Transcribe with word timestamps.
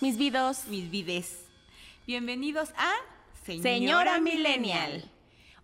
Mis 0.00 0.16
vidos. 0.16 0.66
Mis 0.68 0.90
vides. 0.90 1.44
Bienvenidos 2.06 2.70
a 2.76 2.92
Señora 3.44 4.20
Millennial. 4.20 5.10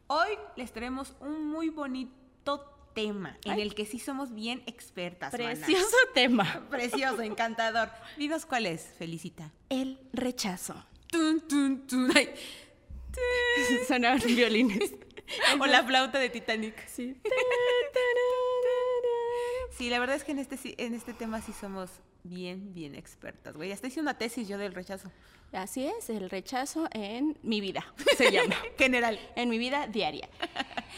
Hoy 0.07 0.31
les 0.57 0.73
traemos 0.73 1.15
un 1.21 1.49
muy 1.49 1.69
bonito 1.71 2.65
tema 2.95 3.37
en 3.45 3.59
el 3.61 3.75
que 3.75 3.87
sí 3.87 3.99
somos 3.99 4.35
bien 4.35 4.63
expertas. 4.67 5.33
manas. 5.33 5.59
Precioso 5.61 5.97
tema. 6.15 6.67
Precioso, 6.71 7.23
encantador. 7.23 7.91
Dinos 8.17 8.47
cuál 8.47 8.67
es, 8.67 8.83
Felicita. 8.99 9.53
El 9.69 9.99
rechazo. 10.13 10.75
Tun, 11.11 11.41
tun, 11.47 11.87
tun. 11.87 12.11
Ay, 12.17 12.35
Sonaban 13.89 14.21
violines. 14.27 14.95
O 15.61 15.67
la 15.67 15.83
flauta 15.85 16.19
de 16.19 16.29
Titanic. 16.29 16.87
Sí. 16.89 17.17
Sí, 19.79 19.91
la 19.91 19.99
verdad 19.99 20.17
es 20.17 20.25
que 20.25 20.33
en 20.33 20.39
este, 20.39 20.85
en 20.85 20.95
este 20.95 21.15
tema 21.15 21.41
sí 21.41 21.53
somos 21.53 21.91
bien, 22.25 22.75
bien 22.75 22.95
expertas, 22.95 23.57
güey. 23.57 23.71
Hasta 23.71 23.87
hice 23.87 24.01
una 24.01 24.19
tesis 24.19 24.49
yo 24.49 24.59
del 24.59 24.75
rechazo. 24.75 25.11
Así 25.53 25.87
es, 25.87 26.11
el 26.11 26.31
rechazo 26.31 26.89
en 26.91 27.39
mi 27.43 27.61
vida, 27.61 27.87
se 28.17 28.33
llama. 28.33 28.57
General. 28.79 29.19
en 29.37 29.49
mi 29.49 29.59
vida 29.59 29.87
diaria. 29.87 30.29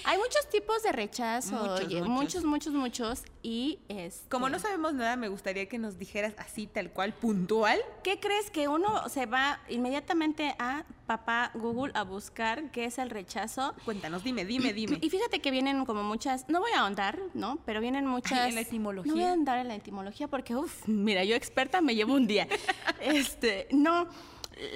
Hay 0.05 0.19
muchos 0.19 0.49
tipos 0.51 0.83
de 0.83 0.93
rechazo, 0.93 1.57
Muchos, 1.57 1.81
oye, 1.81 2.03
muchos. 2.03 2.45
muchos, 2.45 2.45
muchos, 2.45 2.73
muchos. 2.73 3.23
Y 3.43 3.81
este, 3.89 4.29
Como 4.29 4.49
no 4.49 4.59
sabemos 4.59 4.95
nada, 4.95 5.17
me 5.17 5.29
gustaría 5.29 5.67
que 5.69 5.79
nos 5.79 5.99
dijeras 5.99 6.35
así, 6.39 6.67
tal 6.67 6.91
cual, 6.91 7.13
puntual. 7.13 7.81
¿Qué 8.03 8.19
crees 8.21 8.51
que 8.51 8.69
uno 8.69 9.09
se 9.09 9.27
va 9.27 9.61
inmediatamente 9.69 10.55
a 10.59 10.85
papá 11.07 11.51
Google 11.55 11.93
a 11.95 12.03
buscar 12.03 12.71
qué 12.71 12.85
es 12.85 12.99
el 12.99 13.11
rechazo? 13.11 13.75
Cuéntanos, 13.85 14.23
dime, 14.25 14.45
dime, 14.45 14.73
dime. 14.73 14.99
Y 15.01 15.11
fíjate 15.11 15.41
que 15.41 15.51
vienen 15.51 15.85
como 15.85 16.03
muchas, 16.03 16.49
no 16.49 16.61
voy 16.61 16.71
a 16.73 16.81
ahondar, 16.81 17.19
¿no? 17.35 17.59
Pero 17.65 17.81
vienen 17.81 18.07
muchas... 18.07 18.49
en 18.49 18.55
la 18.55 18.61
etimología. 18.63 19.11
No 19.11 19.17
voy 19.17 19.25
a 19.25 19.31
ahondar 19.31 19.59
en 19.59 19.69
la 19.69 19.75
etimología 19.75 20.29
porque, 20.29 20.55
uff, 20.57 20.87
mira, 20.87 21.25
yo 21.25 21.35
experta 21.35 21.81
me 21.81 21.95
llevo 21.95 22.15
un 22.15 22.27
día. 22.27 22.47
este, 23.01 23.69
no, 23.71 24.09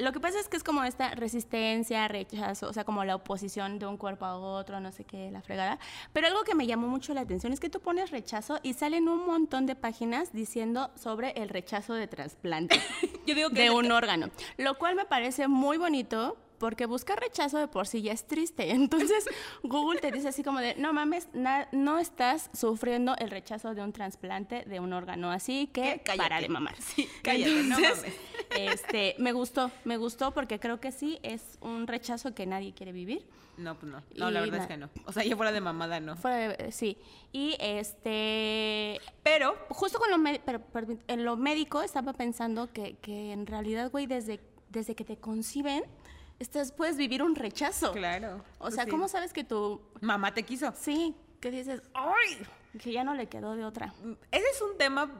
lo 0.01 0.13
que 0.13 0.21
pasa 0.21 0.39
es 0.39 0.49
que 0.49 0.57
es 0.57 0.65
como 0.65 0.85
esta 0.85 1.15
resistencia, 1.15 2.07
rechazo, 2.09 2.69
o 2.69 2.73
sea, 2.73 2.85
como 2.85 3.05
la 3.05 3.15
oposición 3.15 3.79
de 3.79 3.87
un 3.87 3.97
cuerpo 3.97 4.27
a 4.27 4.37
otro, 4.37 4.79
no 4.81 4.93
sé 4.93 5.05
qué, 5.05 5.31
la 5.31 5.41
fregada. 5.41 5.79
Pero 6.13 6.27
algo 6.27 6.43
que 6.45 6.55
me 6.55 6.67
llamó 6.67 6.87
mucho 6.89 7.15
la 7.15 7.23
atención 7.23 7.53
es 7.53 7.61
que 7.61 7.71
tú 7.71 7.81
pones 7.81 8.11
rechazo 8.11 8.59
y 8.63 8.75
salen 8.75 9.09
un 9.09 9.27
montón 9.27 9.67
de 9.67 9.75
páginas 9.77 10.33
diciendo 10.33 10.91
sobre 10.97 11.31
el 11.33 11.49
rechazo 11.49 11.95
de 11.95 12.07
trasplante 12.07 12.81
Yo 13.27 13.35
digo 13.35 13.49
de 13.49 13.71
un 13.71 13.91
órgano, 13.91 14.31
lo 14.59 14.77
cual 14.77 14.97
me 14.97 15.07
parece 15.07 15.49
muy 15.49 15.79
bonito 15.79 16.37
porque 16.61 16.87
buscar 16.87 17.19
rechazo 17.19 17.59
de 17.59 17.67
por 17.67 17.89
sí 17.89 18.03
ya 18.03 18.13
es 18.13 18.25
triste. 18.27 18.71
Entonces 18.71 19.25
Google 19.65 19.99
te 20.01 20.13
dice 20.13 20.29
así 20.29 20.45
como 20.45 20.61
de, 20.61 20.77
no 20.77 20.93
mames, 20.93 21.27
na- 21.33 21.67
no 21.73 21.99
estás 21.99 22.51
sufriendo 22.53 23.17
el 23.19 23.31
rechazo 23.31 23.75
de 23.75 23.83
un 23.83 23.93
trasplante 23.93 24.63
de 24.67 24.79
un 24.79 24.93
órgano, 24.93 25.33
así 25.33 25.67
que 25.73 26.01
para 26.17 26.41
de 26.41 26.49
mamar. 26.49 26.77
Sí, 26.81 27.09
cállate, 27.23 27.63
no 27.65 27.81
mames. 27.81 28.05
Este, 28.57 29.17
me 29.19 29.33
gustó, 29.33 29.71
me 29.85 29.97
gustó 29.97 30.33
porque 30.33 30.61
creo 30.61 30.81
que 30.81 30.93
sí 30.93 31.19
es 31.23 31.59
un 31.61 31.87
rechazo 31.89 32.35
que 32.35 32.47
nadie 32.47 32.73
quiere 32.75 32.93
vivir. 32.93 33.27
No, 33.57 33.75
pues 33.79 33.93
no. 33.93 34.03
No, 34.17 34.31
la 34.31 34.41
verdad 34.41 34.61
es 34.63 34.67
que 34.69 34.77
no. 34.77 34.89
O 35.05 35.13
sea, 35.13 35.23
yo 35.25 35.37
fuera 35.37 35.53
de 35.53 35.61
mamada, 35.61 36.01
no. 36.01 36.17
Fuera 36.17 36.49
de- 36.57 36.73
sí. 36.73 36.97
Y 37.33 37.57
este, 37.61 39.01
Pero, 39.23 39.55
justo 39.69 39.99
con 39.99 40.11
lo, 40.11 40.17
pero, 40.45 40.61
pero 40.73 40.87
en 41.09 41.25
lo 41.25 41.37
médico 41.37 41.83
estaba 41.83 42.13
pensando 42.13 42.73
que, 42.73 42.97
que 42.97 43.33
en 43.33 43.47
realidad, 43.47 43.91
güey, 43.91 44.07
desde, 44.07 44.41
desde 44.71 44.95
que 44.95 45.05
te 45.05 45.17
conciben, 45.17 45.85
estás, 46.41 46.73
puedes 46.73 46.97
vivir 46.97 47.23
un 47.23 47.37
rechazo. 47.37 47.93
claro. 47.93 48.43
O 48.59 48.63
pues 48.65 48.75
sea, 48.75 48.85
sí. 48.85 48.91
¿cómo 48.91 49.07
sabes 49.07 49.33
que 49.33 49.45
tu... 49.45 49.81
Mamá 50.01 50.35
te 50.35 50.43
quiso. 50.43 50.73
Sí, 50.77 51.15
que 51.39 51.51
dices, 51.51 51.83
¡ay! 51.95 52.39
Que 52.81 52.93
ya 52.93 53.05
no 53.05 53.15
le 53.15 53.29
quedó 53.29 53.55
de 53.55 53.65
otra. 53.65 53.95
Ese 54.33 54.47
es 54.53 54.63
un 54.63 54.77
tema. 54.77 55.11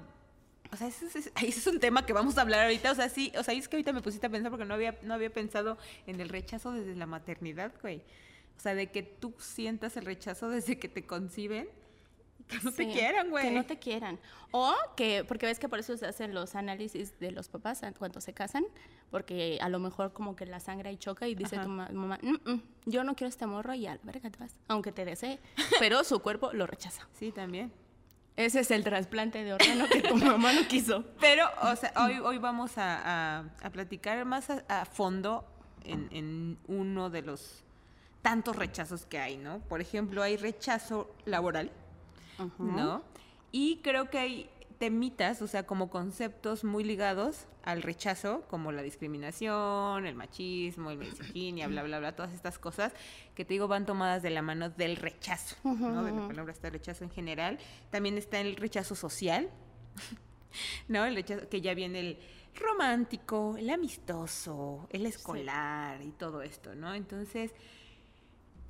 O 0.73 0.77
sea, 0.77 0.89
ese 0.89 1.07
es, 1.07 1.17
ese 1.17 1.31
es 1.47 1.67
un 1.67 1.79
tema 1.79 2.07
que 2.07 2.13
vamos 2.13 2.39
a 2.39 2.41
hablar 2.41 2.65
ahorita. 2.65 2.91
O 2.91 2.95
sea, 2.95 3.09
sí, 3.09 3.33
o 3.39 3.43
sea, 3.43 3.55
es 3.55 3.69
que 3.69 3.77
ahorita 3.77 3.93
me 3.93 4.03
pusiste 4.03 4.27
a 4.27 4.31
pensar 4.31 4.51
porque 4.51 4.65
no 4.65 4.75
había, 4.75 4.99
no 5.03 5.15
había 5.15 5.31
pensado 5.31 5.79
en 6.07 6.21
el 6.21 6.29
rechazo 6.29 6.73
desde 6.73 6.95
la 6.97 7.07
maternidad, 7.07 7.73
güey. 7.83 8.03
O 8.57 8.61
sea, 8.61 8.75
de 8.75 8.91
que 8.91 9.03
tú 9.03 9.35
sientas 9.39 9.97
el 9.97 10.05
rechazo 10.05 10.49
desde 10.49 10.79
que 10.79 10.89
te 10.89 11.07
conciben 11.07 11.69
que 12.51 12.59
no 12.63 12.73
te 12.73 12.89
quieran, 12.91 13.31
güey. 13.31 13.45
Que 13.45 13.51
no 13.53 13.65
te 13.65 13.79
quieran. 13.79 14.19
O 14.51 14.75
que, 14.97 15.25
porque 15.27 15.47
ves 15.47 15.59
que 15.59 15.69
por 15.69 15.79
eso 15.79 15.97
se 15.97 16.07
hacen 16.07 16.35
los 16.35 16.55
análisis 16.55 17.19
de 17.21 17.31
los 17.31 17.49
papás 17.49 17.81
cuando 17.99 18.21
se 18.21 18.33
casan, 18.35 18.65
porque 19.11 19.59
a 19.63 19.69
lo 19.69 19.79
mejor 19.79 20.13
como 20.13 20.37
que 20.37 20.45
la 20.47 20.61
sangre 20.61 20.91
ahí 20.91 20.97
choca 20.97 21.27
y 21.29 21.35
dice 21.35 21.57
Ajá. 21.57 21.65
tu 21.65 21.71
ma- 21.71 21.89
mamá, 21.93 22.19
"Mm, 22.23 22.51
mm, 22.51 22.63
yo 22.87 23.05
no 23.05 23.15
quiero 23.15 23.29
este 23.29 23.47
morro 23.47 23.75
y 23.75 23.87
al 23.87 24.01
verga 24.03 24.29
te 24.31 24.39
vas, 24.39 24.55
aunque 24.69 24.93
te 24.93 25.05
desee, 25.05 25.39
pero 25.79 26.03
su 26.05 26.19
cuerpo 26.21 26.53
lo 26.53 26.67
rechaza. 26.67 27.09
Sí, 27.13 27.33
también. 27.33 27.73
Ese 28.37 28.61
es 28.61 28.71
el 28.71 28.85
trasplante 28.85 29.45
de 29.45 29.53
órgano 29.53 29.87
que 29.89 30.03
tu 30.03 30.15
mamá 30.39 30.53
no 30.53 30.67
quiso. 30.67 31.05
Pero, 31.21 31.47
o 31.63 31.77
sea, 31.77 31.93
hoy, 31.97 32.19
hoy 32.19 32.39
vamos 32.39 32.79
a, 32.79 33.39
a- 33.39 33.45
a 33.63 33.71
platicar 33.71 34.25
más 34.25 34.51
a, 34.51 34.65
a 34.69 34.85
fondo 34.85 35.45
en, 35.85 36.09
en 36.11 36.59
uno 36.67 37.11
de 37.11 37.23
los 37.23 37.65
tantos 38.23 38.55
rechazos 38.57 39.07
que 39.07 39.19
hay, 39.19 39.37
¿no? 39.39 39.61
Por 39.61 39.81
ejemplo, 39.81 40.23
hay 40.23 40.37
rechazo 40.37 41.11
laboral, 41.25 41.71
¿no? 42.59 43.03
Y 43.53 43.79
creo 43.83 44.11
que 44.11 44.19
hay 44.19 44.51
temitas, 44.81 45.43
o 45.43 45.47
sea, 45.47 45.67
como 45.67 45.91
conceptos 45.91 46.65
muy 46.65 46.85
ligados 46.85 47.47
al 47.63 47.83
rechazo, 47.83 48.45
como 48.49 48.73
la 48.73 48.81
discriminación, 48.81 50.07
el 50.07 50.15
machismo, 50.15 50.91
el 50.91 50.97
misoginia, 50.97 51.69
bla, 51.69 51.83
bla, 51.83 51.99
bla, 51.99 52.17
todas 52.17 52.33
estas 52.33 52.59
cosas 52.59 52.95
que 53.35 53.45
te 53.45 53.53
digo 53.53 53.69
van 53.69 53.85
tomadas 53.85 54.23
de 54.23 54.31
la 54.31 54.41
mano 54.41 54.71
del 54.71 54.97
rechazo, 54.97 55.57
¿no? 55.65 56.03
De 56.03 56.13
la 56.13 56.27
palabra 56.27 56.53
está 56.53 56.71
rechazo 56.71 57.05
en 57.05 57.11
general. 57.11 57.59
También 57.91 58.17
está 58.17 58.41
el 58.41 58.57
rechazo 58.57 58.95
social, 58.95 59.51
¿no? 60.89 61.05
El 61.05 61.15
rechazo, 61.15 61.47
que 61.51 61.61
ya 61.61 61.75
viene 61.75 62.01
el 62.01 62.19
romántico, 62.55 63.57
el 63.59 63.69
amistoso, 63.69 64.89
el 64.91 65.05
escolar 65.05 66.01
y 66.01 66.13
todo 66.13 66.41
esto, 66.41 66.75
¿no? 66.75 66.95
Entonces, 66.95 67.53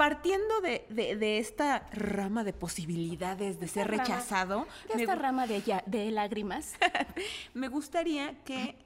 partiendo 0.00 0.62
de, 0.62 0.86
de- 0.88 1.14
de 1.16 1.36
esta 1.38 1.86
rama 1.92 2.42
de 2.42 2.54
posibilidades 2.54 3.60
de 3.60 3.68
ser 3.68 3.86
rama, 3.86 4.02
rechazado, 4.02 4.66
De 4.94 5.02
esta 5.02 5.14
rama 5.14 5.46
de, 5.46 5.60
ya- 5.60 5.82
de 5.84 6.10
lágrimas. 6.10 6.72
me 7.54 7.68
gustaría 7.68 8.34
que 8.44 8.76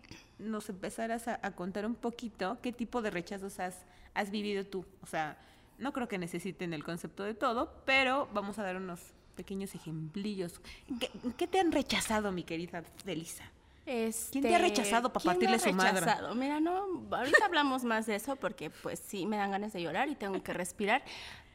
nos 0.40 0.68
empezaras 0.68 1.28
a, 1.28 1.38
a 1.40 1.52
contar 1.52 1.86
un 1.86 1.94
poquito 1.94 2.58
qué 2.60 2.72
tipo 2.72 3.00
de 3.00 3.10
rechazos 3.12 3.60
has, 3.60 3.76
has 4.12 4.32
vivido 4.32 4.66
tú. 4.66 4.84
O 5.02 5.06
sea, 5.06 5.38
no 5.78 5.92
creo 5.92 6.08
que 6.08 6.18
necesiten 6.18 6.74
el 6.74 6.82
concepto 6.82 7.22
de 7.22 7.34
todo, 7.34 7.72
pero 7.84 8.28
vamos 8.34 8.58
a 8.58 8.64
dar 8.64 8.74
unos 8.76 9.00
pequeños 9.36 9.72
ejemplillos. 9.76 10.60
¿Qué, 10.98 11.10
qué 11.36 11.46
te 11.46 11.60
han 11.60 11.70
rechazado, 11.70 12.32
mi 12.32 12.42
querida 12.42 12.82
Delisa? 13.04 13.44
¿Quién 13.84 14.42
te 14.42 14.48
ha 14.54 14.56
Este, 14.56 14.58
rechazado 14.58 15.12
pa' 15.12 15.20
¿quién 15.20 15.30
me 15.30 15.34
partirle 15.34 15.58
su 15.58 15.72
madre? 15.74 16.00
rechazado? 16.00 16.34
Mira, 16.34 16.58
no, 16.60 17.06
ahorita 17.10 17.44
hablamos 17.44 17.84
más 17.84 18.06
de 18.06 18.14
eso 18.14 18.36
porque 18.36 18.70
pues 18.70 18.98
sí 18.98 19.26
me 19.26 19.36
dan 19.36 19.50
ganas 19.50 19.72
de 19.72 19.82
llorar 19.82 20.08
y 20.08 20.14
tengo 20.14 20.42
que 20.42 20.52
respirar. 20.54 21.02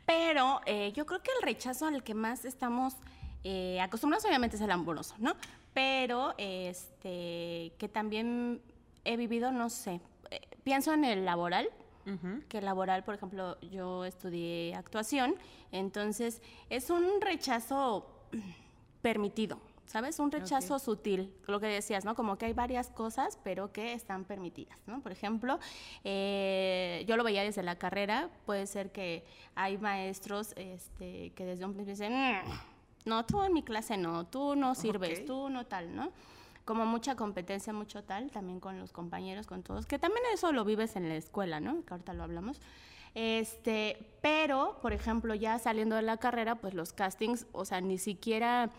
Pero 0.05 0.61
eh, 0.65 0.91
yo 0.93 1.05
creo 1.05 1.21
que 1.21 1.31
el 1.37 1.43
rechazo 1.43 1.87
al 1.87 2.03
que 2.03 2.13
más 2.13 2.45
estamos 2.45 2.93
eh, 3.43 3.79
acostumbrados 3.81 4.25
obviamente 4.25 4.55
es 4.57 4.61
el 4.61 4.71
amoroso, 4.71 5.15
¿no? 5.17 5.33
Pero 5.73 6.33
este 6.37 7.73
que 7.77 7.89
también 7.91 8.61
he 9.05 9.17
vivido, 9.17 9.51
no 9.51 9.69
sé, 9.69 10.01
eh, 10.29 10.41
pienso 10.63 10.93
en 10.93 11.05
el 11.05 11.25
laboral, 11.25 11.69
Ujú. 12.05 12.41
que 12.47 12.61
laboral, 12.61 13.03
por 13.03 13.15
ejemplo, 13.15 13.59
yo 13.61 14.03
estudié 14.05 14.73
actuación, 14.75 15.35
entonces 15.71 16.41
es 16.69 16.89
un 16.89 17.21
rechazo 17.21 18.07
permitido, 19.01 19.59
¿sabes? 19.89 20.19
Un 20.19 20.31
rechazo 20.31 20.77
sutil, 20.77 21.33
lo 21.47 21.59
que 21.59 21.65
decías, 21.65 22.05
¿no? 22.05 22.13
Como 22.13 22.37
que 22.37 22.45
hay 22.45 22.53
varias 22.53 22.91
cosas, 22.91 23.39
pero 23.43 23.71
que 23.73 23.93
están 23.93 24.23
permitidas, 24.23 24.77
¿no? 24.85 25.01
Por 25.01 25.11
ejemplo, 25.11 25.57
eh, 26.03 27.03
yo 27.07 27.17
lo 27.17 27.23
veía 27.23 27.41
desde 27.41 27.63
la 27.63 27.75
carrera, 27.75 28.29
puede 28.45 28.67
ser 28.67 28.91
que 28.91 29.25
hay 29.55 29.79
maestros 29.79 30.53
este, 30.57 31.31
que 31.31 31.43
desde 31.43 31.65
un 31.65 31.73
principio 31.73 31.93
dicen, 32.05 32.13
"Mm, 32.13 33.09
no, 33.09 33.25
tú 33.25 33.41
en 33.41 33.51
mi 33.51 33.63
clase 33.63 33.97
no, 33.97 34.27
tú 34.27 34.55
no 34.55 34.75
sirves, 34.75 35.25
tú 35.25 35.49
no 35.49 35.65
tal, 35.65 35.95
¿no? 35.95 36.11
Como 36.65 36.85
mucha 36.85 37.15
competencia, 37.15 37.73
mucho 37.73 38.03
tal, 38.03 38.29
también 38.29 38.59
con 38.59 38.77
los 38.77 38.91
compañeros, 38.91 39.47
con 39.47 39.63
todos, 39.63 39.87
que 39.87 39.97
también 39.97 40.23
eso 40.31 40.51
lo 40.51 40.65
vives 40.65 40.95
en 40.97 41.09
la 41.09 41.15
escuela, 41.15 41.59
¿no? 41.59 41.83
Que 41.83 41.95
ahorita 41.95 42.13
lo 42.13 42.21
hablamos. 42.23 42.61
Este, 43.15 43.97
pero, 44.21 44.77
por 44.83 44.93
ejemplo, 44.93 45.33
ya 45.33 45.57
saliendo 45.57 45.95
de 45.95 46.03
la 46.03 46.17
carrera, 46.17 46.61
pues 46.61 46.75
los 46.75 46.93
castings, 46.93 47.47
o 47.53 47.65
sea, 47.65 47.81
ni 47.81 47.97
siquiera 47.97 48.69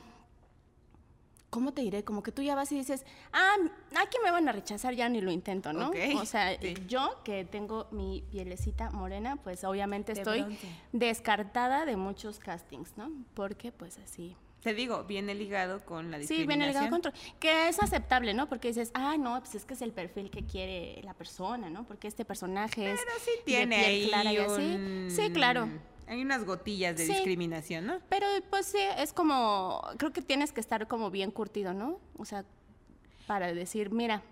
¿cómo 1.51 1.73
te 1.73 1.83
diré? 1.83 2.05
Como 2.05 2.23
que 2.23 2.33
tú 2.33 2.43
ya 2.43 2.55
vas 2.55 2.71
y 2.73 2.77
dices, 2.77 3.05
ah, 3.33 3.57
aquí 3.97 4.17
me 4.25 4.31
van 4.31 4.49
a 4.49 4.53
rechazar, 4.53 4.95
ya 4.95 5.09
ni 5.09 5.21
lo 5.21 5.31
intento, 5.31 5.73
¿no? 5.73 5.89
Ok, 5.89 5.97
O 6.17 6.25
sea, 6.25 6.57
sí. 6.61 6.75
yo 6.89 7.21
que 7.25 7.45
tengo 7.45 7.89
mi 7.91 8.23
pielecita 8.31 8.91
morena, 8.91 9.37
pues 9.37 9.65
obviamente 9.65 10.15
De 10.15 10.21
estoy 10.21 10.43
bronce. 10.43 10.69
descartada 10.93 11.85
de 11.87 11.97
muchos 11.97 12.39
castings, 12.39 12.97
¿no? 12.97 13.11
Porque 13.35 13.73
pues 13.73 13.99
así. 13.99 14.37
Te 14.63 14.75
digo, 14.75 15.05
viene 15.05 15.35
ligado 15.35 15.83
con 15.87 16.11
la 16.11 16.19
Sí, 16.19 16.21
discriminación. 16.21 16.49
viene 16.59 16.69
ligado 16.69 16.91
contra. 16.91 17.13
Que 17.41 17.69
es 17.69 17.83
aceptable, 17.83 18.35
¿no? 18.35 18.47
Porque 18.47 18.69
dices, 18.69 18.91
ah, 18.93 19.17
no, 19.19 19.39
pues 19.41 19.55
es 19.55 19.65
que 19.65 19.73
es 19.73 19.81
el 19.81 19.93
perfil 19.93 20.31
que 20.31 20.45
quiere 20.45 21.01
la 21.03 21.15
persona, 21.15 21.71
¿no? 21.71 21.85
Porque 21.87 22.09
este 22.09 22.27
personaje 22.27 22.93
es. 22.93 23.01
Pero 23.01 23.19
sí 23.25 23.31
de 23.39 23.43
tiene 23.45 23.77
piel 23.77 23.87
ahí 23.89 24.07
clara 24.09 24.33
y 24.35 24.37
así. 24.37 24.63
un- 24.63 25.09
Sí, 25.11 25.31
claro. 25.33 25.67
Hay 26.11 26.21
unas 26.23 26.45
gotillas 26.45 26.97
de 26.97 27.07
Sí. 27.07 27.13
discriminación, 27.13 27.87
¿no? 27.87 28.01
Pero 28.09 28.27
pues 28.51 28.67
sí, 28.67 28.79
es 28.99 29.13
como. 29.13 29.81
Creo 29.97 30.13
que 30.13 30.21
tienes 30.23 30.53
que 30.53 30.61
estar 30.61 30.87
como 30.89 31.11
bien 31.11 31.31
curtido, 31.31 31.73
¿no? 31.73 31.99
O 32.19 32.25
sea, 32.25 32.45
para 33.27 33.53
decir, 33.55 33.91
mira, 33.91 34.23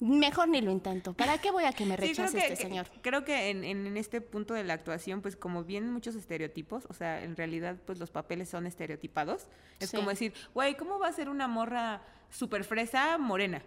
Mejor 0.00 0.46
ni 0.48 0.60
lo 0.60 0.70
intento. 0.70 1.12
¿Para 1.12 1.38
qué 1.38 1.50
voy 1.50 1.64
a 1.64 1.72
que 1.72 1.84
me 1.84 1.96
Sí, 1.96 2.12
creo 2.14 2.26
rechace 2.26 2.38
que- 2.38 2.52
este 2.52 2.62
señor? 2.68 2.86
Creo 3.02 3.24
que 3.24 3.50
en, 3.50 3.96
este 3.96 4.20
punto 4.20 4.54
de 4.54 4.62
la 4.62 4.74
actuación, 4.74 5.22
pues 5.22 5.34
como 5.34 5.64
vienen 5.64 5.92
muchos 5.92 6.14
estereotipos, 6.14 6.86
o 6.88 6.92
sea, 6.94 7.20
en 7.24 7.34
realidad, 7.34 7.76
pues 7.84 7.98
los 7.98 8.12
papeles 8.12 8.48
son 8.48 8.66
estereotipados. 8.68 9.48
Es 9.80 9.90
Sí. 9.90 9.96
como 9.96 10.10
decir, 10.10 10.34
güey, 10.54 10.76
¿cómo 10.76 11.00
va 11.00 11.08
a 11.08 11.12
ser 11.12 11.28
una 11.28 11.48
morra 11.48 12.02
super 12.30 12.62
fresa 12.62 13.18
morena? 13.18 13.60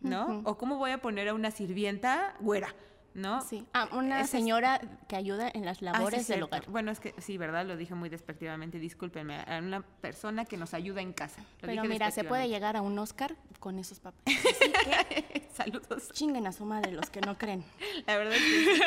¿No? 0.00 0.42
O 0.44 0.58
¿cómo 0.58 0.76
voy 0.76 0.90
a 0.90 1.00
poner 1.00 1.28
a 1.28 1.34
una 1.34 1.52
sirvienta 1.52 2.34
güera? 2.40 2.74
¿No? 3.12 3.40
Sí. 3.42 3.66
Ah, 3.72 3.88
una 3.92 4.20
es- 4.20 4.30
señora 4.30 4.80
que 5.08 5.16
ayuda 5.16 5.50
en 5.52 5.64
las 5.64 5.78
Ah, 5.78 5.80
sí, 5.80 5.84
labores 5.84 6.28
del 6.28 6.42
hogar. 6.44 6.64
Bueno, 6.68 6.90
es 6.92 7.00
que 7.00 7.12
sí, 7.18 7.36
¿verdad? 7.38 7.66
Lo 7.66 7.76
dije 7.76 7.94
muy 7.94 8.08
despectivamente, 8.08 8.78
discúlpenme. 8.78 9.36
A 9.40 9.58
una 9.58 9.82
persona 9.82 10.44
que 10.44 10.56
nos 10.56 10.74
ayuda 10.74 11.00
en 11.00 11.12
casa. 11.12 11.40
Lo 11.42 11.46
Pero 11.68 11.72
dije 11.82 11.88
mira, 11.88 12.10
se 12.12 12.22
puede 12.24 12.48
llegar 12.48 12.76
a 12.76 12.82
un 12.82 12.98
Oscar 12.98 13.34
con 13.58 13.78
esos 13.80 13.98
papeles. 14.00 14.40
Así 14.46 14.72
que 14.72 15.48
Saludos. 15.52 16.08
chinguen 16.12 16.46
a 16.46 16.52
su 16.52 16.64
madre 16.64 16.92
los 16.92 17.10
que 17.10 17.20
no 17.20 17.36
creen. 17.36 17.64
La 18.06 18.16
verdad 18.16 18.34
es 18.34 18.40
que 18.42 18.64
sí. 18.74 18.82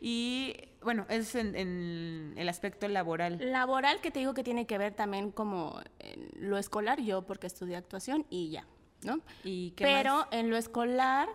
Y 0.00 0.56
bueno, 0.82 1.06
es 1.08 1.34
en, 1.34 1.54
en 1.54 2.34
el 2.36 2.48
aspecto 2.48 2.88
laboral. 2.88 3.38
Laboral 3.52 4.00
que 4.00 4.10
te 4.10 4.18
digo 4.18 4.34
que 4.34 4.42
tiene 4.44 4.66
que 4.66 4.78
ver 4.78 4.94
también 4.94 5.30
como 5.30 5.80
en 5.98 6.28
lo 6.36 6.58
escolar, 6.58 7.00
yo 7.00 7.22
porque 7.22 7.46
estudié 7.46 7.76
actuación 7.76 8.26
y 8.30 8.50
ya, 8.50 8.66
¿no? 9.02 9.20
¿Y 9.44 9.70
qué 9.72 9.84
Pero 9.84 10.16
más? 10.16 10.28
en 10.32 10.50
lo 10.50 10.56
escolar, 10.56 11.28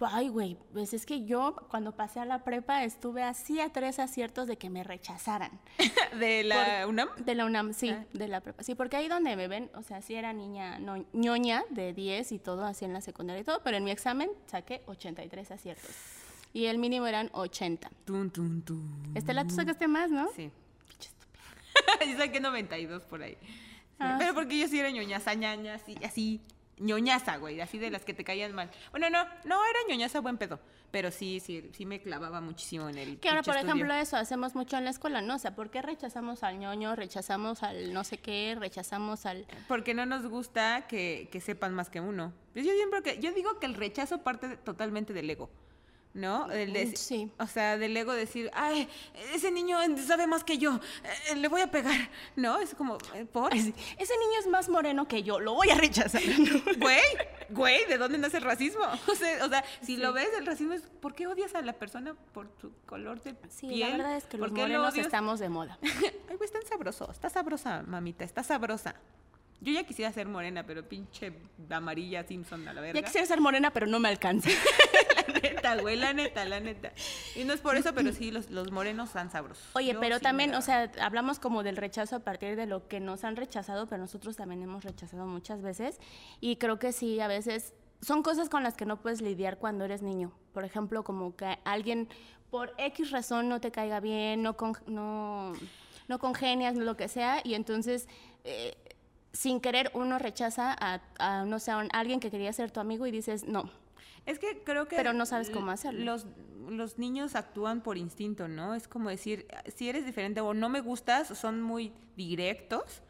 ay, 0.00 0.28
güey, 0.28 0.56
pues 0.72 0.92
es 0.92 1.06
que 1.06 1.24
yo 1.24 1.56
cuando 1.70 1.92
pasé 1.92 2.20
a 2.20 2.24
la 2.24 2.44
prepa 2.44 2.84
estuve 2.84 3.22
así 3.22 3.60
a 3.60 3.70
tres 3.72 3.98
aciertos 3.98 4.46
de 4.46 4.58
que 4.58 4.68
me 4.68 4.84
rechazaran. 4.84 5.58
de 6.20 6.44
la 6.44 6.86
UNAM. 6.86 7.08
De 7.16 7.34
la 7.34 7.46
UNAM, 7.46 7.72
sí, 7.72 7.90
Ah. 7.90 8.04
de 8.12 8.28
la 8.28 8.40
prepa. 8.40 8.62
Sí, 8.62 8.74
porque 8.74 8.96
ahí 8.96 9.08
donde 9.08 9.34
me 9.36 9.48
ven, 9.48 9.70
o 9.74 9.82
sea, 9.82 10.02
sí 10.02 10.14
era 10.14 10.32
niña 10.32 10.78
no, 10.78 11.04
ñoña 11.12 11.64
de 11.70 11.92
10 11.94 12.32
y 12.32 12.38
todo, 12.38 12.64
así 12.66 12.84
en 12.84 12.92
la 12.92 13.00
secundaria 13.00 13.40
y 13.40 13.44
todo, 13.44 13.62
pero 13.62 13.76
en 13.76 13.84
mi 13.84 13.90
examen 13.90 14.30
saqué 14.46 14.82
83 14.86 15.50
aciertos. 15.50 15.90
Y 16.52 16.66
el 16.66 16.78
mínimo 16.78 17.06
eran 17.06 17.28
80. 17.32 17.90
Tun, 18.04 18.30
tun, 18.30 18.62
tun. 18.62 19.12
Estela, 19.14 19.44
tú 19.46 19.54
sacaste 19.54 19.88
más, 19.88 20.10
¿no? 20.10 20.28
Sí. 20.34 20.50
Pinche 20.88 21.08
estúpida. 21.10 22.06
yo 22.12 22.18
saqué 22.18 22.40
92 22.40 23.02
por 23.04 23.22
ahí. 23.22 23.36
Ah, 23.98 24.16
Pero 24.18 24.34
porque 24.34 24.58
yo 24.58 24.68
sí 24.68 24.78
era 24.78 24.90
ñoñaza, 24.90 25.32
ñaña, 25.34 25.74
así, 25.74 25.94
así. 26.04 26.40
Ñoñaza, 26.78 27.36
güey, 27.38 27.60
así 27.60 27.78
de 27.78 27.90
las 27.90 28.04
que 28.04 28.14
te 28.14 28.24
caían 28.24 28.52
mal. 28.54 28.70
Bueno, 28.90 29.08
no, 29.10 29.24
no 29.44 29.64
era 29.64 29.78
ñoñaza 29.88 30.20
buen 30.20 30.36
pedo. 30.38 30.60
Pero 30.92 31.10
sí, 31.10 31.40
sí, 31.40 31.68
sí 31.74 31.84
me 31.84 32.00
clavaba 32.00 32.40
muchísimo 32.40 32.88
en 32.88 32.96
el 32.96 33.18
Que 33.18 33.28
ahora, 33.28 33.42
por 33.42 33.56
estudio. 33.56 33.74
ejemplo, 33.74 33.94
eso 33.94 34.16
hacemos 34.16 34.54
mucho 34.54 34.78
en 34.78 34.84
la 34.84 34.90
escuela, 34.90 35.20
¿no? 35.20 35.34
O 35.34 35.38
sea, 35.38 35.54
¿por 35.54 35.68
qué 35.70 35.82
rechazamos 35.82 36.42
al 36.44 36.58
ñoño, 36.60 36.94
rechazamos 36.94 37.62
al 37.64 37.92
no 37.92 38.04
sé 38.04 38.18
qué, 38.18 38.56
rechazamos 38.58 39.26
al... 39.26 39.46
Porque 39.68 39.94
no 39.94 40.06
nos 40.06 40.26
gusta 40.26 40.86
que, 40.86 41.28
que 41.32 41.40
sepan 41.40 41.74
más 41.74 41.90
que 41.90 42.00
uno. 42.00 42.32
Pues 42.52 42.64
yo 42.64 42.72
siempre 42.72 43.02
que 43.02 43.18
yo 43.20 43.32
digo 43.32 43.58
que 43.58 43.66
el 43.66 43.74
rechazo 43.74 44.22
parte 44.22 44.46
de- 44.48 44.56
totalmente 44.56 45.12
del 45.12 45.28
ego. 45.28 45.50
¿No? 46.16 46.50
El 46.50 46.72
de- 46.72 46.96
sí. 46.96 47.30
O 47.38 47.46
sea, 47.46 47.76
del 47.76 47.94
ego 47.94 48.12
decir, 48.14 48.50
ay, 48.54 48.88
ese 49.34 49.50
niño 49.50 49.78
sabe 49.98 50.26
más 50.26 50.44
que 50.44 50.56
yo, 50.56 50.80
eh, 51.30 51.36
le 51.36 51.46
voy 51.48 51.60
a 51.60 51.70
pegar. 51.70 52.08
¿No? 52.36 52.58
Es 52.58 52.74
como, 52.74 52.96
eh, 53.14 53.26
¿por? 53.26 53.52
Ese 53.52 53.68
niño 53.70 54.40
es 54.40 54.46
más 54.46 54.70
moreno 54.70 55.06
que 55.06 55.22
yo, 55.22 55.38
lo 55.40 55.52
voy 55.52 55.68
a 55.68 55.74
rechazar. 55.74 56.22
Güey, 56.78 57.00
güey, 57.50 57.84
¿de 57.86 57.98
dónde 57.98 58.16
nace 58.16 58.38
el 58.38 58.44
racismo? 58.44 58.80
O 59.08 59.14
sea, 59.14 59.44
o 59.44 59.48
sea, 59.50 59.62
si 59.82 59.98
lo 59.98 60.12
ves, 60.14 60.28
el 60.38 60.46
racismo 60.46 60.72
es, 60.72 60.82
¿por 61.00 61.14
qué 61.14 61.26
odias 61.26 61.54
a 61.54 61.60
la 61.60 61.74
persona 61.74 62.14
por 62.32 62.48
su 62.62 62.72
color 62.86 63.20
de 63.22 63.36
Sí, 63.50 63.68
piel? 63.68 63.80
la 63.90 63.96
verdad 63.98 64.16
es 64.16 64.24
que 64.24 64.38
los 64.38 64.48
¿Por 64.48 64.54
qué 64.56 64.62
lo 64.62 64.68
morenos 64.68 64.92
odias? 64.94 65.06
estamos 65.06 65.38
de 65.38 65.48
moda. 65.50 65.78
Ay, 65.82 66.36
güey, 66.36 66.44
están 66.46 66.64
sabrosos. 66.66 67.10
Está 67.10 67.28
sabrosa, 67.28 67.82
mamita, 67.86 68.24
está 68.24 68.42
sabrosa. 68.42 68.94
Yo 69.60 69.72
ya 69.72 69.84
quisiera 69.84 70.12
ser 70.12 70.26
morena, 70.28 70.64
pero 70.66 70.86
pinche 70.88 71.32
amarilla 71.70 72.24
Simpson 72.26 72.66
a 72.68 72.74
la 72.74 72.80
verga. 72.82 73.00
Ya 73.00 73.04
quisiera 73.06 73.26
ser 73.26 73.40
morena, 73.40 73.72
pero 73.72 73.86
no 73.86 73.98
me 73.98 74.08
alcanza. 74.08 74.50
La 75.26 75.40
neta, 75.40 75.76
güey, 75.80 75.96
la 75.96 76.12
neta, 76.12 76.44
la 76.44 76.60
neta. 76.60 76.92
Y 77.34 77.44
no 77.44 77.52
es 77.52 77.60
por 77.60 77.76
eso, 77.76 77.92
pero 77.94 78.12
sí, 78.12 78.30
los, 78.30 78.48
los 78.50 78.70
morenos 78.70 79.08
están 79.08 79.30
sabrosos. 79.30 79.64
Oye, 79.74 79.92
Yo 79.92 80.00
pero 80.00 80.16
sí 80.16 80.22
también, 80.22 80.54
o 80.54 80.62
sea, 80.62 80.90
hablamos 81.00 81.38
como 81.40 81.62
del 81.62 81.76
rechazo 81.76 82.16
a 82.16 82.18
partir 82.20 82.54
de 82.56 82.66
lo 82.66 82.86
que 82.86 83.00
nos 83.00 83.24
han 83.24 83.34
rechazado, 83.36 83.86
pero 83.86 84.00
nosotros 84.02 84.36
también 84.36 84.62
hemos 84.62 84.84
rechazado 84.84 85.26
muchas 85.26 85.62
veces. 85.62 85.98
Y 86.40 86.56
creo 86.56 86.78
que 86.78 86.92
sí, 86.92 87.18
a 87.20 87.26
veces 87.28 87.74
son 88.00 88.22
cosas 88.22 88.48
con 88.48 88.62
las 88.62 88.74
que 88.74 88.86
no 88.86 89.00
puedes 89.00 89.20
lidiar 89.20 89.58
cuando 89.58 89.84
eres 89.84 90.00
niño. 90.02 90.32
Por 90.52 90.64
ejemplo, 90.64 91.02
como 91.02 91.34
que 91.36 91.58
alguien 91.64 92.08
por 92.50 92.72
X 92.78 93.10
razón 93.10 93.48
no 93.48 93.60
te 93.60 93.70
caiga 93.72 94.00
bien, 94.00 94.42
no, 94.42 94.56
con- 94.56 94.78
no, 94.86 95.52
no 96.08 96.18
congenias, 96.18 96.76
lo 96.76 96.96
que 96.96 97.08
sea, 97.08 97.40
y 97.44 97.54
entonces... 97.54 98.08
eh, 98.44 98.76
sin 99.36 99.60
querer 99.60 99.90
uno 99.94 100.18
rechaza 100.18 100.74
a, 100.78 101.00
a, 101.18 101.44
no 101.44 101.58
sé, 101.58 101.70
a 101.70 101.80
alguien 101.92 102.20
que 102.20 102.30
quería 102.30 102.52
ser 102.52 102.70
tu 102.70 102.80
amigo 102.80 103.06
y 103.06 103.10
dices, 103.10 103.44
no, 103.44 103.70
Es 104.24 104.38
que 104.38 104.62
creo 104.64 104.88
que... 104.88 104.96
Pero 104.96 105.12
no 105.12 105.26
sabes 105.26 105.50
cómo 105.50 105.70
hacerlo. 105.70 106.04
Los, 106.04 106.26
los 106.68 106.98
niños 106.98 107.34
actúan 107.36 107.80
por 107.82 107.98
instinto, 107.98 108.48
¿no? 108.48 108.74
Es 108.74 108.88
como 108.88 109.10
decir, 109.10 109.46
si 109.74 109.88
eres 109.88 110.04
diferente 110.06 110.40
o 110.40 110.54
no 110.54 110.68
me 110.68 110.80
gustas, 110.80 111.28
son 111.38 111.60
muy 111.62 111.92
directos 112.16 113.02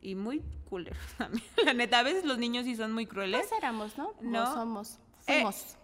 y 0.00 0.14
muy 0.14 0.42
culeros. 0.68 0.98
La 1.64 1.74
neta, 1.74 1.98
a 1.98 2.02
veces 2.02 2.24
los 2.24 2.38
niños 2.38 2.64
sí 2.64 2.74
son 2.74 2.92
muy 2.92 3.06
crueles. 3.06 3.40
pues 3.46 3.58
éramos, 3.58 3.96
¿no? 3.98 4.14
No. 4.20 4.44
No 4.44 4.54
somos, 4.54 4.98
Eh, 5.26 5.34
fuimos. 5.34 5.76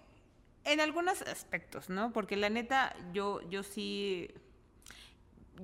En 0.65 0.81
algunos 0.81 1.21
aspectos, 1.23 1.91
¿no? 1.91 2.11
Porque 2.13 2.37
la 2.37 2.49
neta, 2.49 2.97
yo, 3.13 3.43
yo 3.51 3.63
sí. 3.63 4.31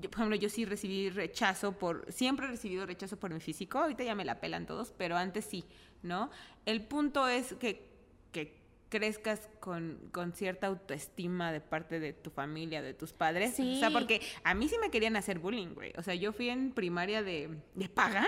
Yo, 0.01 0.11
por 0.11 0.21
ejemplo, 0.21 0.37
yo 0.37 0.49
sí 0.49 0.65
recibí 0.65 1.11
rechazo 1.11 1.73
por. 1.73 2.11
Siempre 2.13 2.47
he 2.47 2.51
recibido 2.51 2.87
rechazo 2.87 3.19
por 3.19 3.33
mi 3.33 3.41
físico. 3.41 3.79
Ahorita 3.79 4.05
ya 4.05 4.15
me 4.15 4.25
la 4.25 4.41
pelan 4.41 4.67
todos, 4.67 4.93
pero 4.97 5.17
antes 5.17 5.45
sí, 5.45 5.65
¿no? 6.03 6.31
El 6.67 6.83
punto 6.83 7.27
es 7.29 7.55
que, 7.55 7.89
que 8.33 8.59
crezcas 8.89 9.49
con, 9.61 9.99
con 10.13 10.33
cierta 10.33 10.67
autoestima 10.67 11.53
de 11.53 11.61
parte 11.61 12.01
de 12.01 12.13
tu 12.13 12.31
familia, 12.31 12.83
de 12.83 12.95
tus 12.95 13.13
padres. 13.13 13.53
O 13.53 13.57
sea, 13.57 13.89
Sí. 13.89 13.95
porque 13.95 14.21
a 14.45 14.55
mí 14.55 14.69
sí 14.69 14.77
me 14.81 14.91
querían 14.91 15.17
hacer 15.17 15.39
bullying, 15.39 15.75
güey. 15.75 15.93
O 15.97 16.03
sea, 16.03 16.15
yo 16.15 16.33
fui 16.33 16.49
en 16.51 16.73
primaria 16.73 17.23
de, 17.23 17.51
de 17.75 17.89
paga. 17.89 18.27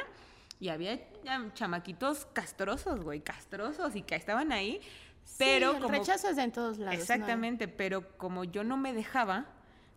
Y 0.60 0.68
había 0.68 1.00
chamaquitos 1.54 2.26
castrosos, 2.26 3.00
güey, 3.00 3.20
castrosos, 3.20 3.96
y 3.96 4.02
que 4.02 4.14
estaban 4.14 4.52
ahí. 4.52 4.80
Pero 5.36 5.70
sí, 5.70 5.76
el 5.76 5.82
como, 5.82 5.98
rechazo 5.98 6.28
es 6.28 6.36
de 6.36 6.42
en 6.42 6.52
todos 6.52 6.78
lados. 6.78 6.94
¿no? 6.94 7.00
Exactamente, 7.00 7.66
pero 7.66 8.16
como 8.16 8.44
yo 8.44 8.62
no 8.62 8.76
me 8.76 8.92
dejaba, 8.92 9.46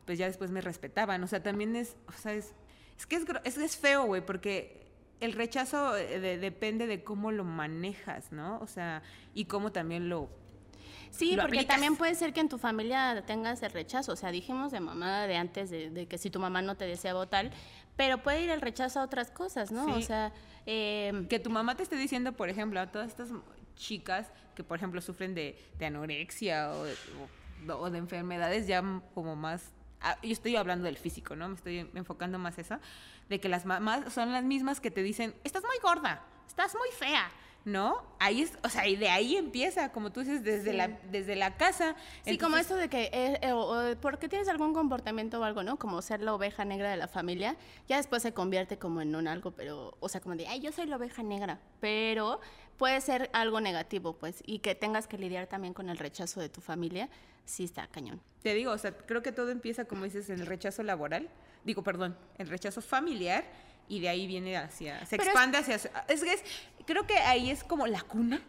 pues 0.05 0.17
ya 0.17 0.25
después 0.27 0.51
me 0.51 0.61
respetaban. 0.61 1.23
O 1.23 1.27
sea, 1.27 1.41
también 1.43 1.75
es, 1.75 1.95
o 2.07 2.11
sea, 2.13 2.33
es, 2.33 2.53
es 2.97 3.05
que 3.05 3.15
es, 3.17 3.25
es, 3.43 3.57
es 3.57 3.77
feo, 3.77 4.05
güey, 4.05 4.25
porque 4.25 4.85
el 5.19 5.33
rechazo 5.33 5.95
eh, 5.97 6.19
de- 6.19 6.37
depende 6.37 6.87
de 6.87 7.03
cómo 7.03 7.31
lo 7.31 7.43
manejas, 7.43 8.31
¿no? 8.31 8.59
O 8.59 8.67
sea, 8.67 9.01
y 9.33 9.45
cómo 9.45 9.71
también 9.71 10.09
lo... 10.09 10.29
Sí, 11.11 11.35
lo 11.35 11.43
porque 11.43 11.59
aplicas. 11.59 11.75
también 11.75 11.95
puede 11.95 12.13
ser 12.15 12.33
que 12.33 12.41
en 12.41 12.49
tu 12.49 12.57
familia 12.57 13.23
tengas 13.25 13.63
el 13.63 13.71
rechazo. 13.71 14.11
O 14.11 14.15
sea, 14.17 14.31
dijimos 14.31 14.71
de 14.73 14.81
mamá 14.81 15.27
de 15.27 15.37
antes 15.37 15.69
de, 15.69 15.89
de 15.89 16.07
que 16.07 16.17
si 16.17 16.29
tu 16.29 16.39
mamá 16.39 16.61
no 16.61 16.75
te 16.75 16.85
deseaba 16.85 17.25
tal, 17.27 17.51
pero 17.95 18.21
puede 18.21 18.41
ir 18.43 18.49
el 18.49 18.59
rechazo 18.59 18.99
a 18.99 19.03
otras 19.03 19.31
cosas, 19.31 19.71
¿no? 19.71 19.85
O 19.95 20.01
sea, 20.01 20.33
eh, 20.65 21.25
Que 21.29 21.39
tu 21.39 21.49
mamá 21.49 21.75
te 21.77 21.83
esté 21.83 21.95
diciendo, 21.95 22.33
por 22.33 22.49
ejemplo, 22.49 22.81
a 22.81 22.91
todas 22.91 23.07
estas 23.07 23.29
chicas 23.75 24.29
que, 24.55 24.63
por 24.65 24.77
ejemplo, 24.77 24.99
sufren 24.99 25.33
de, 25.35 25.57
de 25.77 25.85
anorexia 25.85 26.71
o 26.71 26.83
de, 26.83 26.93
o- 27.69 27.77
o 27.77 27.89
de 27.89 27.97
enfermedades 27.97 28.67
ya 28.67 28.83
como 29.13 29.37
más... 29.37 29.71
ah, 30.05 30.17
yo 30.23 30.31
estoy 30.31 30.55
hablando 30.55 30.85
del 30.85 30.97
físico, 30.97 31.35
¿no? 31.35 31.49
Me 31.49 31.55
estoy 31.55 31.89
enfocando 31.95 32.39
más 32.39 32.57
eso. 32.57 32.77
De 33.29 33.39
que 33.39 33.49
las 33.49 33.65
mamás 33.65 34.13
son 34.13 34.31
las 34.31 34.43
mismas 34.43 34.79
que 34.79 34.91
te 34.91 35.01
dicen, 35.03 35.35
estás 35.43 35.63
muy 35.63 35.77
gorda, 35.81 36.21
estás 36.47 36.73
muy 36.75 36.89
fea, 36.97 37.29
¿no? 37.65 38.03
Ahí 38.19 38.43
es, 38.43 38.53
o 38.63 38.69
sea, 38.69 38.87
y 38.87 38.95
de 38.95 39.09
ahí 39.09 39.35
empieza, 39.35 39.91
como 39.91 40.11
tú 40.11 40.19
dices, 40.19 40.43
desde, 40.43 40.69
Sí. 40.71 40.77
la, 40.77 40.87
desde 40.87 41.35
la 41.35 41.57
casa. 41.57 41.95
sí, 42.23 42.37
como 42.37 42.57
Entonces, 42.57 42.61
esto 42.61 42.75
de 42.75 42.89
que, 42.89 43.03
eh, 43.11 43.39
eh, 43.41 43.51
o- 43.53 43.91
o 43.91 43.95
porque 43.99 44.29
tienes 44.29 44.47
algún 44.47 44.73
comportamiento 44.75 45.39
o 45.39 45.43
algo, 45.43 45.63
¿no? 45.63 45.77
Como 45.77 45.99
ser 46.03 46.21
la 46.21 46.35
oveja 46.35 46.63
negra 46.65 46.91
de 46.91 46.97
la 46.97 47.07
familia, 47.07 47.55
ya 47.87 47.97
después 47.97 48.21
se 48.21 48.33
convierte 48.33 48.77
como 48.77 49.01
en 49.01 49.15
un 49.15 49.27
algo, 49.27 49.49
pero, 49.51 49.97
o 49.99 50.07
sea, 50.09 50.21
como 50.21 50.35
de, 50.35 50.45
ay, 50.47 50.59
yo 50.59 50.71
soy 50.71 50.85
la 50.85 50.97
oveja 50.97 51.23
negra, 51.23 51.59
pero 51.79 52.39
puede 52.77 53.01
ser 53.01 53.31
algo 53.33 53.59
negativo, 53.61 54.13
pues, 54.13 54.43
y 54.45 54.59
que 54.59 54.75
tengas 54.75 55.07
que 55.07 55.17
lidiar 55.17 55.47
también 55.47 55.73
con 55.73 55.89
el 55.89 55.97
rechazo 55.97 56.39
de 56.41 56.49
tu 56.49 56.61
familia, 56.61 57.09
sí 57.45 57.63
está 57.63 57.87
cañón. 57.87 58.21
Te 58.43 58.53
digo, 58.53 58.71
o 58.71 58.77
sea, 58.77 58.91
creo 58.95 59.21
que 59.21 59.31
todo 59.31 59.49
empieza, 59.51 59.85
como 59.85 60.03
dices, 60.03 60.29
en 60.29 60.39
el 60.41 60.45
rechazo 60.45 60.83
laboral. 60.83 61.29
Digo, 61.63 61.83
perdón, 61.83 62.15
el 62.37 62.47
rechazo 62.49 62.81
familiar 62.81 63.43
y 63.87 63.99
de 63.99 64.09
ahí 64.09 64.27
viene 64.27 64.57
hacia, 64.57 64.99
se 65.05 65.17
Pero 65.17 65.23
es- 65.23 65.29
expande 65.29 65.57
hacia... 65.57 65.75
Es 66.07 66.23
que 66.23 66.33
es, 66.33 66.43
creo 66.85 67.05
que 67.07 67.17
ahí 67.17 67.49
es 67.49 67.63
como 67.63 67.87
la 67.87 68.01
cuna 68.01 68.41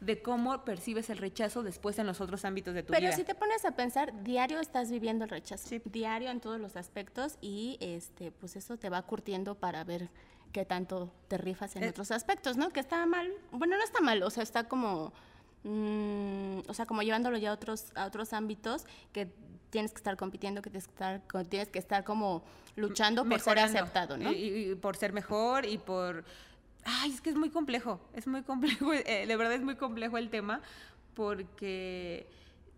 de 0.00 0.22
cómo 0.22 0.64
percibes 0.64 1.10
el 1.10 1.18
rechazo 1.18 1.62
después 1.62 1.98
en 1.98 2.06
los 2.06 2.20
otros 2.20 2.44
ámbitos 2.44 2.72
de 2.74 2.82
tu 2.82 2.92
Pero 2.92 3.08
vida. 3.08 3.16
si 3.16 3.22
te 3.24 3.34
pones 3.34 3.64
a 3.66 3.72
pensar, 3.72 4.22
diario 4.24 4.58
estás 4.60 4.90
viviendo 4.90 5.24
el 5.24 5.30
rechazo. 5.30 5.68
Sí. 5.68 5.82
Diario 5.84 6.30
en 6.30 6.40
todos 6.40 6.58
los 6.60 6.76
aspectos 6.76 7.36
y 7.40 7.76
este, 7.80 8.30
pues 8.32 8.56
eso 8.56 8.78
te 8.78 8.88
va 8.88 9.02
curtiendo 9.02 9.56
para 9.56 9.84
ver 9.84 10.08
qué 10.52 10.64
tanto 10.64 11.12
te 11.28 11.36
rifas 11.38 11.76
en 11.76 11.84
Eh. 11.84 11.88
otros 11.90 12.10
aspectos, 12.12 12.56
¿no? 12.56 12.70
Que 12.70 12.80
está 12.80 13.04
mal. 13.06 13.30
Bueno, 13.52 13.76
no 13.76 13.84
está 13.84 14.00
mal, 14.00 14.22
o 14.22 14.30
sea, 14.30 14.42
está 14.42 14.64
como. 14.68 15.12
Mm, 15.64 16.60
o 16.68 16.74
sea, 16.74 16.86
como 16.86 17.02
llevándolo 17.02 17.36
ya 17.38 17.50
a 17.50 17.54
otros, 17.54 17.92
a 17.94 18.06
otros 18.06 18.32
ámbitos 18.32 18.84
que 19.12 19.32
tienes 19.70 19.92
que 19.92 19.98
estar 19.98 20.16
compitiendo, 20.16 20.62
que 20.62 20.70
tienes 20.70 20.86
que 20.86 20.92
estar, 20.92 21.22
tienes 21.48 21.68
que 21.68 21.78
estar 21.78 22.04
como 22.04 22.42
luchando 22.76 23.24
por 23.24 23.40
ser 23.40 23.58
aceptado, 23.58 24.16
¿no? 24.16 24.32
Y, 24.32 24.74
por 24.80 24.96
ser 24.96 25.12
mejor 25.12 25.64
y 25.66 25.78
por... 25.78 26.24
Ay, 26.84 27.12
es 27.12 27.20
que 27.20 27.30
es 27.30 27.36
muy 27.36 27.50
complejo, 27.50 28.00
es 28.14 28.26
muy 28.26 28.42
complejo, 28.42 28.92
eh, 28.94 29.26
de 29.26 29.36
verdad 29.36 29.52
es 29.54 29.62
muy 29.62 29.76
complejo 29.76 30.16
el 30.18 30.30
tema, 30.30 30.60
porque 31.14 32.26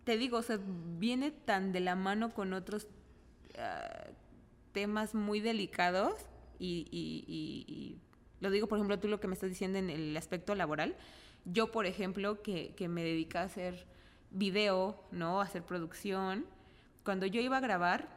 te 0.03 0.17
digo, 0.17 0.37
o 0.37 0.41
sea, 0.43 0.59
viene 0.99 1.31
tan 1.31 1.71
de 1.71 1.79
la 1.79 1.95
mano 1.95 2.33
con 2.33 2.53
otros 2.53 2.87
ah, 3.57 4.07
temas 4.73 5.15
muy 5.15 5.39
delicados 5.39 6.13
y, 6.59 6.85
y- 6.91 7.23
y- 7.27 7.73
y 7.73 7.97
lo 8.41 8.49
digo, 8.51 8.67
por 8.67 8.77
ejemplo, 8.77 8.99
tú 8.99 9.07
lo 9.07 9.19
que 9.21 9.27
me 9.27 9.33
estás 9.33 9.49
diciendo 9.49 9.79
en 9.79 9.89
el 9.89 10.15
aspecto 10.17 10.53
laboral. 10.55 10.95
Yo, 11.45 11.71
por 11.71 11.85
ejemplo, 11.85 12.41
que, 12.41 12.73
que 12.75 12.87
me 12.87 13.03
dedico 13.03 13.37
a 13.37 13.43
hacer 13.43 13.85
video, 14.31 15.01
¿no? 15.11 15.41
A 15.41 15.45
hacer 15.45 15.63
producción. 15.63 16.45
Cuando 17.03 17.25
yo 17.25 17.41
iba 17.41 17.57
a 17.57 17.61
grabar 17.61 18.07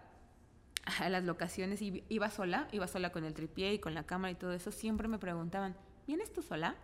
a 1.01 1.09
las 1.09 1.25
locaciones, 1.25 1.81
iba 1.83 2.31
sola, 2.31 2.69
iba 2.73 2.87
sola 2.87 3.11
con 3.11 3.25
el 3.25 3.35
tripié 3.35 3.75
y 3.75 3.79
con 3.79 3.95
la 3.95 4.05
cámara 4.05 4.33
y 4.33 4.37
todo 4.37 4.53
eso, 4.53 4.73
siempre 4.73 5.09
me 5.09 5.19
preguntaban, 5.19 5.77
¿vienes 6.07 6.33
tú 6.33 6.43
sola? 6.43 6.75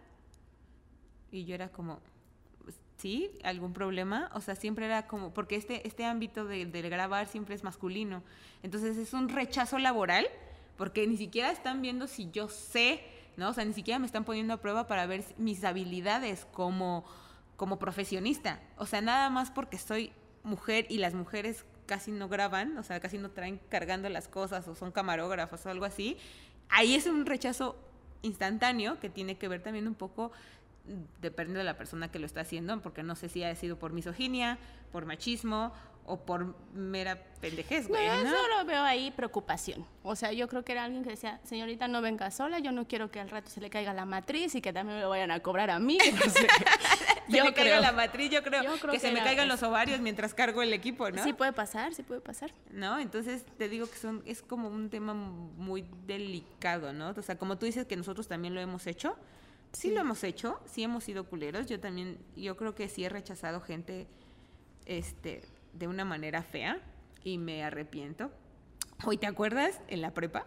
Y 1.30 1.44
yo 1.44 1.54
era 1.54 1.70
como, 1.70 2.00
¿sí? 2.98 3.30
¿Algún 3.42 3.72
problema? 3.72 4.30
O 4.34 4.40
sea, 4.40 4.54
siempre 4.54 4.86
era 4.86 5.06
como, 5.06 5.32
porque 5.32 5.56
este, 5.56 5.86
este 5.86 6.04
ámbito 6.04 6.44
de, 6.44 6.66
de 6.66 6.82
grabar 6.82 7.26
siempre 7.26 7.54
es 7.54 7.64
masculino. 7.64 8.22
Entonces 8.62 8.96
es 8.98 9.12
un 9.12 9.28
rechazo 9.28 9.78
laboral, 9.78 10.26
porque 10.76 11.06
ni 11.06 11.16
siquiera 11.16 11.50
están 11.50 11.80
viendo 11.80 12.06
si 12.06 12.30
yo 12.30 12.48
sé, 12.48 13.02
¿no? 13.36 13.50
O 13.50 13.52
sea, 13.52 13.64
ni 13.64 13.72
siquiera 13.72 13.98
me 13.98 14.06
están 14.06 14.24
poniendo 14.24 14.54
a 14.54 14.58
prueba 14.58 14.86
para 14.86 15.06
ver 15.06 15.24
mis 15.38 15.64
habilidades 15.64 16.46
como, 16.52 17.04
como 17.56 17.78
profesionista. 17.78 18.60
O 18.76 18.86
sea, 18.86 19.00
nada 19.00 19.30
más 19.30 19.50
porque 19.50 19.78
soy 19.78 20.12
mujer 20.42 20.86
y 20.88 20.98
las 20.98 21.14
mujeres 21.14 21.64
casi 21.86 22.10
no 22.10 22.28
graban, 22.28 22.78
o 22.78 22.82
sea, 22.82 23.00
casi 23.00 23.18
no 23.18 23.30
traen 23.30 23.60
cargando 23.68 24.08
las 24.08 24.28
cosas 24.28 24.66
o 24.68 24.74
son 24.74 24.92
camarógrafos 24.92 25.64
o 25.66 25.70
algo 25.70 25.84
así. 25.84 26.16
Ahí 26.68 26.94
es 26.94 27.06
un 27.06 27.26
rechazo 27.26 27.76
instantáneo 28.22 28.98
que 29.00 29.10
tiene 29.10 29.36
que 29.36 29.48
ver 29.48 29.62
también 29.62 29.88
un 29.88 29.94
poco 29.94 30.32
mm, 30.86 31.20
depende 31.20 31.58
de 31.58 31.64
la 31.64 31.76
persona 31.76 32.10
que 32.10 32.18
lo 32.18 32.26
está 32.26 32.42
haciendo, 32.42 32.80
porque 32.80 33.02
no 33.02 33.16
sé 33.16 33.28
si 33.28 33.42
ha 33.44 33.54
sido 33.54 33.78
por 33.78 33.92
misoginia, 33.92 34.58
por 34.90 35.06
machismo 35.06 35.72
o 36.04 36.18
por 36.20 36.56
mera 36.74 37.16
pendejez, 37.40 37.84
No, 37.84 37.90
güey, 37.90 38.06
yo 38.06 38.24
¿no? 38.24 38.30
solo 38.30 38.64
veo 38.64 38.82
ahí 38.82 39.12
preocupación. 39.12 39.86
O 40.02 40.16
sea, 40.16 40.32
yo 40.32 40.48
creo 40.48 40.64
que 40.64 40.72
era 40.72 40.84
alguien 40.84 41.04
que 41.04 41.10
decía, 41.10 41.40
señorita, 41.44 41.86
no 41.86 42.02
venga 42.02 42.30
sola, 42.32 42.58
yo 42.58 42.72
no 42.72 42.88
quiero 42.88 43.10
que 43.10 43.20
al 43.20 43.30
rato 43.30 43.48
se 43.50 43.60
le 43.60 43.70
caiga 43.70 43.94
la 43.94 44.04
matriz 44.04 44.54
y 44.56 44.60
que 44.60 44.72
también 44.72 44.96
me 44.98 45.02
lo 45.02 45.08
vayan 45.10 45.30
a 45.30 45.38
cobrar 45.40 45.70
a 45.70 45.78
mí. 45.78 45.98
no 46.14 46.30
sé. 46.30 46.46
Se 47.28 47.38
yo 47.38 47.44
me 47.44 47.54
caiga 47.54 47.70
creo. 47.70 47.80
la 47.80 47.92
matriz, 47.92 48.30
yo 48.30 48.42
creo, 48.42 48.62
Yo 48.64 48.76
creo 48.78 48.92
que, 48.92 48.98
que 48.98 49.06
se 49.06 49.12
me 49.12 49.20
caigan 49.22 49.46
eso. 49.46 49.54
los 49.54 49.62
ovarios 49.62 50.00
mientras 50.00 50.34
cargo 50.34 50.60
el 50.60 50.72
equipo, 50.72 51.08
¿no? 51.10 51.22
Sí 51.22 51.32
puede 51.32 51.52
pasar, 51.52 51.94
sí 51.94 52.02
puede 52.02 52.20
pasar. 52.20 52.52
¿no? 52.72 52.98
Entonces 52.98 53.44
te 53.56 53.68
digo 53.68 53.88
que 53.88 53.96
son, 53.96 54.22
es 54.26 54.42
como 54.42 54.68
un 54.68 54.90
tema 54.90 55.14
muy 55.14 55.86
delicado, 56.06 56.92
¿no? 56.92 57.10
O 57.10 57.22
sea, 57.22 57.38
como 57.38 57.56
tú 57.58 57.64
dices 57.66 57.86
que 57.86 57.96
nosotros 57.96 58.26
también 58.26 58.54
lo 58.54 58.60
hemos 58.60 58.86
hecho, 58.88 59.16
sí, 59.72 59.88
Sí. 59.88 59.94
lo 59.94 60.00
hemos 60.00 60.22
hecho, 60.24 60.60
sí 60.66 60.82
hemos 60.82 61.04
sido 61.04 61.24
culeros, 61.24 61.66
yo 61.66 61.78
también, 61.78 62.18
yo 62.36 62.56
creo 62.56 62.74
que 62.74 62.88
sí 62.88 63.04
he 63.04 63.08
rechazado 63.08 63.60
gente, 63.60 64.08
este, 64.84 65.42
de 65.72 65.88
una 65.88 66.04
manera 66.04 66.42
fea 66.42 66.78
y 67.24 67.38
me 67.38 67.62
arrepiento. 67.64 68.30
Hoy, 69.04 69.16
¿te 69.18 69.26
acuerdas 69.26 69.80
en 69.88 70.00
la 70.02 70.12
prepa? 70.12 70.44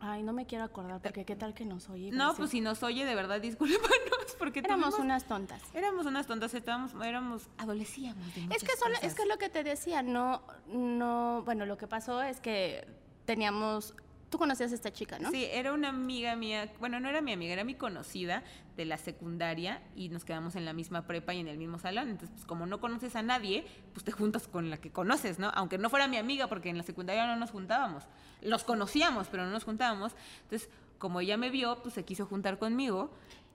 Ay, 0.00 0.22
no 0.22 0.32
me 0.32 0.46
quiero 0.46 0.62
acordar 0.64 1.00
porque 1.02 1.24
qué 1.24 1.34
tal 1.34 1.54
que 1.54 1.64
nos 1.64 1.88
oye. 1.88 2.12
No, 2.12 2.32
pues 2.36 2.50
si 2.50 2.60
nos 2.60 2.82
oye, 2.84 3.04
de 3.04 3.14
verdad, 3.16 3.40
discúlpanos, 3.40 4.36
porque 4.38 4.60
Éramos 4.60 4.90
tuvimos- 4.94 5.00
unas 5.04 5.24
tontas. 5.26 5.60
Éramos 5.74 6.06
unas 6.06 6.26
tontas, 6.28 6.54
estábamos, 6.54 6.92
éramos, 7.04 7.48
adolecíamos 7.58 8.32
de 8.34 8.42
Es 8.54 8.62
que 8.62 8.76
solo, 8.76 8.94
es 9.02 9.14
que 9.14 9.22
es 9.22 9.28
lo 9.28 9.38
que 9.38 9.48
te 9.48 9.64
decía, 9.64 10.02
no, 10.02 10.40
no, 10.72 11.42
bueno, 11.44 11.66
lo 11.66 11.76
que 11.78 11.88
pasó 11.88 12.22
es 12.22 12.38
que 12.40 12.86
teníamos, 13.24 13.94
tú 14.30 14.38
conocías 14.38 14.72
a 14.72 14.74
esta 14.74 14.92
chica, 14.92 15.18
¿no? 15.18 15.30
Sí, 15.30 15.46
era 15.50 15.72
una 15.72 15.88
amiga 15.88 16.36
mía, 16.36 16.70
bueno, 16.80 17.00
no 17.00 17.08
era 17.08 17.20
mi 17.20 17.32
amiga, 17.32 17.52
era 17.52 17.64
mi 17.64 17.74
conocida 17.74 18.42
de 18.76 18.84
la 18.84 18.96
secundaria 18.98 19.82
y 19.96 20.08
nos 20.10 20.24
quedamos 20.24 20.54
en 20.56 20.64
la 20.64 20.72
misma 20.72 21.06
prepa 21.06 21.34
y 21.34 21.40
en 21.40 21.48
el 21.48 21.58
mismo 21.58 21.78
salón. 21.78 22.08
Entonces, 22.08 22.30
pues 22.34 22.44
como 22.44 22.66
no 22.66 22.80
conoces 22.80 23.16
a 23.16 23.22
nadie, 23.22 23.66
pues 23.92 24.04
te 24.04 24.12
juntas 24.12 24.46
con 24.48 24.70
la 24.70 24.76
que 24.78 24.90
conoces, 24.90 25.38
¿no? 25.38 25.50
Aunque 25.54 25.78
no 25.78 25.90
fuera 25.90 26.08
mi 26.08 26.16
amiga, 26.16 26.46
porque 26.46 26.68
en 26.70 26.76
la 26.76 26.82
secundaria 26.84 27.26
no 27.26 27.36
nos 27.36 27.50
juntábamos. 27.50 28.04
Los 28.42 28.64
conocíamos, 28.64 29.28
pero 29.28 29.44
no 29.44 29.50
nos 29.50 29.64
juntábamos. 29.64 30.14
Entonces, 30.44 30.68
como 30.98 31.20
ella 31.20 31.36
me 31.36 31.50
vio, 31.50 31.82
pues 31.82 31.94
se 31.94 32.04
quiso 32.04 32.26
juntar 32.26 32.58
conmigo. 32.58 33.10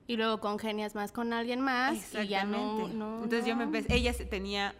Y 0.06 0.16
luego 0.16 0.38
congenias 0.40 0.94
más 0.94 1.12
con 1.12 1.32
alguien 1.32 1.60
más 1.60 1.94
y 2.14 2.26
ya 2.28 2.44
no, 2.44 2.58
Exactamente. 2.58 2.94
no, 2.98 3.14
Entonces 3.24 3.46
yo 3.46 3.56
me 3.56 3.64
empecé, 3.64 3.94
ella 3.94 4.12
se- 4.12 4.26
tenía 4.26 4.74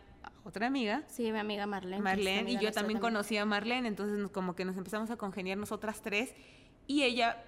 otra 0.45 0.67
amiga 0.67 1.03
Sí, 1.09 1.33
mi 1.33 1.39
amiga 1.39 1.67
Marlene. 1.67 1.97
es 1.97 2.03
Marlene 2.03 2.51
y 2.53 2.59
yo 2.59 2.71
también 2.73 3.01
conocía 3.01 3.43
a 3.43 3.45
Marlene, 3.47 3.89
entonces 3.89 4.19
nos- 4.19 4.31
como 4.31 4.55
que 4.55 4.65
nos 4.65 4.77
empezamos 4.77 5.11
a 5.11 5.17
congeniar 5.17 5.57
nosotras 5.59 6.01
tres 6.03 6.35
y 6.87 7.03
ella, 7.03 7.43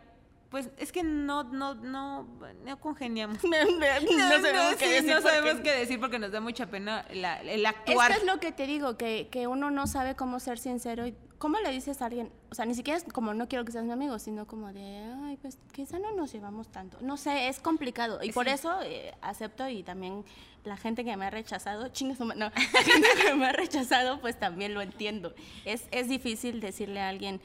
pues 0.51 0.71
es 0.79 0.93
que 0.93 1.03
no, 1.03 1.45
no, 1.45 1.75
no, 1.75 2.27
no 2.65 2.81
congeniamos. 2.81 3.39
no, 3.45 3.51
sabemos 3.53 4.77
qué 4.77 4.89
decir 4.89 5.11
no 5.15 5.21
porque- 5.21 5.29
sabemos 5.37 5.63
qué 5.63 5.73
decir 5.73 6.01
porque 6.01 6.19
nos 6.19 6.33
da 6.33 6.41
mucha 6.41 6.67
pena 6.67 7.05
la- 7.13 7.41
el 7.43 7.61
Es 7.61 7.67
actuar. 7.67 8.13
que 8.13 8.19
es 8.19 8.25
lo 8.25 8.41
que 8.41 8.53
te 8.53 8.67
digo, 8.67 8.97
que, 8.97 9.29
que 9.31 9.47
uno 9.47 9.71
no 9.71 9.87
sabe 9.87 10.15
cómo 10.17 10.41
ser 10.41 10.59
sincero. 10.59 11.07
Y, 11.07 11.15
¿Cómo 11.39 11.59
le 11.61 11.71
dices 11.71 12.01
a 12.01 12.07
alguien? 12.07 12.31
O 12.51 12.55
sea, 12.55 12.65
ni 12.65 12.75
siquiera 12.75 12.97
es 12.97 13.05
como 13.05 13.35
no 13.35 13.47
quiero 13.47 13.65
que 13.65 13.73
seas 13.73 13.85
mi 13.85 13.93
amigo, 13.93 14.19
sino 14.19 14.47
como 14.47 14.73
de, 14.73 15.05
ay, 15.25 15.37
pues 15.37 15.59
quizá 15.73 15.99
no 15.99 16.13
nos 16.13 16.33
llevamos 16.33 16.69
tanto. 16.69 16.97
No 17.03 17.17
sé, 17.19 17.49
es 17.49 17.61
complicado. 17.61 18.21
Y 18.23 18.33
por 18.33 18.49
eso 18.49 18.81
eh, 18.83 19.15
acepto 19.21 19.69
y 19.69 19.83
también 19.83 20.25
la 20.65 20.77
gente 20.79 21.05
que 21.05 21.17
me 21.17 21.27
ha 21.27 21.31
rechazado, 21.31 21.91
ma- 22.25 22.35
no, 22.35 22.47
la 22.73 22.83
gente 22.83 23.09
que 23.23 23.35
me 23.35 23.47
ha 23.47 23.53
rechazado, 23.53 24.21
pues 24.21 24.39
también 24.39 24.73
lo 24.73 24.81
entiendo. 24.81 25.35
Es, 25.67 25.85
es 25.91 26.09
difícil 26.09 26.61
decirle 26.61 27.01
a 27.01 27.09
alguien, 27.11 27.41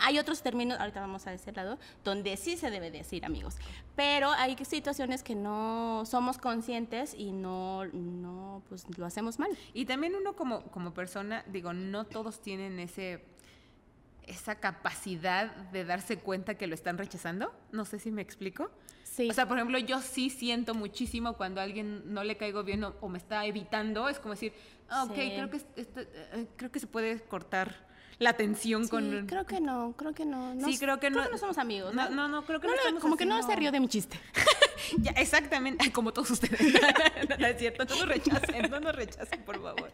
hay 0.00 0.18
otros 0.18 0.42
términos, 0.42 0.78
ahorita 0.80 1.00
vamos 1.00 1.26
a 1.26 1.32
ese 1.32 1.52
lado, 1.52 1.78
donde 2.04 2.36
sí 2.36 2.56
se 2.56 2.70
debe 2.70 2.90
decir 2.90 3.24
amigos. 3.24 3.56
Pero 3.96 4.30
hay 4.32 4.56
situaciones 4.64 5.22
que 5.22 5.34
no 5.34 6.02
somos 6.06 6.38
conscientes 6.38 7.14
y 7.16 7.32
no, 7.32 7.84
no 7.86 8.62
pues 8.68 8.86
lo 8.98 9.06
hacemos 9.06 9.38
mal. 9.38 9.50
Y 9.74 9.84
también 9.84 10.14
uno 10.14 10.34
como, 10.36 10.62
como 10.70 10.92
persona, 10.94 11.44
digo, 11.48 11.72
no 11.72 12.04
todos 12.06 12.40
tienen 12.40 12.78
ese 12.78 13.24
esa 14.26 14.54
capacidad 14.60 15.54
de 15.72 15.84
darse 15.84 16.18
cuenta 16.18 16.54
que 16.54 16.68
lo 16.68 16.74
están 16.74 16.98
rechazando. 16.98 17.52
No 17.72 17.84
sé 17.84 17.98
si 17.98 18.12
me 18.12 18.22
explico. 18.22 18.70
Sí. 19.02 19.28
O 19.28 19.32
sea, 19.32 19.48
por 19.48 19.56
ejemplo, 19.58 19.76
yo 19.78 20.00
sí 20.00 20.30
siento 20.30 20.72
muchísimo 20.72 21.32
cuando 21.36 21.60
a 21.60 21.64
alguien 21.64 22.14
no 22.14 22.22
le 22.22 22.36
caigo 22.36 22.62
bien 22.62 22.84
o, 22.84 22.94
o 23.00 23.08
me 23.08 23.18
está 23.18 23.44
evitando. 23.46 24.08
Es 24.08 24.20
como 24.20 24.34
decir, 24.34 24.52
ah, 24.88 25.02
ok, 25.04 25.14
Sí. 25.16 25.32
creo, 25.34 25.50
que, 25.50 25.56
es- 25.56 25.66
esto- 25.74 26.00
eh, 26.02 26.46
creo 26.56 26.70
que 26.70 26.78
se 26.78 26.86
puede 26.86 27.20
cortar 27.22 27.74
la 28.20 28.34
tensión 28.34 28.84
Sí, 28.84 28.90
con... 28.90 29.26
creo 29.26 29.46
que 29.46 29.60
no, 29.60 29.94
creo 29.96 30.12
que 30.12 30.24
no. 30.26 30.54
Sí, 30.64 30.78
creo 30.78 31.00
que 31.00 31.10
no- 31.10 31.36
somos 31.38 31.58
amigos. 31.58 31.94
No, 31.94 32.10
no, 32.10 32.28
no, 32.28 32.44
creo 32.44 32.60
que 32.60 32.68
no 32.68 32.74
estamos 32.74 33.00
como 33.02 33.16
que 33.16 33.24
no 33.26 33.42
se 33.42 33.56
rió 33.56 33.72
de 33.72 33.80
mi 33.80 33.88
chiste. 33.88 34.20
Ya, 34.98 35.12
exactamente, 35.12 35.92
como 35.92 36.12
todos 36.12 36.30
ustedes. 36.32 36.60
no, 37.28 37.36
no 37.36 37.46
es 37.46 37.58
cierto, 37.58 37.84
no 37.84 37.94
nos 37.96 38.08
rechacen, 38.08 38.68
no 38.70 38.80
nos 38.80 38.96
rechacen, 38.96 39.40
por 39.44 39.62
favor. 39.62 39.92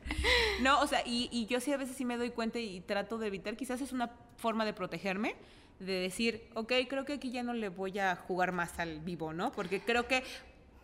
No, 0.63 0.81
o 0.81 0.87
sea, 0.87 1.03
y, 1.05 1.29
y 1.31 1.45
yo 1.47 1.61
sí 1.61 1.71
a 1.71 1.77
veces 1.77 1.97
sí 1.97 2.07
me 2.07 2.17
doy 2.17 2.31
cuenta 2.31 2.59
y 2.61 2.81
trato 2.81 3.19
de 3.19 3.27
evitar, 3.27 3.57
quizás 3.57 3.81
es 3.83 3.93
una 3.93 4.11
forma 4.39 4.65
de 4.65 4.73
protegerme, 4.73 5.35
de 5.81 5.93
decir, 6.01 6.49
ok, 6.55 6.73
creo 6.89 7.05
que 7.05 7.15
aquí 7.15 7.31
ya 7.31 7.43
no 7.43 7.53
le 7.53 7.69
voy 7.69 7.99
a 7.99 8.17
jugar 8.17 8.53
más 8.53 8.79
al 8.79 9.01
vivo, 9.01 9.35
¿no? 9.35 9.53
Porque 9.53 9.81
creo 9.83 10.07
que 10.07 10.23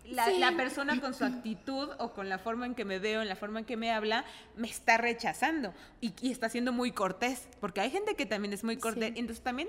la, 0.04 0.26
Sí. 0.26 0.38
la 0.38 0.52
persona 0.56 1.00
con 1.00 1.14
su 1.14 1.24
actitud 1.24 1.88
o 1.98 2.12
con 2.12 2.28
la 2.28 2.38
forma 2.38 2.66
en 2.66 2.74
que 2.74 2.84
me 2.84 2.98
veo, 2.98 3.22
en 3.22 3.28
la 3.28 3.36
forma 3.36 3.60
en 3.60 3.64
que 3.64 3.76
me 3.76 3.90
habla, 3.92 4.24
me 4.56 4.68
está 4.68 4.98
rechazando 4.98 5.72
y, 6.00 6.12
y 6.20 6.30
está 6.32 6.48
siendo 6.48 6.72
muy 6.72 6.92
cortés, 6.92 7.48
porque 7.60 7.80
hay 7.80 7.90
gente 7.90 8.14
que 8.16 8.26
también 8.26 8.52
es 8.52 8.64
muy 8.64 8.76
cortés, 8.76 9.12
Sí. 9.14 9.20
entonces 9.20 9.42
también, 9.44 9.68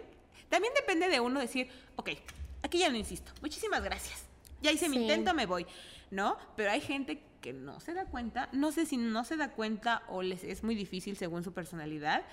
también 0.49 0.73
depende 0.75 1.07
de 1.09 1.19
uno 1.19 1.39
decir, 1.39 1.69
ok, 1.95 2.09
aquí 2.63 2.79
ya 2.79 2.89
no 2.89 2.97
insisto, 2.97 3.31
muchísimas 3.41 3.83
gracias, 3.83 4.25
ya 4.61 4.71
hice 4.71 4.89
mi 4.89 4.97
Sí. 4.97 5.01
intento, 5.03 5.33
me 5.33 5.45
voy, 5.45 5.65
¿no? 6.11 6.37
Pero 6.55 6.71
hay 6.71 6.81
gente 6.81 7.21
que 7.41 7.53
no 7.53 7.79
se 7.79 7.93
da 7.93 8.05
cuenta, 8.05 8.49
no 8.53 8.71
sé 8.71 8.85
si 8.85 8.97
no 8.97 9.23
se 9.25 9.35
da 9.37 9.51
cuenta 9.51 10.03
o 10.07 10.21
les 10.21 10.43
es 10.43 10.63
muy 10.63 10.75
difícil 10.75 11.17
según 11.17 11.43
su 11.43 11.53
personalidad, 11.53 12.23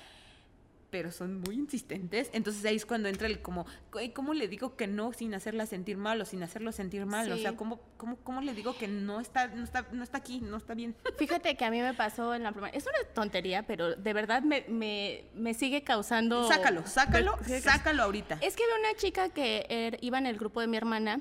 pero 0.91 1.11
son 1.13 1.41
muy 1.41 1.55
insistentes. 1.55 2.31
Entonces 2.33 2.65
ahí 2.65 2.77
es 2.77 2.85
cuando 2.87 3.09
entra 3.09 3.27
el 3.29 3.41
como, 3.43 3.67
"Güey, 3.93 4.13
¿cómo 4.13 4.35
le 4.35 4.49
digo 4.49 4.77
que 4.77 4.87
no 4.87 5.13
sin 5.13 5.35
hacerla 5.35 5.67
sentir 5.67 5.97
mal 5.97 6.21
o 6.21 6.25
sin 6.25 6.43
hacerlo 6.43 6.73
sentir 6.73 7.07
mal? 7.07 7.31
O 7.33 7.37
sea, 7.37 7.57
¿cómo, 7.57 7.81
cómo, 7.97 8.17
¿cómo 8.17 8.41
le 8.41 8.55
digo 8.55 8.77
que 8.77 8.89
no 8.89 9.21
está, 9.21 9.49
no 9.49 9.65
está, 9.65 9.87
no 9.93 10.03
está 10.03 10.19
aquí, 10.19 10.41
no 10.41 10.57
está 10.57 10.75
bien? 10.75 10.95
Fíjate 11.19 11.57
que 11.57 11.65
a 11.65 11.71
mí 11.71 11.81
me 11.81 11.95
pasó 11.95 12.35
en 12.35 12.43
la 12.43 12.53
primera. 12.53 12.77
Es 12.77 12.85
una 12.85 13.15
tontería, 13.15 13.63
pero 13.65 13.95
de 13.95 14.13
verdad 14.13 14.43
me, 14.43 14.65
me, 14.69 15.25
me 15.35 15.55
sigue 15.55 15.83
causando. 15.83 16.47
Sácalo, 16.49 16.87
sácalo, 16.87 17.37
sácalo 17.63 18.03
ahorita. 18.03 18.39
Es 18.41 18.57
que 18.57 18.65
había 18.65 18.89
una 18.91 18.99
chica 18.99 19.29
que 19.31 19.67
er- 19.71 19.99
iba 20.01 20.19
en 20.19 20.27
el 20.27 20.37
grupo 20.39 20.61
de 20.61 20.67
mi 20.67 20.77
hermana 20.77 21.21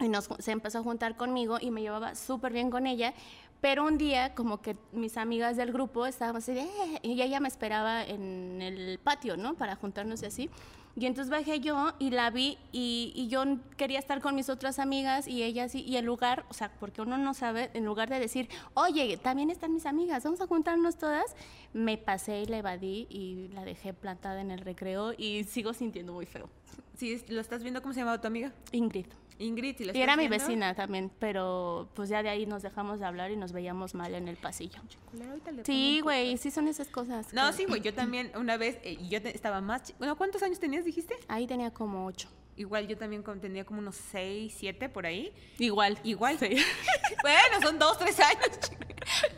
y 0.00 0.08
nos, 0.08 0.28
se 0.38 0.52
empezó 0.52 0.78
a 0.78 0.82
juntar 0.82 1.16
conmigo 1.16 1.58
y 1.60 1.70
me 1.72 1.80
llevaba 1.82 2.14
súper 2.14 2.52
bien 2.52 2.70
con 2.70 2.86
ella. 2.86 3.14
Pero 3.60 3.84
un 3.84 3.98
día, 3.98 4.34
como 4.34 4.62
que 4.62 4.76
mis 4.92 5.16
amigas 5.16 5.56
del 5.56 5.72
grupo 5.72 6.06
estábamos 6.06 6.44
así 6.48 6.58
"Eh", 6.58 7.00
y 7.02 7.20
ella 7.20 7.40
me 7.40 7.48
esperaba 7.48 8.04
en 8.04 8.62
el 8.62 8.98
patio, 8.98 9.36
¿no? 9.36 9.54
Para 9.54 9.74
juntarnos 9.74 10.22
y 10.22 10.26
así. 10.26 10.50
Y 10.94 11.06
entonces 11.06 11.30
bajé 11.30 11.60
yo 11.60 11.92
y 12.00 12.10
la 12.10 12.30
vi 12.30 12.58
y, 12.72 13.12
y 13.14 13.28
yo 13.28 13.44
quería 13.76 14.00
estar 14.00 14.20
con 14.20 14.34
mis 14.34 14.48
otras 14.48 14.78
amigas 14.80 15.28
y 15.28 15.44
ella 15.44 15.64
así, 15.64 15.80
y 15.82 15.96
en 15.96 16.04
lugar, 16.04 16.44
o 16.50 16.54
sea, 16.54 16.72
porque 16.80 17.02
uno 17.02 17.16
no 17.18 17.34
sabe, 17.34 17.70
en 17.74 17.84
lugar 17.84 18.08
de 18.08 18.18
decir, 18.18 18.48
oye, 18.74 19.16
también 19.16 19.50
están 19.50 19.72
mis 19.72 19.86
amigas, 19.86 20.24
vamos 20.24 20.40
a 20.40 20.48
juntarnos 20.48 20.96
todas, 20.96 21.36
me 21.72 21.98
pasé 21.98 22.42
y 22.42 22.46
la 22.46 22.58
evadí 22.58 23.06
y 23.10 23.48
la 23.54 23.64
dejé 23.64 23.94
plantada 23.94 24.40
en 24.40 24.50
el 24.50 24.58
recreo 24.58 25.12
y 25.16 25.44
sigo 25.44 25.72
sintiendo 25.72 26.12
muy 26.12 26.26
feo. 26.26 26.48
Sí, 26.96 27.22
¿lo 27.28 27.40
estás 27.40 27.62
viendo 27.62 27.80
cómo 27.80 27.94
se 27.94 28.00
llamaba 28.00 28.20
tu 28.20 28.26
amiga? 28.26 28.52
Ingrid. 28.72 29.06
Ingrid, 29.38 29.76
¿y 29.80 29.84
la 29.84 29.96
Y 29.96 30.02
era 30.02 30.16
mi 30.16 30.26
viendo? 30.28 30.44
vecina 30.44 30.74
también, 30.74 31.10
pero 31.18 31.88
pues 31.94 32.08
ya 32.08 32.22
de 32.22 32.28
ahí 32.28 32.44
nos 32.46 32.62
dejamos 32.62 32.98
de 32.98 33.06
hablar 33.06 33.30
y 33.30 33.36
nos 33.36 33.52
veíamos 33.52 33.94
mal 33.94 34.14
en 34.14 34.26
el 34.28 34.36
pasillo. 34.36 34.80
Culera, 35.10 35.30
ahorita 35.30 35.50
le 35.52 35.64
Sí, 35.64 36.00
güey, 36.02 36.36
sí 36.38 36.50
son 36.50 36.66
esas 36.68 36.88
cosas. 36.88 37.32
No, 37.32 37.46
que- 37.48 37.52
sí, 37.56 37.64
güey, 37.64 37.80
yo 37.80 37.94
también 37.94 38.32
una 38.36 38.56
vez, 38.56 38.78
eh, 38.82 38.98
yo 39.08 39.22
te- 39.22 39.34
estaba 39.34 39.60
más... 39.60 39.94
Bueno, 39.98 40.16
¿cuántos 40.16 40.42
años 40.42 40.58
tenías, 40.58 40.84
dijiste? 40.84 41.14
Ahí 41.28 41.46
tenía 41.46 41.70
como 41.72 42.06
ocho. 42.06 42.28
Igual 42.56 42.88
yo 42.88 42.98
también 42.98 43.22
tenía 43.40 43.64
como 43.64 43.78
unos 43.78 43.94
6, 44.10 44.52
7 44.58 44.88
por 44.88 45.06
ahí. 45.06 45.32
Igual. 45.58 45.96
Igual. 46.02 46.40
Sí. 46.40 46.48
bueno, 47.22 47.60
son 47.62 47.78
2, 47.78 47.98
3 47.98 48.18
años. 48.18 48.58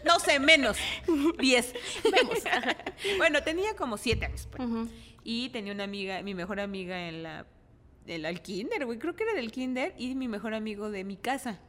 No 0.07 0.19
sé, 0.19 0.39
menos. 0.41 0.79
10. 1.39 1.75
Vemos. 2.11 2.39
bueno, 3.19 3.43
tenía 3.43 3.77
como 3.77 3.99
7 3.99 4.25
años. 4.25 4.49
pues. 4.51 4.67
Y 5.23 5.51
tenía 5.51 5.75
una 5.75 5.85
amiga, 5.85 6.23
mi 6.23 6.35
mejor 6.35 6.61
amiga 6.61 7.09
en 7.09 7.23
la... 7.23 7.47
El 8.07 8.43
kinder, 8.43 8.87
güey, 8.87 8.99
creo 8.99 9.15
que 9.15 9.25
era 9.25 9.35
del 9.35 9.53
kinder. 9.53 9.95
Y 9.99 10.15
mi 10.15 10.29
mejor 10.29 10.55
amigo 10.55 10.91
de 10.91 11.05
mi 11.05 11.17
casa. 11.17 11.61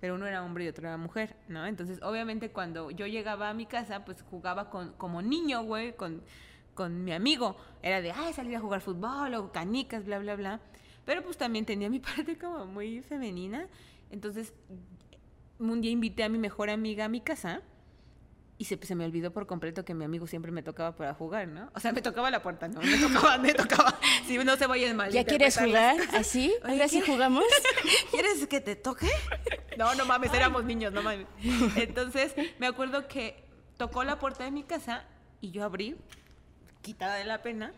Pero 0.00 0.14
uno 0.14 0.26
era 0.26 0.44
hombre 0.44 0.64
y 0.64 0.68
otro 0.68 0.86
era 0.86 0.96
mujer, 0.96 1.34
¿no? 1.48 1.66
Entonces, 1.66 2.00
obviamente, 2.02 2.50
cuando 2.50 2.90
yo 2.90 3.06
llegaba 3.06 3.50
a 3.50 3.54
mi 3.54 3.66
casa, 3.66 4.04
pues 4.04 4.22
jugaba 4.22 4.70
con, 4.70 4.92
como 4.92 5.22
niño, 5.22 5.64
güey, 5.64 5.96
con, 5.96 6.22
con 6.74 7.02
mi 7.04 7.12
amigo. 7.12 7.56
Era 7.82 8.00
de, 8.00 8.12
ay, 8.12 8.32
salir 8.32 8.56
a 8.56 8.60
jugar 8.60 8.80
fútbol 8.80 9.34
o 9.34 9.50
canicas, 9.50 10.04
bla, 10.04 10.20
bla, 10.20 10.36
bla. 10.36 10.60
Pero 11.04 11.22
pues 11.24 11.36
también 11.36 11.64
tenía 11.64 11.90
mi 11.90 11.98
parte 12.00 12.38
como 12.38 12.66
muy 12.66 13.02
femenina. 13.02 13.66
Entonces, 14.10 14.54
un 15.58 15.80
día 15.80 15.90
invité 15.90 16.22
a 16.22 16.28
mi 16.28 16.38
mejor 16.38 16.70
amiga 16.70 17.06
a 17.06 17.08
mi 17.08 17.20
casa 17.20 17.62
y 18.60 18.64
se, 18.64 18.76
se 18.84 18.94
me 18.96 19.04
olvidó 19.04 19.32
por 19.32 19.46
completo 19.46 19.84
que 19.84 19.94
mi 19.94 20.04
amigo 20.04 20.26
siempre 20.26 20.50
me 20.50 20.64
tocaba 20.64 20.96
para 20.96 21.14
jugar, 21.14 21.46
¿no? 21.46 21.70
O 21.74 21.80
sea, 21.80 21.92
me 21.92 22.02
tocaba 22.02 22.28
la 22.28 22.42
puerta, 22.42 22.66
¿no? 22.66 22.80
Me 22.80 22.98
tocaba, 22.98 23.38
me 23.38 23.54
tocaba. 23.54 23.98
Si 24.26 24.36
no 24.36 24.56
se 24.56 24.66
vayan 24.66 24.96
mal. 24.96 25.10
¿Ya 25.12 25.24
quieres 25.24 25.56
jugar 25.56 25.96
así? 26.12 26.52
¿Ahora 26.64 26.88
sí 26.88 26.96
¿quieres- 27.00 27.06
jugamos? 27.06 27.44
¿Quieres 28.10 28.46
que 28.48 28.60
te 28.60 28.74
toque? 28.76 29.08
No, 29.78 29.94
no 29.94 30.04
mames, 30.04 30.34
éramos 30.34 30.64
niños, 30.64 30.92
no 30.92 31.02
mames. 31.02 31.26
Entonces, 31.76 32.34
me 32.58 32.66
acuerdo 32.66 33.06
que 33.06 33.42
tocó 33.76 34.02
la 34.02 34.18
puerta 34.18 34.42
de 34.44 34.50
mi 34.50 34.64
casa 34.64 35.04
y 35.40 35.52
yo 35.52 35.64
abrí, 35.64 35.96
quitada 36.82 37.14
de 37.14 37.24
la 37.24 37.42
pena, 37.42 37.72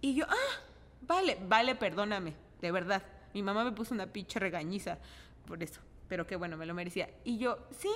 y 0.00 0.14
yo, 0.16 0.26
ah, 0.28 0.60
vale, 1.02 1.38
vale, 1.48 1.74
perdóname, 1.76 2.34
de 2.60 2.72
verdad. 2.72 3.02
Mi 3.32 3.42
mamá 3.42 3.64
me 3.64 3.72
puso 3.72 3.94
una 3.94 4.08
pinche 4.08 4.38
regañiza 4.40 4.98
por 5.46 5.62
eso, 5.62 5.80
pero 6.08 6.26
qué 6.26 6.34
bueno, 6.36 6.56
me 6.56 6.66
lo 6.66 6.74
merecía. 6.74 7.08
Y 7.24 7.38
yo, 7.38 7.58
sí. 7.78 7.88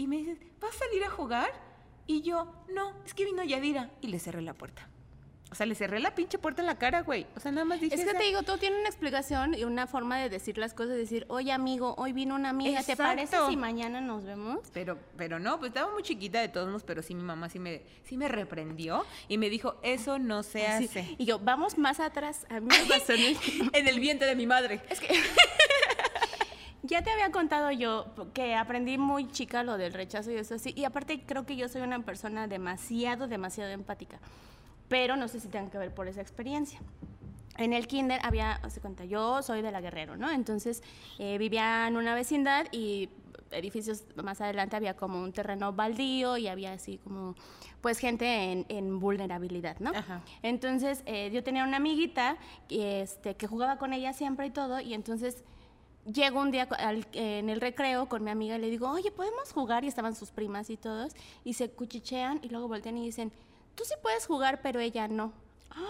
Y 0.00 0.06
me 0.06 0.16
dice, 0.16 0.38
¿vas 0.60 0.74
a 0.74 0.78
salir 0.78 1.04
a 1.04 1.10
jugar? 1.10 1.50
Y 2.06 2.22
yo, 2.22 2.50
no, 2.72 2.94
es 3.04 3.12
que 3.12 3.26
vino 3.26 3.42
Yadira. 3.44 3.90
Y 4.00 4.06
le 4.08 4.18
cerré 4.18 4.40
la 4.40 4.54
puerta. 4.54 4.88
O 5.52 5.54
sea, 5.56 5.66
le 5.66 5.74
cerré 5.74 5.98
la 6.00 6.14
pinche 6.14 6.38
puerta 6.38 6.62
en 6.62 6.66
la 6.66 6.78
cara, 6.78 7.02
güey. 7.02 7.26
O 7.36 7.40
sea, 7.40 7.50
nada 7.52 7.64
más 7.66 7.80
dije. 7.80 7.94
Es 7.94 8.00
que 8.02 8.08
esa- 8.08 8.18
te 8.18 8.24
digo, 8.24 8.42
todo 8.44 8.56
tiene 8.56 8.78
una 8.78 8.88
explicación 8.88 9.52
y 9.54 9.64
una 9.64 9.86
forma 9.88 10.16
de 10.18 10.30
decir 10.30 10.56
las 10.58 10.72
cosas, 10.74 10.96
decir, 10.96 11.26
oye 11.28 11.52
amigo, 11.52 11.94
hoy 11.98 12.12
vino 12.12 12.34
una 12.36 12.48
amiga, 12.50 12.82
¿te 12.84 12.96
parece 12.96 13.24
Exacto. 13.24 13.50
si 13.50 13.56
mañana 13.56 14.00
nos 14.00 14.24
vemos? 14.24 14.60
Pero, 14.72 14.96
pero 15.16 15.38
no, 15.40 15.58
pues 15.58 15.70
estaba 15.70 15.92
muy 15.92 16.02
chiquita 16.04 16.40
de 16.40 16.48
todos 16.48 16.68
modos, 16.68 16.84
pero 16.84 17.02
sí 17.02 17.14
mi 17.16 17.24
mamá 17.24 17.48
sí 17.50 17.58
me, 17.58 17.82
sí 18.04 18.16
me 18.16 18.28
reprendió 18.28 19.04
y 19.28 19.38
me 19.38 19.50
dijo, 19.50 19.76
eso 19.82 20.18
no 20.20 20.44
se 20.44 20.66
hace. 20.68 21.16
Y 21.18 21.24
yo, 21.26 21.40
vamos 21.40 21.76
más 21.78 21.98
atrás, 22.00 22.46
a 22.48 22.60
mí 22.60 22.68
me 22.70 22.88
pasó 22.88 23.12
en 23.12 23.20
el- 23.20 23.70
en 23.74 23.88
el 23.88 23.98
vientre 24.00 24.28
de 24.28 24.36
mi 24.36 24.46
madre. 24.46 24.80
Es 24.88 25.00
que 25.00 25.08
ya 26.82 27.02
te 27.02 27.10
había 27.10 27.30
contado 27.30 27.70
yo 27.70 28.06
que 28.32 28.54
aprendí 28.54 28.98
muy 28.98 29.28
chica 29.28 29.62
lo 29.62 29.76
del 29.76 29.92
rechazo 29.92 30.30
y 30.30 30.36
eso 30.36 30.54
así. 30.54 30.72
Y 30.76 30.84
aparte 30.84 31.22
creo 31.26 31.44
que 31.44 31.56
yo 31.56 31.68
soy 31.68 31.82
una 31.82 32.00
persona 32.00 32.46
demasiado, 32.46 33.28
demasiado 33.28 33.70
empática. 33.70 34.18
Pero 34.88 35.16
no 35.16 35.28
sé 35.28 35.40
si 35.40 35.48
tenga 35.48 35.70
que 35.70 35.78
ver 35.78 35.94
por 35.94 36.08
esa 36.08 36.20
experiencia. 36.20 36.80
En 37.56 37.72
el 37.72 37.86
kinder 37.86 38.20
había, 38.22 38.52
hace 38.52 38.80
cuenta, 38.80 39.04
yo 39.04 39.42
soy 39.42 39.60
de 39.60 39.70
la 39.70 39.80
Guerrero, 39.80 40.16
¿no? 40.16 40.30
Entonces 40.30 40.82
eh, 41.18 41.36
vivía 41.38 41.86
en 41.86 41.96
una 41.96 42.14
vecindad 42.14 42.66
y 42.72 43.10
edificios 43.50 44.04
más 44.16 44.40
adelante 44.40 44.76
había 44.76 44.94
como 44.94 45.22
un 45.22 45.32
terreno 45.32 45.72
baldío 45.72 46.36
y 46.36 46.48
había 46.48 46.72
así 46.72 46.98
como, 46.98 47.34
pues 47.80 47.98
gente 47.98 48.52
en, 48.52 48.66
en 48.68 49.00
vulnerabilidad, 49.00 49.78
¿no? 49.80 49.90
Ajá. 49.90 50.22
Entonces 50.42 51.02
eh, 51.06 51.30
yo 51.32 51.42
tenía 51.42 51.64
una 51.64 51.78
amiguita 51.78 52.36
este, 52.68 53.34
que 53.34 53.46
jugaba 53.46 53.76
con 53.76 53.92
ella 53.92 54.12
siempre 54.12 54.46
y 54.46 54.50
todo 54.50 54.80
y 54.80 54.94
entonces 54.94 55.44
llego 56.12 56.40
un 56.40 56.50
día 56.50 56.64
al- 56.78 57.06
en 57.12 57.48
el 57.50 57.60
recreo 57.60 58.08
con 58.08 58.24
mi 58.24 58.30
amiga 58.30 58.56
y 58.56 58.60
le 58.60 58.70
digo, 58.70 58.88
oye, 58.90 59.10
¿podemos 59.10 59.52
jugar? 59.52 59.84
Y 59.84 59.88
estaban 59.88 60.14
sus 60.14 60.30
primas 60.30 60.70
y 60.70 60.76
todos 60.76 61.12
y 61.44 61.54
se 61.54 61.70
cuchichean 61.70 62.40
y 62.42 62.48
luego 62.48 62.68
voltean 62.68 62.98
y 62.98 63.04
dicen, 63.04 63.32
tú 63.74 63.84
sí 63.84 63.94
puedes 64.02 64.26
jugar, 64.26 64.60
pero 64.62 64.80
ella 64.80 65.08
no. 65.08 65.32
¡Ah! 65.70 65.84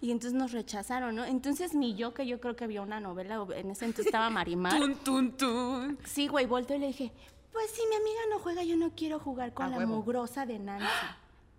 Y 0.00 0.10
entonces 0.10 0.34
nos 0.38 0.52
rechazaron, 0.52 1.14
¿no? 1.14 1.24
Entonces 1.24 1.74
mi 1.74 1.94
yo, 1.94 2.12
que 2.12 2.26
yo 2.26 2.38
creo 2.40 2.54
que 2.56 2.66
vio 2.66 2.82
una 2.82 3.00
novela, 3.00 3.44
en 3.56 3.70
ese 3.70 3.84
entonces 3.86 4.06
estaba 4.06 4.28
Marimar. 4.30 4.78
Tun, 4.78 4.94
tun, 4.96 5.32
tun. 5.32 5.98
Sí, 6.04 6.28
güey, 6.28 6.46
volteo 6.46 6.76
y 6.76 6.80
le 6.80 6.86
dije, 6.88 7.12
pues 7.52 7.70
si 7.70 7.80
mi 7.88 7.96
amiga 7.96 8.20
no 8.30 8.38
juega, 8.38 8.62
yo 8.62 8.76
no 8.76 8.90
quiero 8.94 9.18
jugar 9.18 9.54
con 9.54 9.66
A 9.66 9.68
la 9.70 9.78
huevo. 9.78 9.96
mugrosa 9.96 10.44
de 10.44 10.58
Nancy. 10.58 10.86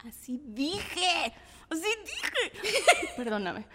Así 0.06 0.42
dije, 0.46 1.34
así 1.70 1.82
dije. 2.06 3.14
Perdóname. 3.18 3.66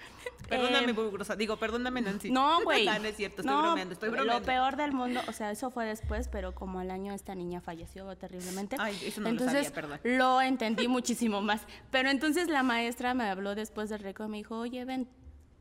Perdóname, 0.48 0.90
Eh, 0.92 1.10
grosa. 1.10 1.34
Digo, 1.34 1.56
perdóname, 1.56 2.00
Nancy. 2.02 2.30
no, 2.30 2.60
güey. 2.64 2.84
no, 2.86 2.98
no 2.98 3.04
es 3.08 3.16
cierto, 3.16 3.40
estoy 3.42 3.54
No, 3.56 3.62
bromeando, 3.62 3.94
estoy 3.94 4.10
bromeando. 4.10 4.40
Lo 4.40 4.44
peor 4.46 4.76
del 4.76 4.92
mundo, 4.92 5.20
o 5.26 5.32
sea, 5.32 5.50
eso 5.50 5.70
fue 5.70 5.86
después, 5.86 6.28
pero 6.28 6.54
como 6.54 6.78
al 6.80 6.90
año 6.90 7.12
esta 7.12 7.34
niña 7.34 7.60
falleció 7.60 8.14
terriblemente. 8.16 8.76
Ay, 8.78 8.98
eso 9.04 9.20
no 9.20 9.24
lo 9.24 9.30
entonces, 9.30 9.66
sabía, 9.68 9.74
perdón. 9.74 10.00
Lo 10.04 10.40
entendí 10.42 10.88
muchísimo 10.88 11.42
más. 11.42 11.62
Pero 11.90 12.10
entonces 12.10 12.48
la 12.48 12.62
maestra 12.62 13.14
me 13.14 13.24
habló 13.24 13.54
después 13.54 13.88
del 13.90 14.00
récord 14.00 14.28
y 14.28 14.30
me 14.30 14.36
dijo, 14.38 14.58
oye, 14.58 14.84
ven, 14.84 15.08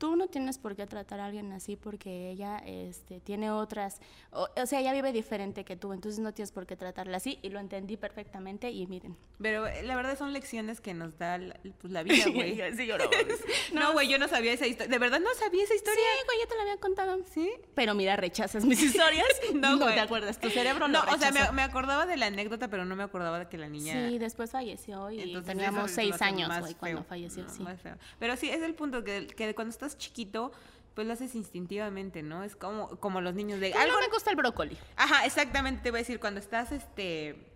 tú 0.02 0.16
no 0.16 0.28
tienes 0.28 0.58
por 0.58 0.76
qué 0.76 0.88
tratar 0.88 1.20
a 1.20 1.28
alguien 1.28 1.54
así 1.54 1.76
porque 1.76 2.32
ella 2.32 2.58
este, 2.66 3.20
tiene 3.20 3.52
otras, 3.52 4.02
o, 4.32 4.48
o 4.58 4.66
sea, 4.66 4.80
ella 4.80 4.94
vive 4.94 5.14
diferente 5.14 5.64
que 5.64 5.76
tú, 5.76 5.94
entonces 5.94 6.20
no 6.20 6.34
tienes 6.34 6.52
por 6.52 6.66
qué 6.66 6.76
tratarla 6.76 7.18
así 7.18 7.38
y 7.44 7.50
lo 7.50 7.60
entendí 7.60 7.98
perfectamente 7.98 8.72
y 8.72 8.88
miren. 8.88 9.16
Pero 9.40 9.68
eh, 9.68 9.84
la 9.84 9.96
verdad 9.96 10.18
son 10.18 10.34
lecciones 10.34 10.82
que 10.82 10.96
nos 10.96 11.20
da 11.20 11.38
la, 11.38 11.56
pues, 11.80 11.94
la 11.94 12.02
vida, 12.04 12.26
güey. 12.34 12.60
Sí, 12.76 12.88
lloró. 12.88 13.08
no, 13.74 13.94
güey, 13.94 14.08
yo 14.10 14.18
no 14.18 14.28
sabía 14.28 14.54
esa 14.54 14.66
historia. 14.66 14.90
De 14.90 14.98
verdad 14.98 15.20
no 15.20 15.32
sabía 15.36 15.64
esa 15.64 15.74
Sí, 15.74 15.78
historia. 15.78 16.04
güey, 16.26 16.40
ya 16.40 16.48
te 16.48 16.56
la 16.56 16.62
había 16.64 16.78
contado. 16.78 17.20
¿Sí? 17.32 17.52
Pero 17.76 17.94
mira, 17.94 18.16
rechazas 18.16 18.66
mis 18.66 18.82
historias. 18.84 19.28
No, 19.54 19.76
no, 19.76 19.86
te 19.86 20.00
acuerdas, 20.00 20.40
tu 20.40 20.50
cerebro 20.50 20.88
No, 20.88 21.06
lo 21.06 21.12
o 21.12 21.18
sea, 21.20 21.32
me, 21.52 21.62
acordaba 21.62 22.08
de 22.08 22.18
la 22.18 22.26
anécdota, 22.26 22.70
pero 22.70 22.86
no 22.86 22.96
me 22.96 23.04
acordaba 23.04 23.38
de 23.38 23.50
que 23.50 23.60
la 23.60 23.70
niña... 23.70 24.10
Sí, 24.10 24.18
después 24.18 24.50
falleció 24.50 25.12
y 25.12 25.22
Entonces, 25.22 25.56
teníamos 25.56 25.92
seis 25.92 26.20
años, 26.24 26.50
güey, 26.60 26.74
cuando 26.74 27.04
falleció, 27.04 27.44
¿no? 27.44 27.54
sí. 27.54 27.62
Más 27.62 27.80
feo. 27.80 27.98
Pero 28.18 28.36
sí, 28.36 28.50
es 28.50 28.64
el 28.64 28.74
punto 28.74 29.04
que, 29.04 29.28
que 29.28 29.54
cuando 29.54 29.70
estás 29.70 29.91
chiquito, 29.98 30.52
pues 30.94 31.08
lo 31.08 31.14
haces 31.14 31.36
instintivamente, 31.36 32.24
¿no? 32.24 32.44
Es 32.44 32.56
como, 32.56 32.90
como 33.00 33.22
los 33.22 33.34
niños 33.34 33.60
de... 33.60 33.74
Algo 33.74 33.94
no 33.94 34.02
me 34.02 34.08
gusta 34.10 34.30
el 34.30 34.36
brócoli. 34.36 34.78
Ajá, 34.96 35.26
exactamente, 35.26 35.82
te 35.82 35.92
voy 35.92 36.00
a 36.00 36.02
decir, 36.02 36.20
cuando 36.20 36.40
estás, 36.40 36.72
este, 36.72 37.48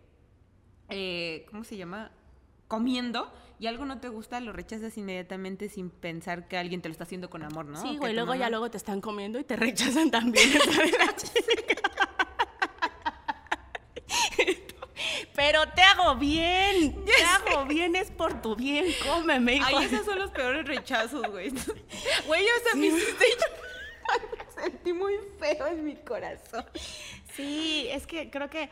eh, 0.89 1.45
¿cómo 1.50 1.63
se 1.63 1.78
llama? 1.78 2.12
Comiendo 2.67 3.32
y 3.60 3.67
algo 3.67 3.86
no 3.86 4.00
te 4.00 4.10
gusta, 4.10 4.39
lo 4.39 4.52
rechazas 4.54 4.98
inmediatamente 4.98 5.69
sin 5.69 5.89
pensar 5.89 6.48
que 6.48 6.58
alguien 6.58 6.82
te 6.82 6.89
lo 6.89 6.93
está 6.93 7.04
haciendo 7.04 7.30
con 7.30 7.43
amor, 7.43 7.65
¿no? 7.65 7.82
Sí, 7.82 7.98
güey, 7.98 8.13
luego 8.13 8.36
ya 8.36 8.50
luego 8.50 8.69
te 8.69 8.78
están 8.78 9.02
comiendo 9.02 9.39
y 9.39 9.43
te 9.43 9.56
rechazan 9.58 10.12
también. 10.12 10.50
Pero 15.36 15.67
te 15.69 15.82
hago 15.82 16.15
bien, 16.15 17.04
te 17.04 17.24
hago 17.24 17.65
bien, 17.65 17.95
es 17.95 18.10
por 18.10 18.41
tu 18.41 18.56
bien, 18.56 18.86
cómeme, 19.06 19.56
hijo. 19.56 19.65
Ay, 19.78 19.86
esos 19.86 20.06
son 20.06 20.17
los 20.19 20.32
peores 20.32 20.65
rechazos, 20.65 21.28
güey. 21.30 21.50
Güey, 22.28 22.45
o 22.45 22.63
sea, 22.63 22.76
me 22.76 22.88
hiciste... 22.88 23.26
me 24.56 24.62
sentí 24.63 24.93
muy 24.93 25.15
feo 25.39 25.67
en 25.67 25.84
mi 25.84 25.95
corazón. 25.95 26.65
Sí, 27.36 27.88
es 27.91 28.08
que 28.08 28.30
creo 28.30 28.50
que, 28.50 28.69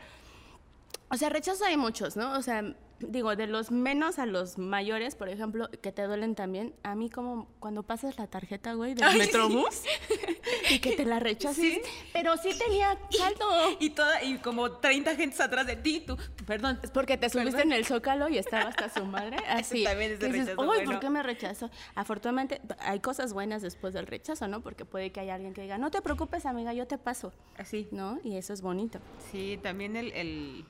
o 1.10 1.16
sea, 1.16 1.28
rechazo 1.28 1.64
hay 1.66 1.76
muchos, 1.76 2.16
¿no? 2.16 2.32
O 2.38 2.42
sea, 2.42 2.62
digo, 3.00 3.36
de 3.36 3.46
los 3.46 3.70
menos 3.70 4.18
a 4.18 4.26
los 4.26 4.58
mayores, 4.58 5.14
por 5.14 5.28
ejemplo, 5.28 5.68
que 5.82 5.92
te 5.92 6.02
duelen 6.02 6.34
también. 6.34 6.74
A 6.82 6.94
mí 6.94 7.10
como 7.10 7.48
cuando 7.60 7.82
pasas 7.82 8.16
la 8.18 8.26
tarjeta, 8.26 8.74
güey, 8.74 8.94
del 8.94 9.04
Ay, 9.04 9.12
sí. 9.12 9.18
Metrobús 9.18 9.82
y 10.70 10.78
que 10.78 10.92
te 10.96 11.04
la 11.04 11.18
rechaces, 11.20 11.56
Sí. 11.56 11.80
pero 12.12 12.36
sí 12.36 12.50
tenía 12.58 12.98
saldo. 13.10 13.76
Y, 13.80 13.90
toda, 13.90 14.22
y 14.22 14.38
como 14.38 14.72
30 14.72 15.16
gentes 15.16 15.40
atrás 15.40 15.66
de 15.66 15.76
ti, 15.76 16.00
tú, 16.06 16.16
perdón. 16.46 16.78
Es 16.82 16.90
porque 16.90 17.16
te 17.16 17.28
subiste 17.30 17.62
en 17.62 17.72
el 17.72 17.84
zócalo 17.84 18.28
y 18.28 18.38
estaba 18.38 18.68
hasta 18.70 18.88
su 18.88 19.04
madre. 19.04 19.36
Así. 19.48 19.84
también 19.84 20.12
es 20.12 20.20
de 20.20 20.28
rechazo 20.28 20.60
"Uy, 20.60 20.66
bueno". 20.66 20.90
¿por 20.90 21.00
qué 21.00 21.10
me 21.10 21.22
rechazó? 21.22 21.70
Afortunadamente, 21.94 22.60
hay 22.78 23.00
cosas 23.00 23.32
buenas 23.32 23.62
después 23.62 23.92
del 23.94 24.06
rechazo, 24.06 24.48
¿no? 24.48 24.60
Porque 24.62 24.84
puede 24.84 25.10
que 25.12 25.20
haya 25.20 25.34
alguien 25.34 25.52
que 25.54 25.62
diga, 25.62 25.78
no 25.78 25.90
te 25.90 26.00
preocupes, 26.02 26.46
amiga, 26.46 26.72
yo 26.72 26.86
te 26.86 26.98
paso, 26.98 27.32
Así. 27.56 27.88
¿no? 27.90 28.18
Y 28.24 28.36
eso 28.36 28.52
es 28.52 28.62
bonito. 28.62 28.98
Sí, 29.32 29.58
también 29.62 29.96
el, 29.96 30.12
el, 30.12 30.64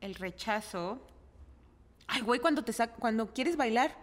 el 0.00 0.14
rechazo. 0.16 0.98
Ay, 2.10 2.22
güey, 2.22 2.40
cuando 2.40 2.62
te 2.62 2.72
cuando 2.98 3.32
quieres 3.32 3.56
bailar. 3.56 3.96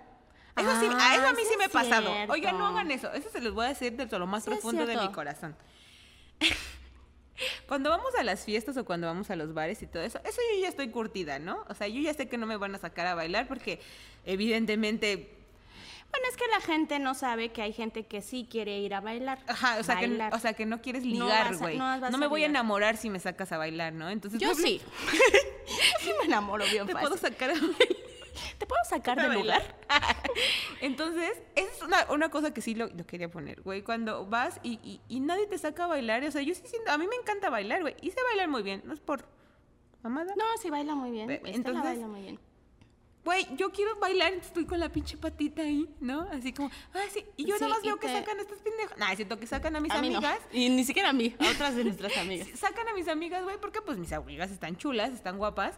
Eso 0.56 0.80
sí, 0.80 0.88
a 0.88 1.16
eso 1.16 1.28
a 1.28 1.34
mí 1.34 1.42
sí 1.44 1.50
sí 1.52 1.58
me 1.58 1.66
ha 1.66 1.70
pasado. 1.70 2.12
Oigan, 2.30 2.58
no 2.58 2.66
hagan 2.66 2.90
eso. 2.90 3.12
Eso 3.14 3.30
se 3.30 3.42
los 3.42 3.54
voy 3.54 3.66
a 3.66 3.70
decir 3.70 3.96
desde 3.96 4.18
lo 4.18 4.26
más 4.26 4.44
Sí 4.44 4.50
profundo 4.50 4.88
de 4.88 4.98
mi 4.98 5.12
corazón. 5.12 5.56
cuando 7.68 7.92
vamos 7.92 8.16
a 8.18 8.24
las 8.24 8.44
fiestas 8.44 8.76
o 8.78 8.86
cuando 8.86 9.06
vamos 9.06 9.30
a 9.30 9.36
los 9.36 9.54
bares 9.54 9.82
y 9.84 9.88
todo 9.88 10.02
eso, 10.02 10.20
eso 10.24 10.42
yo 10.54 10.62
ya 10.62 10.70
estoy 10.70 10.90
curtida, 10.90 11.38
¿no? 11.38 11.64
O 11.70 11.76
sea, 11.76 11.88
yo 11.88 12.02
ya 12.02 12.14
sé 12.14 12.28
que 12.28 12.38
no 12.38 12.48
me 12.48 12.58
van 12.58 12.74
a 12.74 12.80
sacar 12.80 13.06
a 13.06 13.14
bailar 13.14 13.48
porque 13.48 13.80
evidentemente 14.26 15.37
Bueno, 16.12 16.28
es 16.30 16.38
que 16.38 16.48
la 16.48 16.62
gente 16.62 17.00
no 17.00 17.14
sabe 17.14 17.50
que 17.52 17.62
hay 17.62 17.74
gente 17.74 18.06
que 18.06 18.22
sí 18.22 18.48
quiere 18.50 18.80
ir 18.80 18.94
a 18.96 19.02
bailar. 19.02 19.40
Ajá, 19.48 19.78
o 19.80 19.84
sea, 19.84 19.98
que, 20.00 20.20
o 20.32 20.40
sea, 20.40 20.54
que 20.54 20.66
no 20.66 20.82
quieres 20.82 21.04
No 21.04 21.26
ligar, 21.26 21.52
vas 21.52 21.58
a- 21.58 21.64
güey. 21.64 21.78
no 21.78 21.98
No, 22.00 22.06
a 22.08 22.18
me 22.18 22.28
voy 22.28 22.44
a 22.44 22.48
enamorar 22.48 22.98
si 22.98 23.10
me 23.10 23.20
sacas 23.20 23.52
a 23.52 23.58
bailar, 23.58 23.94
¿no? 23.94 24.10
Entonces, 24.10 24.40
Yo 24.40 24.54
sí. 24.56 24.82
sí 26.02 26.12
me 26.20 26.26
enamoro 26.26 26.66
bien 26.72 26.88
Te 26.88 26.94
fácil. 26.94 27.08
puedo 27.10 27.22
sacar 27.22 27.52
a 27.52 27.54
¿Te 28.58 28.66
puedo 28.66 28.82
sacar 28.90 29.20
de 29.22 29.28
bailar. 29.28 29.62
lugar? 29.62 29.76
Entonces, 30.82 31.32
esa 31.56 31.72
es 31.72 31.82
una, 31.84 32.06
una 32.10 32.30
cosa 32.30 32.54
que 32.54 32.62
sí 32.62 32.74
lo, 32.76 32.88
lo 32.88 33.06
quería 33.06 33.30
poner, 33.30 33.62
güey. 33.62 33.82
Cuando 33.84 34.26
vas 34.26 34.60
y, 34.64 34.80
y- 34.84 35.02
y 35.08 35.20
nadie 35.20 35.46
te 35.48 35.58
saca 35.58 35.84
a 35.84 35.88
bailar, 35.88 36.24
o 36.24 36.32
sea, 36.32 36.42
yo 36.42 36.54
sí 36.56 36.62
siento, 36.66 36.90
a 36.92 36.98
mí 36.98 37.06
me 37.08 37.16
encanta 37.16 37.50
bailar, 37.52 37.82
güey. 37.82 37.96
Y 38.02 38.10
sé 38.12 38.18
bailar 38.30 38.48
muy 38.48 38.64
bien, 38.64 38.82
no 38.86 38.94
es 38.94 39.00
por 39.00 39.26
mamada. 40.04 40.34
No, 40.36 40.44
sí 40.62 40.70
baila 40.72 40.96
muy 40.96 41.12
bien. 41.12 41.30
Entonces- 41.46 41.84
baila 41.84 42.08
muy 42.08 42.22
bien. 42.22 42.40
Güey, 43.28 43.46
yo 43.58 43.72
quiero 43.74 43.94
bailar, 44.00 44.32
estoy 44.36 44.66
con 44.66 44.80
la 44.80 44.88
pinche 44.88 45.18
patita 45.18 45.62
ahí, 45.62 45.86
¿no? 46.00 46.22
Así 46.32 46.54
como, 46.54 46.72
ah, 46.94 47.04
sí. 47.14 47.26
Y 47.36 47.44
yo 47.44 47.56
Sí, 47.58 47.62
nada 47.62 47.74
más 47.74 47.84
veo 47.84 47.98
que 47.98 48.08
sacan 48.08 48.40
estas 48.40 48.60
pendejas. 48.60 48.98
Nah, 48.98 49.14
siento 49.18 49.38
que 49.38 49.46
sacan 49.46 49.76
a 49.76 49.82
mis 49.82 49.92
A 49.92 49.96
no. 49.96 50.00
amigas. 50.00 50.40
Y 50.54 50.70
ni 50.70 50.86
siquiera 50.86 51.10
a 51.10 51.14
mí, 51.14 51.36
a 51.38 51.52
otras 51.52 51.76
de 51.76 51.84
nuestras 51.84 52.16
amigas. 52.18 52.48
Sacan 52.58 52.88
a 52.88 52.94
mis 52.94 53.10
amigas, 53.10 53.44
güey, 53.44 53.58
porque 53.60 53.82
pues 53.82 53.98
mis 53.98 54.14
amigas 54.14 54.50
están 54.50 54.78
chulas, 54.78 55.12
están 55.12 55.38
guapas. 55.38 55.76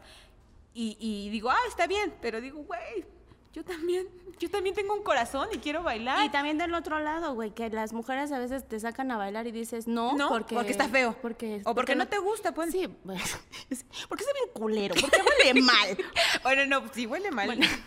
Y, 0.76 0.96
y 1.00 1.32
digo, 1.32 1.50
ah, 1.50 1.58
está 1.68 1.88
bien. 1.88 2.14
Pero 2.22 2.40
digo, 2.40 2.60
güey, 2.66 3.04
yo 3.52 3.64
también, 3.64 4.08
yo 4.40 4.50
también 4.50 4.76
tengo 4.76 4.94
un 4.94 5.02
corazón 5.02 5.48
y 5.52 5.58
quiero 5.58 5.82
bailar. 5.82 6.24
Y 6.26 6.30
también 6.30 6.58
del 6.60 6.74
otro 6.74 7.00
lado, 7.00 7.34
güey, 7.34 7.52
que 7.52 7.70
las 7.70 7.94
mujeres 7.94 8.32
a 8.32 8.38
veces 8.38 8.68
te 8.68 8.80
sacan 8.80 9.10
a 9.12 9.18
bailar 9.18 9.48
y 9.48 9.52
dices 9.52 9.88
no, 9.88 10.16
No, 10.16 10.30
porque, 10.30 10.54
porque 10.54 10.72
está 10.72 10.88
feo. 10.88 11.16
Porque, 11.20 11.62
O 11.66 11.74
porque 11.74 11.96
no 11.96 12.08
te 12.08 12.20
gusta, 12.20 12.54
pues. 12.54 12.72
Sí, 12.72 12.88
bueno, 13.04 13.22
porque 14.10 14.24
se 14.24 14.34
bien 14.34 14.50
culero, 14.54 14.96
porque 15.02 15.18
huele 15.18 15.62
mal. 15.62 15.98
Bueno, 16.44 16.66
no, 16.68 16.94
sí 16.94 17.08
huele 17.08 17.32
mal. 17.32 17.48
Bueno. 17.48 17.66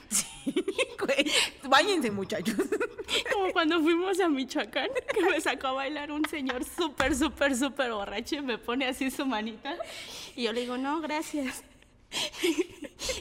Sí, 0.44 0.52
güey. 0.98 1.30
Báñense, 1.68 2.10
muchachos. 2.10 2.56
Como 3.32 3.52
cuando 3.52 3.80
fuimos 3.80 4.18
a 4.18 4.28
Michoacán, 4.28 4.88
que 5.14 5.22
me 5.22 5.40
sacó 5.40 5.68
a 5.68 5.72
bailar 5.72 6.10
un 6.10 6.24
señor 6.28 6.64
súper, 6.64 7.14
súper, 7.14 7.54
súper 7.54 7.92
borracho 7.92 8.34
y 8.34 8.42
me 8.42 8.58
pone 8.58 8.88
así 8.88 9.08
su 9.12 9.24
manita. 9.24 9.76
Y 10.34 10.42
yo 10.42 10.52
le 10.52 10.62
digo, 10.62 10.76
no, 10.78 11.00
gracias. 11.00 11.62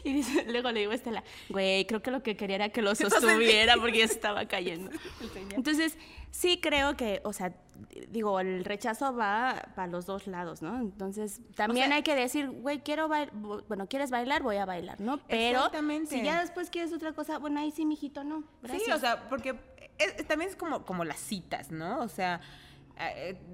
Y 0.04 0.14
dice- 0.14 0.46
luego 0.52 0.72
le 0.72 0.80
digo 0.82 0.92
a 0.92 0.96
Estela, 0.96 1.24
güey, 1.50 1.86
creo 1.86 2.02
que 2.02 2.12
lo 2.12 2.24
que 2.24 2.36
quería 2.36 2.56
era 2.58 2.70
que 2.70 2.82
lo 2.82 2.96
sostuviera 2.96 3.76
porque 3.78 4.00
ya 4.00 4.08
se 4.08 4.14
estaba 4.22 4.46
cayendo. 4.48 4.92
Entonces, 5.52 5.98
sí 6.32 6.60
creo 6.62 6.96
que, 6.98 7.22
o 7.24 7.34
sea, 7.34 7.54
digo, 8.10 8.40
el 8.40 8.64
rechazo 8.66 9.16
va 9.16 9.70
para 9.76 9.88
los 9.88 10.06
dos 10.06 10.28
lados, 10.28 10.62
¿no? 10.62 10.80
Entonces, 10.80 11.42
también 11.56 11.88
sea- 11.88 11.98
hay 11.98 12.04
que 12.04 12.16
decir, 12.16 12.50
güey, 12.50 12.80
quiero 12.80 13.08
bailar, 13.08 13.34
bueno, 13.36 13.88
¿quieres 13.88 14.12
bailar? 14.12 14.44
Voy 14.44 14.58
a 14.58 14.66
bailar, 14.66 15.00
¿no? 15.02 15.18
Pero 15.28 15.58
Exactamente. 15.58 16.18
si 16.18 16.24
ya 16.24 16.42
después 16.42 16.70
quieres 16.70 16.94
otra 16.94 17.14
cosa, 17.14 17.38
bueno, 17.40 17.60
ahí 17.60 17.72
sí, 17.72 17.86
mijito, 17.86 18.24
no. 18.24 18.44
Gracias. 18.62 18.84
Sí, 18.86 18.92
o 18.92 19.00
sea, 19.00 19.28
porque 19.30 19.56
es- 19.98 20.28
también 20.28 20.50
es 20.50 20.56
como, 20.56 20.86
como 20.86 21.04
las 21.06 21.20
citas, 21.20 21.72
¿no? 21.72 22.00
O 22.00 22.08
sea, 22.08 22.42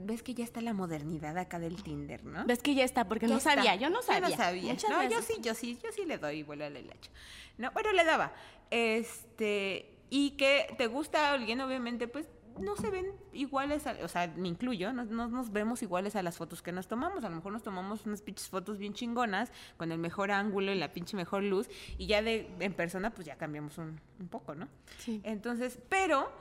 ves 0.06 0.24
que 0.24 0.34
ya 0.34 0.44
está 0.44 0.62
la 0.62 0.74
modernidad 0.74 1.38
acá 1.38 1.60
del 1.60 1.82
Tinder, 1.84 2.24
¿no? 2.26 2.46
Ves 2.46 2.62
que 2.62 2.76
ya 2.76 2.84
está, 2.84 3.08
porque 3.08 3.28
Ya 3.28 3.34
no 3.34 3.38
está. 3.38 3.56
sabía, 3.56 3.76
yo 3.76 3.90
no 3.90 4.02
sabía. 4.02 4.30
Yo 4.30 4.36
no 4.36 4.44
sabía. 4.44 4.74
Muchas 4.74 4.90
no, 4.90 5.04
yo 5.10 5.22
sí, 5.22 5.34
yo 5.42 5.54
sí, 5.54 5.80
yo 5.84 5.92
sí 5.92 6.06
le 6.06 6.18
doy 6.18 6.44
vuelo 6.44 6.66
al 6.66 6.76
hilacho. 6.78 7.12
No, 7.58 7.72
bueno, 7.72 7.92
le 7.94 8.04
daba. 8.04 8.34
Este, 8.70 9.94
y 10.10 10.32
que 10.32 10.74
te 10.78 10.88
gusta 10.88 11.32
alguien, 11.34 11.62
obviamente, 11.62 12.08
pues 12.08 12.28
no 12.60 12.76
se 12.76 12.90
ven 12.90 13.06
iguales, 13.34 13.86
a- 13.86 13.98
o 14.04 14.08
sea, 14.08 14.34
me 14.36 14.48
incluyo, 14.48 14.92
no, 14.92 15.06
no 15.06 15.28
nos 15.28 15.52
vemos 15.52 15.84
iguales 15.84 16.16
a 16.16 16.24
las 16.24 16.38
fotos 16.38 16.64
que 16.64 16.72
nos 16.72 16.88
tomamos. 16.88 17.24
A 17.24 17.30
lo 17.30 17.36
mejor 17.36 17.52
nos 17.54 17.62
tomamos 17.62 18.06
unas 18.08 18.24
pinches 18.24 18.48
fotos 18.50 18.80
bien 18.80 18.94
chingonas, 18.94 19.52
con 19.78 19.92
el 19.92 20.00
mejor 20.00 20.32
ángulo 20.32 20.72
y 20.72 20.76
la 20.76 20.92
pinche 20.92 21.16
mejor 21.16 21.44
luz, 21.44 21.70
y 22.00 22.08
ya 22.08 22.24
de 22.24 22.50
en 22.60 22.74
persona, 22.74 23.12
pues 23.12 23.28
ya 23.28 23.36
cambiamos 23.38 23.78
un, 23.78 24.00
un 24.20 24.28
poco, 24.28 24.56
¿no? 24.56 24.68
Sí. 24.98 25.22
Entonces, 25.24 25.78
pero 25.88 26.32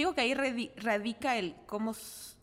digo 0.00 0.14
que 0.14 0.20
ahí 0.22 0.34
radi- 0.34 0.72
radica 0.76 1.36
el 1.36 1.54
cómo, 1.66 1.94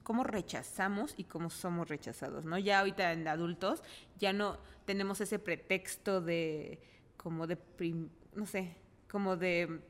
cómo 0.04 0.24
rechazamos 0.24 1.14
y 1.18 1.24
cómo 1.26 1.50
somos 1.50 1.88
rechazados, 1.90 2.46
¿no? 2.46 2.58
Ya 2.58 2.80
ahorita 2.80 3.12
en 3.14 3.28
adultos 3.28 3.84
ya 4.18 4.34
no 4.34 4.58
tenemos 4.86 5.22
ese 5.22 5.40
pretexto 5.40 6.22
de 6.22 6.80
como 7.18 7.48
de 7.48 7.56
prim- 7.58 8.10
no 8.34 8.46
sé, 8.46 8.76
como 9.12 9.36
de 9.38 9.82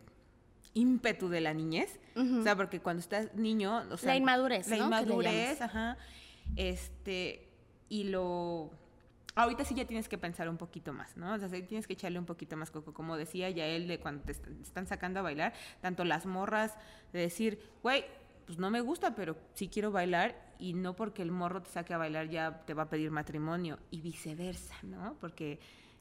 ímpetu 0.74 1.30
de 1.30 1.42
la 1.42 1.54
niñez, 1.54 2.00
o 2.16 2.44
sea, 2.44 2.56
porque 2.56 2.80
cuando 2.80 3.00
estás 3.02 3.34
niño, 3.36 3.84
o 3.92 3.98
sea, 3.98 4.10
La 4.68 4.78
inmadurez, 4.78 5.18
la 5.18 5.20
inmadurez, 5.36 5.62
ajá, 5.62 5.98
este 6.56 7.48
y 7.90 8.04
lo 8.06 8.72
ahorita 9.36 9.64
sí 9.66 9.76
ya 9.76 9.86
tienes 9.86 10.10
que 10.10 10.18
pensar 10.18 10.50
un 10.50 10.58
poquito 10.58 10.94
más, 10.94 11.16
¿no? 11.18 11.34
O 11.34 11.38
sea, 11.40 11.48
tienes 11.50 11.88
que 11.88 11.94
echarle 11.94 12.20
un 12.20 12.26
poquito 12.26 12.58
más 12.58 12.72
coco, 12.72 12.94
como 12.94 13.16
decía 13.18 13.50
ya 13.50 13.66
él 13.66 13.88
de 13.88 14.00
cuando 14.00 14.24
te 14.24 14.32
est- 14.34 14.48
están 14.62 14.88
sacando 14.88 15.20
a 15.20 15.24
bailar, 15.24 15.54
tanto 15.82 16.04
las 16.04 16.26
morras 16.26 16.76
de 17.14 17.20
decir, 17.20 17.60
güey, 17.84 18.06
pues 18.46 18.58
no 18.58 18.70
me 18.72 18.82
gusta, 18.82 19.16
pero 19.16 19.38
sí 19.54 19.68
quiero 19.70 19.92
bailar 19.92 20.36
y 20.58 20.74
no 20.74 20.96
porque 20.96 21.22
el 21.22 21.32
morro 21.32 21.62
te 21.62 21.70
saque 21.70 21.94
a 21.94 21.98
bailar 21.98 22.30
ya 22.30 22.64
te 22.66 22.74
va 22.74 22.84
a 22.84 22.90
pedir 22.90 23.12
matrimonio 23.12 23.78
y 23.92 24.02
viceversa, 24.02 24.76
¿no? 24.84 25.16
Porque 25.22 25.60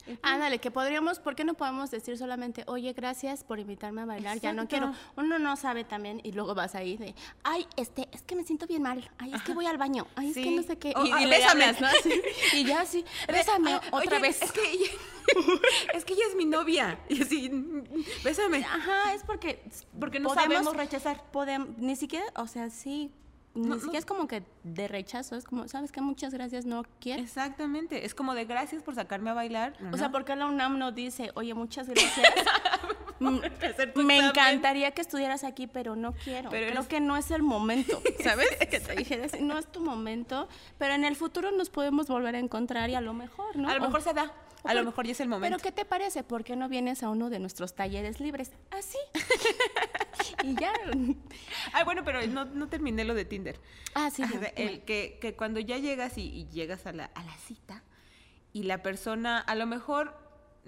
el- 0.08 0.18
Ándale, 0.22 0.58
que 0.58 0.70
podríamos, 0.70 1.18
¿por 1.18 1.34
qué 1.36 1.44
no 1.44 1.54
podemos 1.54 1.90
decir 1.90 2.16
solamente, 2.18 2.64
oye, 2.66 2.92
gracias 2.92 3.44
por 3.44 3.58
invitarme 3.60 4.02
a 4.02 4.06
bailar, 4.06 4.40
ya 4.40 4.52
no 4.52 4.66
quiero? 4.68 4.92
Uno 5.16 5.38
no 5.38 5.56
sabe 5.56 5.84
también 5.84 6.20
y 6.24 6.32
luego 6.32 6.54
vas 6.54 6.74
ahí 6.74 6.96
de, 6.96 7.14
ay, 7.44 7.66
este, 7.76 8.08
es 8.12 8.22
que 8.22 8.34
me 8.36 8.44
siento 8.44 8.66
bien 8.66 8.82
mal, 8.82 9.10
ay, 9.18 9.32
es 9.34 9.42
que 9.42 9.52
voy 9.54 9.66
al 9.66 9.78
baño, 9.78 10.06
ay, 10.16 10.30
es 10.30 10.34
que 10.34 10.50
no 10.50 10.62
sé 10.62 10.78
qué. 10.78 10.94
Y, 11.04 11.08
y 11.22 11.26
bésame. 11.26 11.64
hablas, 11.64 11.80
¿no? 11.80 11.88
Y 12.54 12.64
ya 12.64 12.84
sí, 12.86 13.04
bésame 13.28 13.76
otra 13.76 13.92
oye, 14.16 14.18
vez. 14.18 14.42
Es 14.42 14.52
que 14.52 14.70
ella, 14.72 14.90
es 15.94 16.04
que 16.04 16.14
ella 16.14 16.24
es 16.28 16.34
mi 16.36 16.44
novia. 16.46 16.98
Y 17.08 17.22
así, 17.22 17.50
bésame. 18.24 18.64
Ajá, 18.64 19.14
es 19.14 19.22
porque 19.24 19.62
Porque 20.00 20.20
no 20.20 20.28
podemos- 20.30 20.42
sabemos 20.54 20.76
rechazar. 20.76 21.22
podem- 21.32 21.76
ni 21.76 21.96
siquiera, 21.96 22.24
o 22.36 22.46
sea, 22.46 22.70
sí, 22.70 23.10
ni 23.54 23.62
No, 23.68 23.74
no. 23.74 23.80
siquiera 23.80 23.98
es 23.98 24.04
como 24.06 24.26
que 24.28 24.42
de 24.64 24.88
rechazo, 24.88 25.36
es 25.36 25.44
como, 25.44 25.66
¿sabes 25.68 25.90
qué? 25.92 26.00
Muchas 26.00 26.32
gracias, 26.32 26.64
no 26.66 26.82
quiero. 27.00 27.22
Exactamente. 27.22 28.04
Es 28.04 28.14
como 28.14 28.34
de 28.34 28.44
gracias 28.44 28.82
por 28.82 28.94
sacarme 28.94 29.30
a 29.30 29.34
bailar. 29.34 29.74
No, 29.80 29.90
O 29.94 29.96
sea. 29.98 30.10
¿por 30.10 30.24
qué 30.24 30.36
la 30.36 30.46
UNAM 30.46 30.78
no 30.78 30.92
dice, 30.92 31.30
oye, 31.34 31.54
muchas 31.54 31.88
gracias? 31.88 32.26
Mm, 33.20 33.40
Me 34.04 34.18
encantaría 34.18 34.90
que 34.92 35.00
estuvieras 35.00 35.44
aquí, 35.44 35.66
pero 35.66 35.96
no 35.96 36.12
quiero. 36.12 36.50
Pero 36.50 36.66
Creo 36.66 36.80
eres- 36.82 36.86
que 36.88 37.00
no 37.00 37.16
es 37.16 37.30
el 37.30 37.42
momento, 37.42 38.00
¿sabes? 38.22 38.48
que 38.70 38.80
te 38.80 38.94
dijeras, 38.96 39.40
no 39.40 39.58
es 39.58 39.66
tu 39.70 39.80
momento, 39.80 40.48
pero 40.78 40.94
en 40.94 41.04
el 41.04 41.16
futuro 41.16 41.50
nos 41.50 41.70
podemos 41.70 42.06
volver 42.08 42.34
a 42.36 42.38
encontrar 42.38 42.90
y 42.90 42.94
a 42.94 43.00
lo 43.00 43.14
mejor, 43.14 43.56
¿no? 43.56 43.68
A 43.68 43.74
lo 43.74 43.80
O- 43.80 43.86
mejor 43.86 44.02
se 44.02 44.12
da. 44.12 44.32
A 44.64 44.74
lo 44.74 44.82
mejor 44.84 45.06
ya 45.06 45.12
es 45.12 45.20
el 45.20 45.28
momento. 45.28 45.56
Pero 45.56 45.62
¿qué 45.62 45.70
te 45.72 45.84
parece? 45.88 46.24
¿Por 46.24 46.42
qué 46.42 46.56
no 46.56 46.68
vienes 46.68 47.04
a 47.04 47.10
uno 47.10 47.30
de 47.30 47.38
nuestros 47.38 47.76
talleres 47.76 48.18
libres? 48.18 48.50
Así. 48.72 48.98
y 50.42 50.54
ya. 50.60 50.72
Ah, 51.72 51.84
bueno, 51.84 52.02
pero 52.04 52.26
no, 52.26 52.44
no 52.44 52.68
terminé 52.68 53.04
lo 53.04 53.14
de 53.14 53.24
Tinder. 53.24 53.60
Ah, 53.94 54.10
sí. 54.10 54.22
No, 54.22 54.28
el 54.56 54.80
que, 54.82 55.18
que 55.20 55.34
cuando 55.34 55.60
ya 55.60 55.78
llegas 55.78 56.18
y, 56.18 56.22
y 56.22 56.48
llegas 56.48 56.86
a 56.86 56.92
la, 56.92 57.04
a 57.14 57.22
la 57.22 57.34
cita 57.38 57.84
y 58.52 58.64
la 58.64 58.82
persona 58.82 59.38
a 59.38 59.54
lo 59.54 59.66
mejor 59.66 60.14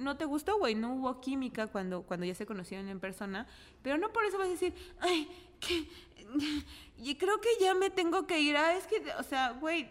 no 0.01 0.17
te 0.17 0.25
gustó, 0.25 0.59
güey, 0.59 0.75
no 0.75 0.95
hubo 0.95 1.21
química 1.21 1.67
cuando, 1.69 2.03
cuando 2.03 2.27
ya 2.27 2.35
se 2.35 2.47
conocieron 2.47 2.89
en 2.89 2.99
persona, 3.01 3.47
pero 3.83 3.99
no 3.99 4.13
por 4.13 4.25
eso 4.25 4.39
vas 4.39 4.49
a 4.49 4.51
decir, 4.51 4.75
ay, 5.01 5.29
que 5.61 5.87
y 6.99 7.15
creo 7.17 7.41
que 7.41 7.49
ya 7.61 7.75
me 7.75 7.91
tengo 7.91 8.27
que 8.27 8.41
ir. 8.41 8.57
Ah, 8.57 8.75
es 8.75 8.87
que, 8.87 9.03
o 9.19 9.23
sea, 9.23 9.51
güey, 9.53 9.89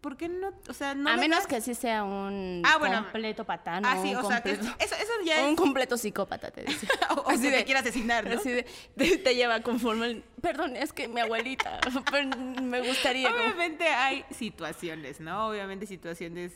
¿por 0.00 0.16
qué 0.18 0.28
no? 0.28 0.52
O 0.68 0.72
sea, 0.74 0.94
no 0.94 1.08
a 1.08 1.16
menos 1.16 1.46
que 1.46 1.60
sí 1.62 1.74
sea 1.74 2.04
un 2.04 2.62
Ah, 2.64 2.76
bueno. 2.78 3.02
completo 3.02 3.44
patano. 3.44 3.88
Ah, 3.90 3.98
sí, 4.02 4.14
o 4.14 4.22
sea, 4.28 4.42
que 4.42 4.50
eso, 4.52 4.62
eso 4.78 5.12
ya 5.24 5.40
es... 5.40 5.48
Un 5.48 5.56
completo 5.56 5.96
psicópata, 5.96 6.50
te 6.50 6.62
decía. 6.64 6.88
o 7.16 7.20
o 7.20 7.28
que 7.28 7.38
te 7.50 7.64
quiere 7.64 7.80
asesinar, 7.80 8.28
¿no? 8.28 8.38
Así 8.38 8.50
de, 8.50 8.66
te, 8.96 9.16
te 9.18 9.34
lleva 9.34 9.60
conforme. 9.62 10.06
el- 10.06 10.24
Perdón, 10.42 10.76
es 10.76 10.92
que 10.92 11.08
mi 11.08 11.20
abuelita, 11.20 11.80
me 12.62 12.86
gustaría. 12.86 13.30
como- 13.30 13.44
Obviamente 13.44 13.88
hay 13.88 14.26
situaciones, 14.30 15.20
¿no? 15.20 15.48
Obviamente 15.48 15.86
situaciones 15.86 16.52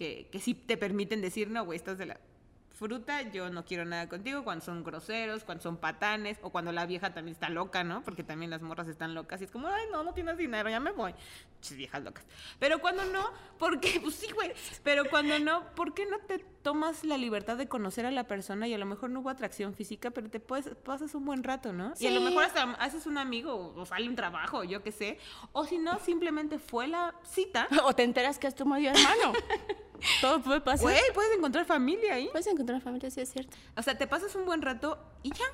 que, 0.00 0.28
que 0.32 0.40
sí 0.40 0.54
te 0.54 0.78
permiten 0.78 1.20
decir, 1.20 1.50
no, 1.50 1.62
güey, 1.62 1.76
estás 1.76 1.98
de 1.98 2.06
la 2.06 2.18
fruta, 2.80 3.20
yo 3.30 3.50
no 3.50 3.62
quiero 3.66 3.84
nada 3.84 4.08
contigo, 4.08 4.42
cuando 4.42 4.64
son 4.64 4.82
groseros, 4.82 5.44
cuando 5.44 5.62
son 5.62 5.76
patanes, 5.76 6.38
o 6.40 6.48
cuando 6.48 6.72
la 6.72 6.86
vieja 6.86 7.12
también 7.12 7.34
está 7.34 7.50
loca, 7.50 7.84
¿no? 7.84 8.02
Porque 8.02 8.24
también 8.24 8.50
las 8.50 8.62
morras 8.62 8.88
están 8.88 9.14
locas 9.14 9.42
y 9.42 9.44
es 9.44 9.50
como, 9.50 9.68
ay, 9.68 9.84
no, 9.92 10.02
no 10.02 10.14
tienes 10.14 10.38
dinero, 10.38 10.70
ya 10.70 10.80
me 10.80 10.90
voy. 10.92 11.14
Chis, 11.60 11.76
viejas 11.76 12.02
locas. 12.02 12.24
Pero 12.58 12.78
cuando 12.80 13.04
no, 13.04 13.30
¿por 13.58 13.80
qué? 13.80 14.00
Pues 14.00 14.14
sí, 14.14 14.32
güey. 14.32 14.52
Pero 14.82 15.04
cuando 15.10 15.38
no, 15.38 15.66
¿por 15.74 15.92
qué 15.92 16.06
no 16.06 16.20
te 16.20 16.38
tomas 16.62 17.04
la 17.04 17.18
libertad 17.18 17.58
de 17.58 17.68
conocer 17.68 18.06
a 18.06 18.10
la 18.10 18.24
persona 18.24 18.66
y 18.66 18.72
a 18.72 18.78
lo 18.78 18.86
mejor 18.86 19.10
no 19.10 19.20
hubo 19.20 19.28
atracción 19.28 19.74
física, 19.74 20.10
pero 20.10 20.30
te 20.30 20.40
puedes, 20.40 20.74
pasas 20.76 21.14
un 21.14 21.26
buen 21.26 21.44
rato, 21.44 21.74
¿no? 21.74 21.92
Y 21.98 22.06
a 22.06 22.10
lo 22.12 22.22
mejor 22.22 22.44
hasta 22.44 22.62
haces 22.74 23.04
un 23.04 23.18
amigo 23.18 23.52
o, 23.52 23.78
o 23.78 23.84
sale 23.84 24.08
un 24.08 24.16
trabajo, 24.16 24.64
yo 24.64 24.82
qué 24.82 24.90
sé. 24.90 25.18
O 25.52 25.66
si 25.66 25.76
no, 25.76 25.98
simplemente 25.98 26.58
fue 26.58 26.88
la 26.88 27.14
cita. 27.24 27.68
O 27.84 27.94
te 27.94 28.04
enteras 28.04 28.38
que 28.38 28.46
es 28.46 28.54
tu 28.54 28.64
medio 28.64 28.90
hermano. 28.90 29.34
Todo 30.20 30.42
puede 30.42 30.60
pasar. 30.60 30.82
Güey, 30.82 31.00
puedes 31.14 31.36
encontrar 31.36 31.64
familia 31.64 32.14
ahí. 32.14 32.28
Puedes 32.32 32.46
encontrar 32.46 32.80
familia, 32.80 33.10
sí 33.10 33.20
es 33.20 33.32
cierto. 33.32 33.56
O 33.76 33.82
sea, 33.82 33.96
te 33.96 34.06
pasas 34.06 34.34
un 34.34 34.44
buen 34.46 34.62
rato 34.62 34.98
y 35.22 35.30
ya. 35.30 35.44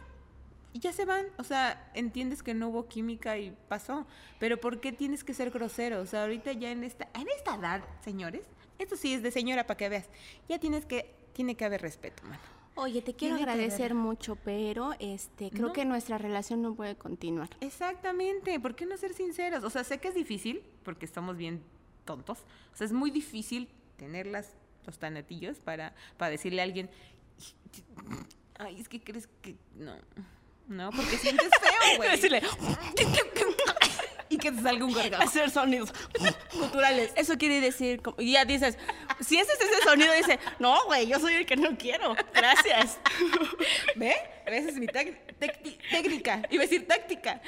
Y 0.72 0.78
ya 0.80 0.92
se 0.92 1.04
van. 1.06 1.26
O 1.38 1.44
sea, 1.44 1.90
entiendes 1.94 2.42
que 2.42 2.52
no 2.52 2.68
hubo 2.68 2.86
química 2.86 3.38
y 3.38 3.56
pasó. 3.68 4.06
Pero 4.38 4.58
¿por 4.60 4.80
qué 4.80 4.92
tienes 4.92 5.24
que 5.24 5.32
ser 5.34 5.50
grosero? 5.50 6.00
O 6.00 6.06
sea, 6.06 6.22
ahorita 6.22 6.52
ya 6.52 6.70
en 6.70 6.84
esta, 6.84 7.08
en 7.14 7.26
esta 7.36 7.54
edad, 7.54 7.82
señores, 8.04 8.42
esto 8.78 8.96
sí 8.96 9.14
es 9.14 9.22
de 9.22 9.30
señora 9.30 9.66
para 9.66 9.78
que 9.78 9.88
veas. 9.88 10.06
Ya 10.48 10.58
tienes 10.58 10.84
que, 10.84 11.14
tiene 11.32 11.54
que 11.56 11.64
haber 11.64 11.80
respeto, 11.80 12.22
mano. 12.24 12.40
Oye, 12.78 13.00
te 13.00 13.14
quiero 13.14 13.36
Tiene 13.36 13.50
agradecer 13.50 13.94
mucho, 13.94 14.36
pero 14.36 14.92
este, 14.98 15.48
creo 15.50 15.68
No. 15.68 15.72
que 15.72 15.86
nuestra 15.86 16.18
relación 16.18 16.60
no 16.60 16.74
puede 16.74 16.94
continuar. 16.94 17.48
Exactamente, 17.62 18.60
¿por 18.60 18.74
qué 18.74 18.84
no 18.84 18.98
ser 18.98 19.14
sinceros? 19.14 19.64
O 19.64 19.70
sea, 19.70 19.82
sé 19.82 19.96
que 19.96 20.08
es 20.08 20.14
difícil, 20.14 20.62
porque 20.82 21.06
estamos 21.06 21.38
bien 21.38 21.62
tontos. 22.04 22.40
O 22.74 22.76
sea, 22.76 22.84
es 22.84 22.92
muy 22.92 23.10
difícil 23.10 23.70
tener 23.96 24.26
las, 24.26 24.52
los 24.86 24.98
tanatillos 24.98 25.58
para, 25.58 25.94
para 26.16 26.30
decirle 26.30 26.60
a 26.60 26.64
alguien, 26.64 26.90
ay, 28.58 28.80
es 28.80 28.88
que 28.88 29.00
crees 29.00 29.28
que 29.42 29.56
no. 29.74 29.96
No, 30.68 30.90
porque 30.90 31.16
sientes 31.16 31.48
feo, 31.60 31.96
güey. 31.96 32.10
Decirle, 32.10 32.42
y 34.28 34.38
que 34.38 34.50
te 34.50 34.60
salga 34.60 34.84
un 34.84 34.92
gargajo. 34.92 35.22
hacer 35.22 35.48
sonidos 35.50 35.92
culturales. 36.50 37.12
Eso 37.14 37.38
quiere 37.38 37.60
decir, 37.60 38.02
como- 38.02 38.20
y 38.20 38.32
ya 38.32 38.44
dices, 38.44 38.76
si 39.20 39.38
ese 39.38 39.52
es 39.52 39.60
ese 39.60 39.82
sonido, 39.84 40.12
dice, 40.14 40.40
no, 40.58 40.84
güey, 40.86 41.06
yo 41.06 41.20
soy 41.20 41.34
el 41.34 41.46
que 41.46 41.54
no 41.56 41.78
quiero. 41.78 42.16
Gracias. 42.34 42.98
¿Ve? 43.96 44.14
Esa 44.46 44.70
es 44.70 44.76
mi 44.76 44.88
técnica. 44.88 46.42
Iba 46.50 46.64
a 46.64 46.66
decir 46.66 46.86
táctica. 46.88 47.40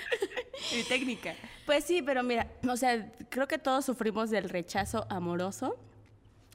Mi 0.73 0.85
técnica. 0.85 1.35
Pues 1.67 1.85
sí, 1.85 2.03
pero 2.03 2.23
mira, 2.23 2.47
o 2.69 2.77
sea, 2.77 3.11
creo 3.29 3.49
que 3.49 3.59
todos 3.59 3.85
sufrimos 3.85 4.31
del 4.31 4.49
rechazo 4.49 5.07
amoroso. 5.11 5.77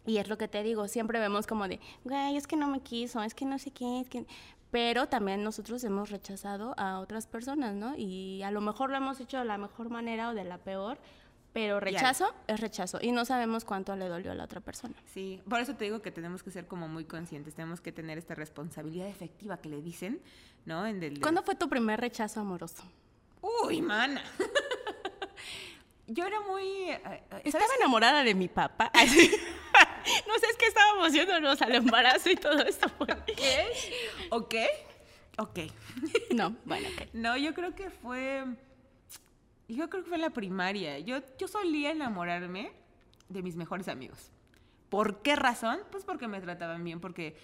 Y 0.05 0.17
es 0.17 0.27
lo 0.27 0.37
que 0.37 0.47
te 0.47 0.63
digo, 0.63 0.87
siempre 0.87 1.19
vemos 1.19 1.47
como 1.47 1.67
de, 1.67 1.79
güey, 2.03 2.35
es 2.35 2.47
que 2.47 2.55
no 2.55 2.67
me 2.67 2.81
quiso, 2.81 3.21
es 3.23 3.33
que 3.33 3.45
no 3.45 3.57
sé 3.59 3.71
qué, 3.71 4.01
es 4.01 4.09
que... 4.09 4.25
Pero 4.71 5.07
también 5.07 5.43
nosotros 5.43 5.83
hemos 5.83 6.09
rechazado 6.09 6.73
a 6.77 6.99
otras 6.99 7.27
personas, 7.27 7.75
¿no? 7.75 7.93
Y 7.95 8.41
a 8.41 8.49
lo 8.49 8.59
mejor 8.59 8.89
lo 8.89 8.97
hemos 8.97 9.19
hecho 9.19 9.37
de 9.37 9.45
la 9.45 9.59
mejor 9.59 9.91
manera 9.91 10.29
o 10.29 10.33
de 10.33 10.43
la 10.45 10.57
peor, 10.57 10.97
pero 11.53 11.79
rechazo 11.79 12.33
es 12.47 12.59
rechazo. 12.59 12.97
Y 12.99 13.11
no 13.11 13.23
sabemos 13.23 13.63
cuánto 13.63 13.95
le 13.95 14.07
dolió 14.07 14.31
a 14.31 14.35
la 14.35 14.45
otra 14.45 14.59
persona. 14.59 14.95
Sí, 15.05 15.39
por 15.47 15.59
eso 15.59 15.75
te 15.75 15.85
digo 15.85 16.01
que 16.01 16.09
tenemos 16.09 16.41
que 16.41 16.49
ser 16.49 16.65
como 16.65 16.87
muy 16.87 17.05
conscientes, 17.05 17.53
tenemos 17.53 17.81
que 17.81 17.91
tener 17.91 18.17
esta 18.17 18.33
responsabilidad 18.33 19.07
efectiva 19.07 19.57
que 19.57 19.69
le 19.69 19.83
dicen, 19.83 20.19
¿no? 20.65 20.87
En 20.87 20.99
del, 20.99 21.21
¿Cuándo 21.21 21.43
fue 21.43 21.53
tu 21.53 21.69
primer 21.69 22.01
rechazo 22.01 22.39
amoroso? 22.39 22.83
Uy, 23.41 23.83
mana. 23.83 24.23
Yo 26.07 26.25
era 26.25 26.41
muy... 26.41 26.63
eh, 26.63 27.01
eh, 27.05 27.23
¿sabes 27.29 27.45
Estaba 27.45 27.75
enamorada 27.79 28.23
de 28.23 28.33
mi 28.33 28.47
papá. 28.47 28.91
no 30.27 30.33
sé, 30.39 30.45
es 30.49 30.57
que 30.57 30.65
estábamos 30.67 31.13
yéndonos 31.13 31.61
al 31.61 31.75
embarazo 31.75 32.29
y 32.29 32.35
todo 32.35 32.61
esto. 32.63 32.87
qué? 33.35 33.65
¿Ok? 34.29 34.55
Ok. 35.37 35.59
No, 36.33 36.55
bueno, 36.65 36.87
ok. 36.89 37.13
No, 37.13 37.37
yo 37.37 37.53
creo 37.53 37.75
que 37.75 37.89
fue... 37.89 38.43
Yo 39.67 39.89
creo 39.89 40.03
que 40.03 40.09
fue 40.09 40.17
en 40.17 40.23
la 40.23 40.31
primaria. 40.31 40.99
Yo, 40.99 41.19
yo 41.37 41.47
solía 41.47 41.91
enamorarme 41.91 42.71
de 43.29 43.41
mis 43.41 43.55
mejores 43.55 43.87
amigos. 43.87 44.31
¿Por 44.89 45.21
qué 45.21 45.35
razón? 45.35 45.79
Pues 45.91 46.03
porque 46.03 46.27
me 46.27 46.41
trataban 46.41 46.83
bien, 46.83 46.99
porque 46.99 47.35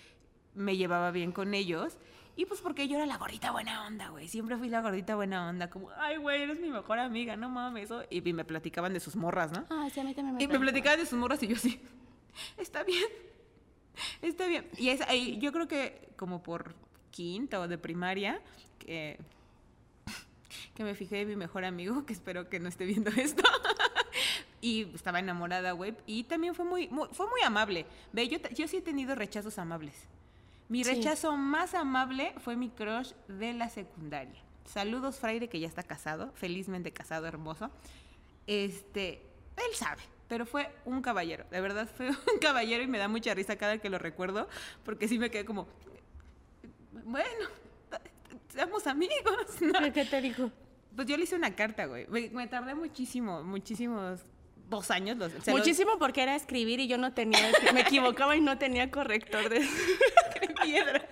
me 0.54 0.78
llevaba 0.78 1.12
bien 1.12 1.32
con 1.32 1.54
ellos. 1.54 1.98
Y 2.36 2.46
pues 2.46 2.62
porque 2.62 2.88
yo 2.88 2.96
era 2.96 3.06
la 3.06 3.18
gordita 3.18 3.52
buena 3.52 3.86
onda, 3.86 4.10
güey. 4.10 4.28
Siempre 4.28 4.58
fui 4.58 4.70
la 4.70 4.82
gordita 4.82 5.16
buena 5.16 5.50
onda. 5.50 5.70
Como, 5.70 5.90
ay, 5.98 6.18
güey, 6.18 6.44
eres 6.44 6.60
mi 6.60 6.70
mejor 6.70 7.00
amiga, 7.00 7.36
no 7.36 7.50
mames. 7.50 7.86
Eso. 7.86 8.04
Y 8.10 8.22
me 8.34 8.46
platicaban 8.46 8.94
de 8.94 9.00
sus 9.00 9.16
morras, 9.16 9.52
¿no? 9.52 9.66
Ah, 9.70 9.90
sí, 9.94 10.00
a 10.00 10.04
mí 10.04 10.14
también 10.14 10.36
me 10.36 10.44
Y 10.44 10.48
me 10.48 10.60
platicaban 10.60 11.00
de 11.00 11.06
sus 11.06 11.18
morras 11.18 11.42
y 11.44 11.48
yo 11.48 11.56
así, 11.56 11.82
está 12.58 12.84
bien, 12.84 13.08
está 14.22 14.48
bien. 14.48 14.68
Y 14.78 14.90
es 14.90 15.02
ahí, 15.02 15.38
yo 15.40 15.52
creo 15.52 15.68
que 15.68 16.10
como 16.16 16.42
por 16.44 16.74
quinta 17.12 17.60
o 17.60 17.68
de 17.68 17.78
primaria, 17.78 18.42
que, 18.80 19.18
que 20.76 20.84
me 20.84 20.96
fijé 20.96 21.18
de 21.18 21.26
mi 21.26 21.36
mejor 21.36 21.66
amigo, 21.66 22.06
que 22.06 22.14
espero 22.14 22.50
que 22.50 22.60
no 22.60 22.70
esté 22.70 22.86
viendo 22.86 23.10
esto. 23.12 23.44
y 24.62 24.84
estaba 24.94 25.20
enamorada, 25.20 25.72
güey. 25.74 25.96
Y 26.06 26.24
también 26.24 26.56
fue 26.56 26.66
muy, 26.66 26.88
muy- 26.90 27.08
fue 27.14 27.28
muy 27.30 27.42
amable. 27.42 27.86
Ve, 28.14 28.28
yo, 28.28 28.38
yo 28.56 28.68
sí 28.68 28.78
he 28.78 28.82
tenido 28.82 29.16
rechazos 29.16 29.58
amables. 29.58 29.96
Mi 30.68 30.84
Sí. 30.84 30.92
rechazo 30.94 31.36
más 31.36 31.74
amable 31.74 32.34
fue 32.40 32.56
mi 32.56 32.70
crush 32.70 33.12
de 33.28 33.54
la 33.54 33.70
secundaria. 33.70 34.40
Saludos, 34.66 35.18
Fraire, 35.18 35.50
que 35.50 35.60
ya 35.60 35.68
está 35.68 35.82
casado, 35.82 36.32
felizmente 36.36 36.92
casado, 36.94 37.26
hermoso. 37.26 37.72
Este, 38.46 39.14
él 39.58 39.76
sabe, 39.76 40.02
pero 40.30 40.46
fue 40.46 40.72
un 40.86 41.02
caballero, 41.02 41.44
de 41.52 41.60
verdad 41.60 41.90
fue 41.94 42.10
un 42.34 42.40
caballero 42.40 42.84
y 42.84 42.88
me 42.88 42.98
da 42.98 43.10
mucha 43.10 43.34
risa 43.34 43.58
cada 43.58 43.80
que 43.80 43.90
lo 43.90 43.98
recuerdo, 43.98 44.48
porque 44.86 45.10
sí 45.10 45.20
me 45.20 45.30
quedé 45.30 45.44
como, 45.44 45.68
bueno, 47.04 47.50
seamos 48.48 48.88
amigos, 48.88 49.62
¿no? 49.62 49.92
¿Qué 49.92 50.06
te 50.06 50.22
dijo? 50.22 50.52
Pues 50.96 51.08
yo 51.08 51.18
le 51.18 51.24
hice 51.24 51.36
una 51.36 51.56
carta, 51.56 51.86
güey. 51.86 52.08
Me, 52.08 52.30
me 52.30 52.48
tardé 52.48 52.76
muchísimo, 52.76 53.44
muchísimos, 53.44 54.22
dos 54.70 54.92
años. 54.92 55.18
Los, 55.18 55.48
Muchísimo 55.48 55.98
porque 55.98 56.22
era 56.22 56.36
escribir 56.36 56.80
y 56.80 56.88
yo 56.88 56.98
no 56.98 57.14
tenía, 57.14 57.52
me 57.74 57.82
equivocaba 57.82 58.36
y 58.36 58.42
no 58.42 58.58
tenía 58.58 58.90
corrector 58.92 59.50
de... 59.50 59.68
piedra. 60.64 61.08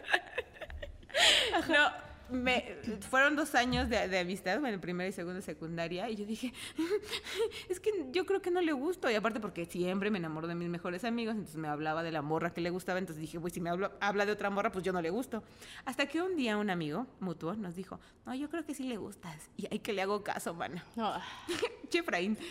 No, 1.69 2.06
me, 2.29 2.77
fueron 3.09 3.35
dos 3.35 3.55
años 3.55 3.89
de, 3.89 4.07
de 4.07 4.19
amistad, 4.19 4.59
bueno, 4.59 4.79
primera 4.79 5.07
y 5.07 5.11
segunda 5.11 5.41
secundaria, 5.41 6.09
y 6.09 6.15
yo 6.15 6.25
dije, 6.25 6.53
es 7.69 7.79
que 7.79 8.07
yo 8.11 8.25
creo 8.25 8.41
que 8.41 8.51
no 8.51 8.61
le 8.61 8.73
gusto, 8.73 9.09
y 9.09 9.15
aparte 9.15 9.39
porque 9.39 9.65
siempre 9.65 10.11
me 10.11 10.17
enamoro 10.17 10.47
de 10.47 10.55
mis 10.55 10.69
mejores 10.69 11.03
amigos, 11.03 11.35
entonces 11.35 11.57
me 11.57 11.67
hablaba 11.67 12.03
de 12.03 12.11
la 12.11 12.21
morra 12.21 12.53
que 12.53 12.61
le 12.61 12.69
gustaba, 12.69 12.99
entonces 12.99 13.21
dije, 13.21 13.39
pues 13.39 13.53
si 13.53 13.61
me 13.61 13.69
habla, 13.69 13.91
habla 13.99 14.25
de 14.25 14.31
otra 14.31 14.49
morra, 14.49 14.71
pues 14.71 14.83
yo 14.83 14.93
no 14.93 15.01
le 15.01 15.09
gusto. 15.09 15.43
Hasta 15.85 16.05
que 16.07 16.21
un 16.21 16.35
día 16.35 16.57
un 16.57 16.69
amigo 16.69 17.07
mutuo 17.19 17.55
nos 17.55 17.75
dijo, 17.75 17.99
no, 18.25 18.35
yo 18.35 18.49
creo 18.49 18.65
que 18.65 18.73
sí 18.73 18.83
le 18.83 18.97
gustas, 18.97 19.49
y 19.57 19.67
hay 19.71 19.79
que 19.79 19.93
le 19.93 20.01
hago 20.01 20.23
caso, 20.23 20.53
mano. 20.53 20.81
No, 20.95 21.13
Chefraín. 21.89 22.37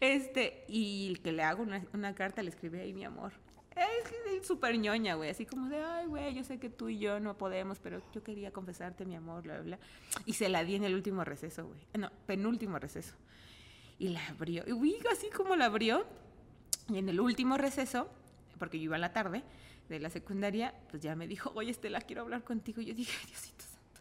Este, 0.00 0.64
y 0.68 1.08
el 1.10 1.20
que 1.20 1.32
le 1.32 1.42
hago 1.42 1.62
una, 1.62 1.84
una 1.92 2.14
carta, 2.14 2.42
le 2.42 2.48
escribí 2.48 2.78
ahí 2.78 2.94
mi 2.94 3.04
amor. 3.04 3.32
Es 3.76 4.12
es 4.40 4.46
súper 4.46 4.78
ñoña, 4.78 5.14
güey, 5.14 5.30
así 5.30 5.44
como 5.46 5.68
de, 5.68 5.82
ay, 5.82 6.06
güey, 6.06 6.34
yo 6.34 6.42
sé 6.44 6.58
que 6.58 6.68
tú 6.70 6.88
y 6.88 6.98
yo 6.98 7.20
no 7.20 7.36
podemos, 7.36 7.78
pero 7.78 8.00
yo 8.12 8.22
quería 8.22 8.50
confesarte 8.52 9.04
mi 9.04 9.14
amor, 9.14 9.42
bla, 9.42 9.60
bla. 9.60 9.78
Y 10.24 10.32
se 10.34 10.48
la 10.48 10.64
di 10.64 10.74
en 10.76 10.84
el 10.84 10.94
último 10.94 11.24
receso, 11.24 11.66
güey. 11.66 11.78
No, 11.94 12.10
penúltimo 12.26 12.78
receso. 12.78 13.14
Y 13.98 14.08
la 14.08 14.26
abrió. 14.28 14.64
Y 14.66 14.72
uy, 14.72 14.96
así 15.12 15.28
como 15.30 15.56
la 15.56 15.66
abrió. 15.66 16.06
Y 16.88 16.98
en 16.98 17.08
el 17.08 17.20
último 17.20 17.56
receso, 17.56 18.08
porque 18.58 18.78
yo 18.78 18.84
iba 18.84 18.96
a 18.96 18.98
la 18.98 19.12
tarde 19.12 19.42
de 19.88 20.00
la 20.00 20.10
secundaria, 20.10 20.74
pues 20.90 21.02
ya 21.02 21.14
me 21.16 21.26
dijo, 21.28 21.52
oye, 21.54 21.70
Estela, 21.70 22.00
quiero 22.00 22.22
hablar 22.22 22.44
contigo. 22.44 22.80
Y 22.80 22.86
yo 22.86 22.94
dije, 22.94 23.14
Diosito 23.26 23.62
santo. 23.64 24.00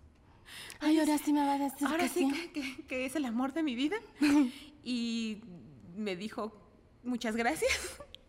Ay, 0.80 1.00
ahora 1.00 1.18
sí 1.18 1.32
me 1.34 1.46
va 1.46 1.54
a 1.56 1.60
decir 1.60 1.88
Ahora 1.88 2.04
que 2.04 2.10
sí 2.10 2.30
sí. 2.32 2.50
que, 2.54 2.62
que- 2.78 2.84
que 2.88 3.06
es 3.06 3.16
el 3.16 3.26
amor 3.26 3.54
de 3.54 3.64
mi 3.64 3.76
vida. 3.76 3.98
y 4.84 5.42
me 5.98 6.16
dijo, 6.16 6.54
muchas 7.04 7.36
gracias. 7.36 7.72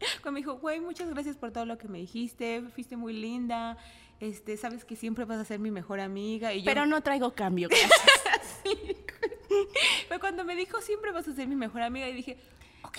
Cuando 0.23 0.33
me 0.33 0.41
dijo, 0.41 0.55
güey, 0.59 0.81
muchas 0.81 1.09
gracias 1.11 1.37
por 1.37 1.53
todo 1.53 1.65
lo 1.65 1.79
que 1.79 1.89
me 1.89 1.99
dijiste, 1.99 2.63
fuiste 2.75 2.97
muy 2.97 3.13
linda, 3.13 3.77
este, 4.21 4.57
sabes 4.57 4.85
que 4.85 4.97
siempre 4.97 5.25
vas 5.25 5.39
a 5.39 5.45
ser 5.45 5.59
mi 5.59 5.71
mejor 5.71 6.01
amiga. 6.01 6.53
Y 6.53 6.61
yo, 6.61 6.65
Pero 6.67 6.87
no 6.87 7.01
traigo 7.03 7.33
cambio. 7.33 7.69
gracias. 7.69 8.61
Fue 10.09 10.19
cuando 10.19 10.45
me 10.45 10.55
dijo, 10.57 10.81
siempre 10.81 11.13
vas 11.13 11.27
a 11.29 11.35
ser 11.35 11.49
mi 11.49 11.57
mejor 11.57 11.83
amiga, 11.83 12.09
y 12.09 12.13
dije. 12.13 12.37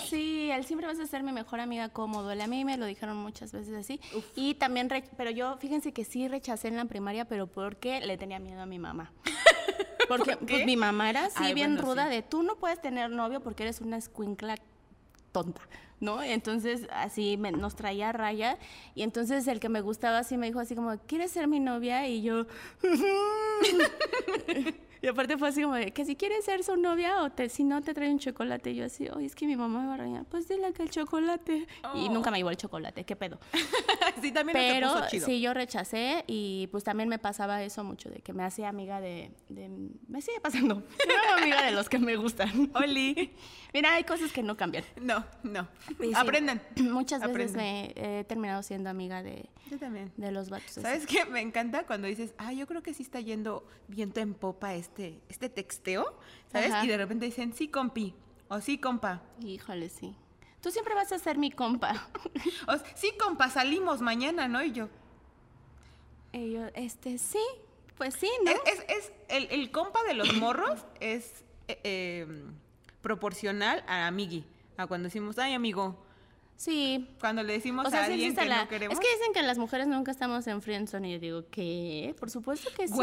Sí, 0.09 0.51
él 0.51 0.65
siempre 0.65 0.85
vas 0.85 0.99
a 0.99 1.07
ser 1.07 1.23
mi 1.23 1.31
mejor 1.31 1.59
amiga 1.59 1.89
duele. 1.89 2.43
A 2.43 2.47
mí 2.47 2.65
me 2.65 2.77
lo 2.77 2.85
dijeron 2.85 3.17
muchas 3.17 3.51
veces 3.51 3.73
así. 3.73 3.99
Y 4.35 4.55
también, 4.55 4.89
re- 4.89 5.09
pero 5.17 5.31
yo, 5.31 5.57
fíjense 5.57 5.91
que 5.93 6.03
sí 6.03 6.27
rechacé 6.27 6.67
en 6.67 6.75
la 6.75 6.85
primaria, 6.85 7.25
pero 7.25 7.47
porque 7.47 8.01
le 8.01 8.17
tenía 8.17 8.37
miedo 8.37 8.61
a 8.61 8.65
mi 8.65 8.79
mamá. 8.79 9.11
Porque 10.07 10.37
¿Por 10.37 10.47
pues, 10.47 10.65
mi 10.65 10.77
mamá 10.77 11.09
era 11.09 11.25
así 11.25 11.35
Ay, 11.43 11.53
bien 11.53 11.73
bueno, 11.75 11.89
ruda 11.89 12.05
sí. 12.05 12.11
de 12.15 12.21
tú 12.21 12.41
no 12.41 12.55
puedes 12.55 12.81
tener 12.81 13.09
novio 13.09 13.41
porque 13.41 13.63
eres 13.63 13.81
una 13.81 13.97
escuincla 13.97 14.55
tonta, 15.33 15.59
¿no? 15.99 16.21
Entonces 16.21 16.87
así 16.91 17.37
nos 17.37 17.75
traía 17.75 18.09
a 18.09 18.11
raya 18.11 18.57
y 18.95 19.03
entonces 19.03 19.47
el 19.47 19.59
que 19.59 19.69
me 19.69 19.81
gustaba 19.81 20.19
así 20.19 20.37
me 20.37 20.47
dijo 20.47 20.59
así 20.59 20.75
como, 20.75 20.97
¿quieres 21.07 21.31
ser 21.31 21.47
mi 21.47 21.59
novia? 21.59 22.07
Y 22.07 22.21
yo... 22.21 22.45
y 25.07 25.09
aparte 25.09 25.37
fue 25.37 25.47
así 25.47 25.61
como 25.61 25.75
de, 25.75 25.91
que 25.93 26.03
si 26.03 26.17
quieres 26.17 26.43
ser 26.43 26.63
su 26.65 26.75
novia 26.75 27.23
o 27.23 27.29
te, 27.31 27.47
si 27.47 27.63
no 27.63 27.81
te 27.81 27.93
trae 27.93 28.09
un 28.11 28.19
chocolate. 28.19 28.71
Y 28.71 28.75
yo 28.75 28.85
así, 28.85 29.07
oye, 29.07 29.25
es 29.25 29.35
que 29.35 29.45
mi 29.47 29.55
mamá 29.55 29.79
me 29.79 29.87
va 29.87 29.93
a 29.93 29.97
regañar. 29.97 30.25
Pues 30.25 30.49
dile 30.49 30.73
que 30.73 30.83
el 30.83 30.89
chocolate. 30.89 31.65
Y 31.95 32.07
Oh. 32.07 32.11
nunca 32.11 32.29
me 32.29 32.37
llevó 32.37 32.49
el 32.49 32.57
chocolate, 32.57 33.05
¿qué 33.05 33.15
pedo? 33.15 33.39
sí, 34.21 34.31
también 34.33 34.57
no 34.57 34.73
Pero 34.73 34.93
puso 34.93 35.07
chido. 35.09 35.25
sí, 35.25 35.39
yo 35.39 35.53
rechacé 35.53 36.25
y 36.27 36.67
pues 36.71 36.83
también 36.83 37.07
me 37.07 37.19
pasaba 37.19 37.63
eso 37.63 37.83
mucho, 37.85 38.09
de 38.09 38.19
que 38.19 38.33
me 38.33 38.43
hacía 38.43 38.67
amiga 38.69 38.99
de... 38.99 39.31
de- 39.49 39.69
me 40.09 40.21
sigue 40.21 40.41
pasando. 40.41 40.83
Yo 41.07 41.35
amiga 41.41 41.61
de 41.63 41.71
los 41.71 41.87
que 41.87 41.99
me 41.99 42.15
gustan. 42.17 42.69
Oli. 42.75 43.33
Mira, 43.73 43.93
hay 43.93 44.03
cosas 44.03 44.31
que 44.31 44.43
no 44.43 44.57
cambian. 44.57 44.83
No, 45.01 45.23
no. 45.43 45.67
Sí, 46.01 46.11
Aprendan. 46.15 46.61
Muchas 46.81 47.21
veces 47.21 47.31
Aprendan. 47.51 47.55
me 47.57 47.93
he 48.19 48.23
terminado 48.25 48.63
siendo 48.63 48.89
amiga 48.89 49.23
de, 49.23 49.49
Yo 49.71 49.77
también. 49.77 50.11
de 50.17 50.31
los 50.31 50.49
vatos. 50.49 50.71
¿Sabes 50.71 51.05
qué? 51.05 51.25
Me 51.25 51.41
encanta 51.41 51.85
cuando 51.85 52.07
dices, 52.07 52.33
ah, 52.37 52.51
yo 52.53 52.67
creo 52.67 52.81
que 52.83 52.93
sí 52.93 53.03
está 53.03 53.19
yendo 53.21 53.65
viento 53.87 54.19
en 54.19 54.33
popa 54.33 54.73
este, 54.75 54.96
este 55.29 55.49
texteo, 55.49 56.17
¿sabes? 56.51 56.71
Ajá. 56.71 56.85
Y 56.85 56.87
de 56.87 56.97
repente 56.97 57.25
dicen, 57.25 57.53
sí, 57.53 57.67
compi, 57.67 58.13
o 58.49 58.59
sí, 58.61 58.77
compa, 58.77 59.21
Híjole, 59.41 59.89
sí. 59.89 60.15
Tú 60.61 60.71
siempre 60.71 60.95
vas 60.95 61.11
a 61.11 61.19
ser 61.19 61.37
mi 61.37 61.51
compa. 61.51 62.07
o 62.67 62.73
sí, 62.95 63.11
compa, 63.19 63.49
salimos 63.49 64.01
mañana, 64.01 64.47
¿no? 64.47 64.63
Y 64.63 64.71
yo, 64.71 64.89
yo, 66.33 66.65
este, 66.75 67.17
sí, 67.17 67.39
pues 67.97 68.13
sí, 68.15 68.29
¿no? 68.43 68.51
es, 68.51 68.59
es, 68.65 68.83
es- 68.89 69.11
el, 69.29 69.47
el 69.51 69.71
compa 69.71 70.01
de 70.03 70.13
los 70.13 70.33
morros 70.35 70.85
es 70.99 71.43
eh, 71.67 71.79
eh, 71.83 72.27
proporcional 73.01 73.83
a 73.87 74.07
amigui, 74.07 74.45
a 74.77 74.87
cuando 74.87 75.05
decimos, 75.07 75.37
ay, 75.39 75.53
amigo, 75.53 75.97
Sí. 76.57 77.07
Cuando 77.19 77.43
le 77.43 77.53
decimos 77.53 77.85
O 77.85 77.89
sea, 77.91 78.01
a 78.03 78.05
sí 78.07 78.13
alguien 78.13 78.35
que 78.35 78.45
la- 78.45 78.63
no 78.63 78.67
queremos. 78.67 78.93
Es 78.93 78.99
que 78.99 79.15
dicen 79.15 79.31
que 79.33 79.43
las 79.43 79.57
mujeres 79.59 79.85
nunca 79.87 80.11
estamos 80.11 80.45
en 80.47 80.61
friendzone 80.61 81.07
y 81.09 81.13
yo 81.13 81.19
digo, 81.19 81.43
¿qué? 81.51 82.15
Por 82.19 82.31
supuesto 82.31 82.69
que 82.75 82.87
sí. 82.87 82.93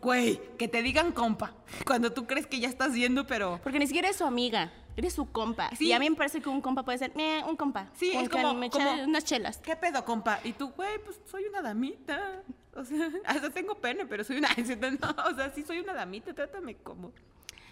Güey, 0.00 0.40
que 0.58 0.68
te 0.68 0.82
digan 0.82 1.12
compa. 1.12 1.52
Cuando 1.86 2.12
tú 2.12 2.26
crees 2.26 2.46
que 2.46 2.58
ya 2.60 2.68
estás 2.68 2.94
yendo, 2.94 3.26
pero. 3.26 3.60
Porque 3.62 3.78
ni 3.78 3.86
siquiera 3.86 4.08
es 4.08 4.16
su 4.16 4.24
amiga, 4.24 4.72
eres 4.96 5.12
su 5.12 5.30
compa. 5.30 5.68
Sí. 5.76 5.88
Y 5.88 5.92
a 5.92 5.98
mí 5.98 6.08
me 6.08 6.16
parece 6.16 6.40
que 6.40 6.48
un 6.48 6.62
compa 6.62 6.82
puede 6.82 6.96
ser, 6.96 7.12
eh, 7.16 7.42
un 7.46 7.56
compa. 7.56 7.90
Sí, 7.94 8.10
es 8.14 8.28
como- 8.30 8.54
me 8.54 8.70
como- 8.70 8.90
unas 9.04 9.24
chelas. 9.24 9.58
¿Qué 9.58 9.76
pedo, 9.76 10.02
compa? 10.06 10.40
Y 10.42 10.54
tú, 10.54 10.70
güey, 10.70 10.98
pues 11.04 11.20
soy 11.30 11.44
una 11.44 11.60
damita. 11.60 12.42
O 12.74 12.84
sea, 12.84 12.96
hasta 13.26 13.50
tengo 13.50 13.74
pene, 13.74 14.06
pero 14.06 14.24
soy 14.24 14.38
una. 14.38 14.48
No, 15.00 15.14
o 15.30 15.34
sea, 15.36 15.52
sí 15.54 15.62
soy 15.62 15.78
una 15.80 15.92
damita, 15.92 16.32
trátame 16.32 16.76
como. 16.76 17.12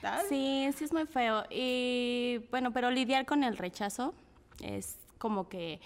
tal. 0.03 0.27
Sí, 0.29 0.69
sí 0.77 0.85
es 0.85 0.93
muy 0.93 1.07
feo. 1.07 1.45
Y 1.49 2.39
bueno, 2.51 2.71
pero 2.73 2.91
lidiar 2.91 3.25
con 3.25 3.45
el 3.45 3.57
rechazo 3.57 4.15
es 4.63 4.99
como 5.23 5.49
que, 5.49 5.81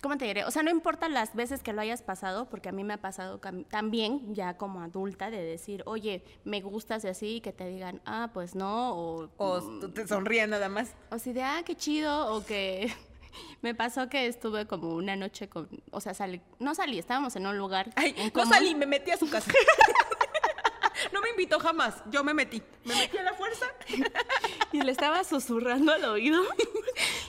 ¿cómo 0.00 0.16
te 0.16 0.24
diré? 0.24 0.46
O 0.46 0.50
sea, 0.50 0.62
no 0.62 0.70
importa 0.70 1.10
las 1.10 1.34
veces 1.34 1.62
que 1.62 1.74
lo 1.74 1.82
hayas 1.82 2.00
pasado, 2.00 2.48
porque 2.48 2.70
a 2.70 2.72
mí 2.72 2.82
me 2.82 2.94
ha 2.94 2.96
pasado 3.02 3.38
también 3.68 4.34
ya 4.34 4.56
como 4.56 4.80
adulta 4.80 5.30
de 5.30 5.42
decir, 5.42 5.82
oye, 5.84 6.24
me 6.44 6.62
gustas 6.62 7.04
y 7.04 7.08
así, 7.08 7.26
y 7.36 7.40
que 7.42 7.52
te 7.52 7.68
digan, 7.68 8.00
ah, 8.06 8.30
pues 8.32 8.54
no, 8.54 8.94
o, 8.94 9.28
O 9.36 9.60
tú 9.80 9.90
te 9.90 10.08
sonríes 10.08 10.48
nada 10.48 10.70
más. 10.70 10.94
o 11.10 11.18
si 11.18 11.34
de, 11.34 11.42
ah, 11.42 11.62
qué 11.62 11.76
chido, 11.76 12.34
o 12.34 12.42
que 12.42 12.90
me 13.60 13.74
pasó 13.74 14.08
que 14.08 14.26
estuve 14.26 14.66
como 14.66 14.94
una 14.94 15.14
noche 15.14 15.50
con, 15.50 15.68
o 15.90 16.00
sea, 16.00 16.14
salí, 16.14 16.40
no 16.58 16.74
salí, 16.74 16.98
estábamos 16.98 17.36
en 17.36 17.46
un 17.46 17.58
lugar. 17.58 17.90
Ay, 17.96 18.14
en 18.16 18.32
no 18.34 18.46
salí, 18.46 18.74
me 18.74 18.86
metí 18.86 19.10
a 19.10 19.18
su 19.18 19.28
casa. 19.28 19.52
no 21.12 21.20
me 21.20 21.28
invitó 21.28 21.60
jamás, 21.60 22.02
yo 22.10 22.24
me 22.24 22.32
metí. 22.32 22.62
Me 22.86 22.94
metí 22.94 23.18
a 23.18 23.24
la 23.24 23.34
fuerza. 23.34 23.66
Y 24.72 24.82
le 24.82 24.92
estaba 24.92 25.24
susurrando 25.24 25.92
al 25.92 26.04
oído. 26.04 26.40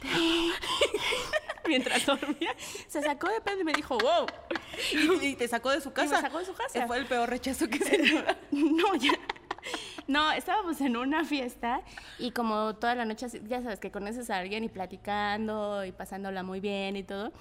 Mientras 1.67 2.05
dormía, 2.05 2.55
se 2.87 3.01
sacó 3.01 3.29
de 3.29 3.39
pedo 3.41 3.61
y 3.61 3.63
me 3.63 3.73
dijo, 3.73 3.97
wow. 3.97 4.25
Y, 5.21 5.25
y 5.27 5.35
te 5.35 5.47
sacó 5.47 5.69
de 5.69 5.79
su 5.79 5.93
casa. 5.93 6.19
sacó 6.21 6.39
de 6.39 6.45
su 6.45 6.53
casa. 6.53 6.87
Fue 6.87 6.97
el 6.97 7.05
peor 7.05 7.29
rechazo 7.29 7.67
que 7.67 7.79
se 7.79 7.97
No, 8.51 8.95
ya. 8.95 9.13
No, 10.07 10.31
estábamos 10.31 10.81
en 10.81 10.97
una 10.97 11.23
fiesta 11.23 11.83
y 12.17 12.31
como 12.31 12.75
toda 12.75 12.95
la 12.95 13.05
noche, 13.05 13.27
ya 13.47 13.61
sabes 13.61 13.79
que 13.79 13.91
conoces 13.91 14.29
a 14.29 14.37
alguien 14.37 14.63
y 14.63 14.69
platicando 14.69 15.85
y 15.85 15.91
pasándola 15.91 16.43
muy 16.43 16.59
bien 16.59 16.97
y 16.97 17.03
todo. 17.03 17.31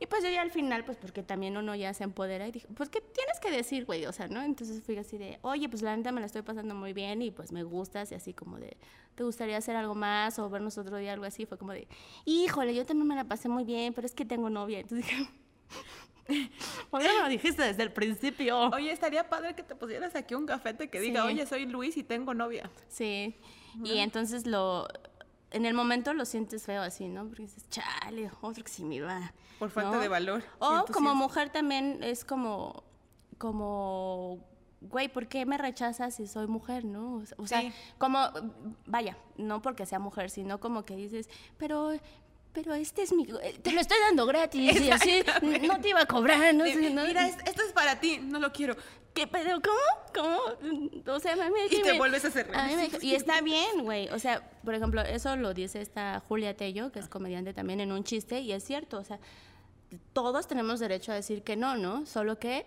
Y 0.00 0.06
pues 0.06 0.22
yo 0.22 0.30
ya 0.30 0.42
al 0.42 0.50
final, 0.50 0.84
pues 0.84 0.96
porque 0.96 1.22
también 1.22 1.56
uno 1.56 1.74
ya 1.74 1.92
se 1.92 2.04
empodera 2.04 2.46
y 2.46 2.52
dije, 2.52 2.68
pues 2.74 2.88
¿qué 2.88 3.00
tienes 3.00 3.40
que 3.40 3.50
decir, 3.50 3.84
güey? 3.84 4.06
O 4.06 4.12
sea, 4.12 4.28
¿no? 4.28 4.42
Entonces 4.42 4.82
fui 4.82 4.96
así 4.96 5.18
de, 5.18 5.38
oye, 5.42 5.68
pues 5.68 5.82
la 5.82 5.96
neta 5.96 6.12
me 6.12 6.20
la 6.20 6.26
estoy 6.26 6.42
pasando 6.42 6.74
muy 6.74 6.92
bien 6.92 7.20
y 7.22 7.30
pues 7.30 7.50
me 7.50 7.64
gustas 7.64 8.12
y 8.12 8.14
así 8.14 8.32
como 8.32 8.58
de, 8.58 8.76
¿te 9.18 9.24
gustaría 9.24 9.56
hacer 9.56 9.74
algo 9.74 9.96
más 9.96 10.38
o 10.38 10.48
vernos 10.48 10.78
otro 10.78 10.96
día, 10.96 11.12
algo 11.12 11.24
así? 11.24 11.44
Fue 11.44 11.58
como 11.58 11.72
de, 11.72 11.88
híjole, 12.24 12.72
yo 12.72 12.86
también 12.86 13.08
me 13.08 13.16
la 13.16 13.24
pasé 13.24 13.48
muy 13.48 13.64
bien, 13.64 13.92
pero 13.92 14.06
es 14.06 14.14
que 14.14 14.24
tengo 14.24 14.48
novia. 14.48 14.78
Entonces 14.78 15.08
dije, 15.08 15.28
¿por 16.88 17.02
qué 17.02 17.08
no 17.08 17.22
lo 17.24 17.28
dijiste 17.28 17.62
desde 17.62 17.82
el 17.82 17.92
principio? 17.92 18.68
Oye, 18.70 18.92
estaría 18.92 19.28
padre 19.28 19.56
que 19.56 19.64
te 19.64 19.74
pusieras 19.74 20.14
aquí 20.14 20.36
un 20.36 20.46
cafete 20.46 20.88
que 20.88 21.00
diga, 21.00 21.22
Sí. 21.22 21.28
oye, 21.32 21.46
soy 21.46 21.66
Luis 21.66 21.96
y 21.96 22.04
tengo 22.04 22.32
novia. 22.32 22.70
Sí, 22.86 23.34
y 23.82 23.98
entonces 23.98 24.46
lo, 24.46 24.86
en 25.50 25.66
el 25.66 25.74
momento 25.74 26.14
lo 26.14 26.24
sientes 26.24 26.62
feo 26.62 26.82
así, 26.82 27.08
¿no? 27.08 27.26
Porque 27.26 27.42
dices, 27.42 27.68
chale, 27.70 28.30
otro 28.40 28.62
que 28.62 28.70
sí 28.70 28.84
me 28.84 29.00
va. 29.00 29.34
Por 29.58 29.70
falta 29.70 29.96
¿no? 29.96 30.00
de 30.00 30.06
valor. 30.06 30.44
O 30.60 30.84
como 30.92 31.16
mujer 31.16 31.50
también 31.50 32.04
es 32.04 32.24
como, 32.24 32.84
como, 33.36 34.46
güey, 34.80 35.08
¿por 35.08 35.26
qué 35.28 35.44
me 35.46 35.58
rechazas 35.58 36.14
si 36.14 36.26
soy 36.26 36.46
mujer, 36.46 36.84
no? 36.84 37.22
O 37.36 37.46
sea, 37.46 37.60
Sí. 37.62 37.72
como, 37.98 38.20
vaya, 38.86 39.16
no 39.36 39.60
porque 39.62 39.86
sea 39.86 39.98
mujer, 39.98 40.30
sino 40.30 40.60
como 40.60 40.84
que 40.84 40.96
dices, 40.96 41.28
pero... 41.56 41.92
Pero 42.50 42.72
este 42.74 43.02
es 43.02 43.12
mi... 43.12 43.24
Te 43.26 43.72
lo 43.72 43.80
estoy 43.80 43.98
dando 44.08 44.24
gratis 44.26 44.80
y 44.80 44.90
así 44.90 45.22
no 45.68 45.80
te 45.80 45.90
iba 45.90 46.00
a 46.00 46.06
cobrar, 46.06 46.52
no 46.54 46.64
Sí, 46.64 46.72
sé, 46.72 46.90
¿no? 46.90 47.04
Mira, 47.04 47.28
es- 47.28 47.36
esto 47.44 47.62
es 47.62 47.72
para 47.72 48.00
ti, 48.00 48.18
no 48.18 48.40
lo 48.40 48.50
quiero. 48.52 48.74
¿Qué 49.14 49.26
pedo? 49.28 49.60
¿Cómo? 49.60 49.78
¿Cómo? 50.14 51.12
O 51.14 51.20
sea, 51.20 51.34
a 51.34 51.36
mí 51.36 51.42
me- 51.52 51.66
Y 51.66 51.82
te 51.82 51.92
me- 51.92 51.98
vuelves 51.98 52.24
a 52.24 52.28
hacer 52.28 52.50
a 52.54 52.66
me-. 52.66 52.88
Y 53.02 53.14
está 53.14 53.42
bien, 53.42 53.84
güey. 53.84 54.08
O 54.08 54.18
sea, 54.18 54.50
por 54.64 54.74
ejemplo, 54.74 55.02
eso 55.02 55.36
lo 55.36 55.52
dice 55.54 55.80
esta 55.82 56.20
Julia 56.26 56.56
Tello, 56.56 56.90
que 56.90 56.98
es 57.00 57.08
comediante 57.08 57.52
también, 57.52 57.80
en 57.80 57.92
un 57.92 58.02
chiste, 58.02 58.40
y 58.40 58.50
es 58.52 58.64
cierto. 58.64 58.98
O 58.98 59.04
sea, 59.04 59.20
todos 60.14 60.48
tenemos 60.48 60.80
derecho 60.80 61.12
a 61.12 61.16
decir 61.16 61.42
que 61.42 61.54
no, 61.54 61.76
¿no? 61.76 62.06
Solo 62.06 62.38
que 62.38 62.66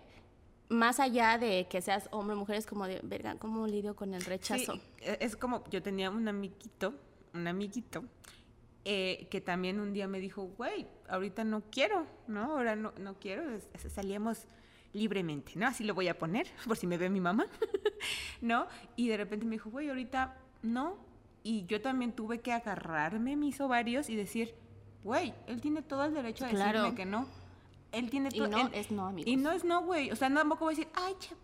más 0.72 1.00
allá 1.00 1.38
de 1.38 1.66
que 1.68 1.80
seas 1.80 2.08
hombre 2.10 2.34
o 2.34 2.38
mujer, 2.38 2.56
es 2.56 2.66
como 2.66 2.86
de, 2.86 3.00
verga, 3.02 3.36
¿cómo 3.38 3.66
lidio 3.66 3.94
con 3.94 4.14
el 4.14 4.24
rechazo? 4.24 4.74
Sí, 4.74 4.82
e- 5.00 5.18
es 5.20 5.36
como, 5.36 5.64
yo 5.70 5.82
tenía 5.82 6.10
un 6.10 6.26
amiguito, 6.26 6.94
un 7.34 7.46
amiguito, 7.46 8.04
eh, 8.84 9.28
que 9.30 9.40
también 9.40 9.78
un 9.80 9.92
día 9.92 10.08
me 10.08 10.18
dijo, 10.18 10.42
güey, 10.56 10.86
ahorita 11.08 11.44
no 11.44 11.62
quiero, 11.70 12.06
¿no? 12.26 12.52
Ahora 12.52 12.74
no, 12.74 12.92
no 12.98 13.14
quiero, 13.14 13.44
salíamos 13.88 14.46
libremente, 14.92 15.52
¿no? 15.56 15.66
Así 15.66 15.84
lo 15.84 15.94
voy 15.94 16.08
a 16.08 16.18
poner, 16.18 16.46
por 16.66 16.76
si 16.76 16.86
me 16.86 16.98
ve 16.98 17.08
mi 17.08 17.20
mamá, 17.20 17.46
¿no? 18.40 18.66
Y 18.96 19.08
de 19.08 19.16
repente 19.16 19.44
me 19.46 19.52
dijo, 19.52 19.70
güey, 19.70 19.88
ahorita 19.88 20.36
no. 20.62 20.96
Y 21.44 21.66
yo 21.66 21.80
también 21.80 22.12
tuve 22.12 22.40
que 22.40 22.52
agarrarme 22.52 23.36
mis 23.36 23.60
ovarios 23.60 24.08
y 24.08 24.16
decir, 24.16 24.54
güey, 25.02 25.34
él 25.46 25.60
tiene 25.60 25.82
todo 25.82 26.04
el 26.04 26.14
derecho 26.14 26.44
a 26.44 26.48
decirme 26.48 26.94
que 26.94 27.04
no. 27.04 27.26
Él 27.92 28.10
tiene 28.10 28.30
Y 28.32 28.38
todo. 28.38 28.48
no 28.48 28.58
él- 28.58 28.70
es 28.74 28.90
no, 28.90 29.06
amigos. 29.06 29.28
Y 29.30 29.36
no 29.36 29.52
es 29.52 29.64
no, 29.64 29.82
güey. 29.82 30.10
O 30.10 30.16
sea, 30.16 30.32
tampoco 30.32 30.64
voy 30.64 30.74
a 30.74 30.76
decir, 30.76 30.92
ay, 30.94 31.14
che, 31.20 31.28
puto", 31.28 31.40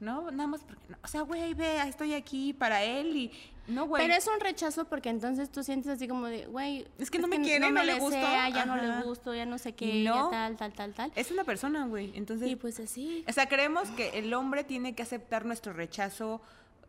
no, 0.00 0.30
nada 0.30 0.46
más 0.46 0.62
porque 0.62 0.82
no. 0.88 0.96
O 1.02 1.08
sea, 1.08 1.22
güey, 1.22 1.54
vea, 1.54 1.86
estoy 1.88 2.14
aquí 2.14 2.52
para 2.52 2.82
él 2.84 3.16
y. 3.16 3.32
No, 3.66 3.86
güey. 3.86 4.02
Pero 4.02 4.14
es 4.16 4.26
un 4.26 4.40
rechazo 4.40 4.86
porque 4.86 5.10
entonces 5.10 5.50
tú 5.50 5.62
sientes 5.62 5.92
así 5.92 6.08
como 6.08 6.26
de, 6.26 6.46
güey, 6.46 6.86
Es 6.98 7.10
que 7.10 7.18
no 7.18 7.28
me 7.28 7.38
quiere, 7.42 7.60
no 7.60 7.66
me 7.70 7.80
no 7.80 7.84
le 7.86 7.94
desea, 8.00 8.48
ya 8.48 8.64
no 8.64 8.76
le 8.76 9.02
gusto, 9.02 9.34
ya 9.34 9.44
no 9.44 9.58
sé 9.58 9.74
qué, 9.74 9.84
Y 9.84 10.04
no. 10.04 10.30
ya 10.30 10.30
tal, 10.30 10.56
tal, 10.56 10.72
tal, 10.72 10.94
tal. 10.94 11.12
Es 11.14 11.30
una 11.30 11.44
persona, 11.44 11.84
güey. 11.86 12.12
Entonces. 12.14 12.48
Y 12.48 12.56
pues 12.56 12.80
así. 12.80 13.24
O 13.28 13.32
sea, 13.32 13.46
creemos 13.46 13.90
que 13.90 14.18
el 14.18 14.32
hombre 14.32 14.64
tiene 14.64 14.94
que 14.94 15.02
aceptar 15.02 15.44
nuestro 15.44 15.74
rechazo 15.74 16.40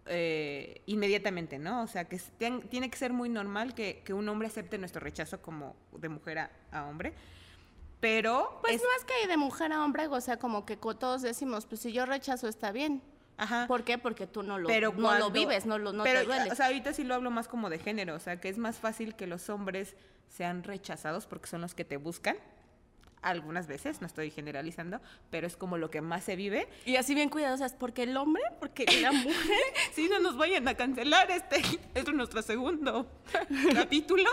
eh, 0.05 0.81
inmediatamente, 0.85 1.59
¿no? 1.59 1.83
O 1.83 1.87
sea, 1.87 2.05
que 2.05 2.17
tiene 2.69 2.89
que 2.89 2.97
ser 2.97 3.11
muy 3.13 3.29
normal 3.29 3.75
que, 3.75 4.01
que 4.05 4.13
un 4.13 4.27
hombre 4.29 4.47
acepte 4.47 4.77
nuestro 4.77 5.01
rechazo 5.01 5.41
como 5.41 5.75
de 5.97 6.09
mujer 6.09 6.39
a, 6.39 6.51
a 6.71 6.85
hombre. 6.85 7.13
Pero. 7.99 8.59
Pues 8.61 8.75
es- 8.75 8.81
no 8.81 8.87
es 8.97 9.03
que 9.05 9.27
de 9.27 9.37
mujer 9.37 9.73
a 9.73 9.83
hombre, 9.83 10.07
o 10.07 10.21
sea, 10.21 10.37
como 10.37 10.65
que 10.65 10.77
todos 10.77 11.21
decimos, 11.21 11.65
pues 11.65 11.81
si 11.81 11.91
yo 11.91 12.05
rechazo 12.05 12.47
está 12.47 12.71
bien. 12.71 13.01
Ajá. 13.37 13.67
¿Por 13.67 13.85
qué? 13.85 13.97
Porque 13.97 14.27
tú 14.27 14.43
no 14.43 14.59
lo, 14.59 14.67
pero 14.67 14.91
no 14.93 15.17
lo 15.17 15.31
vives, 15.31 15.65
no, 15.65 15.77
lo, 15.77 15.93
no 15.93 16.03
pero, 16.03 16.19
te 16.21 16.25
duele. 16.25 16.51
O 16.51 16.55
sea, 16.55 16.65
ahorita 16.67 16.93
sí 16.93 17.05
lo 17.05 17.15
hablo 17.15 17.31
más 17.31 17.47
como 17.47 17.69
de 17.69 17.79
género, 17.79 18.15
o 18.15 18.19
sea, 18.19 18.41
que 18.41 18.49
es 18.49 18.57
más 18.57 18.79
fácil 18.79 19.15
que 19.15 19.27
los 19.27 19.49
hombres 19.49 19.95
sean 20.27 20.63
rechazados 20.63 21.25
porque 21.25 21.47
son 21.47 21.61
los 21.61 21.73
que 21.73 21.85
te 21.85 21.95
buscan. 21.95 22.35
Algunas 23.21 23.67
veces, 23.67 23.99
no 23.99 24.07
estoy 24.07 24.31
generalizando, 24.31 25.01
pero 25.29 25.45
es 25.47 25.57
como 25.57 25.77
lo 25.77 25.89
que 25.89 25.99
más 26.01 26.23
se 26.23 26.35
vive. 26.37 26.67
y 26.85 26.95
así 26.97 27.15
bien 27.15 27.29
cuidadosas, 27.29 27.73
porque 27.73 28.03
el 28.03 28.15
hombre, 28.17 28.43
porque 28.59 28.85
la 29.01 29.11
mujer. 29.13 29.59
Si 29.93 30.07
no 30.09 30.19
nos 30.19 30.37
vayan 30.37 30.67
a 30.67 30.75
cancelar, 30.75 31.29
este 31.31 31.61
es 31.95 32.07
nuestro 32.13 32.41
segundo 32.41 33.09
capítulo, 33.73 34.29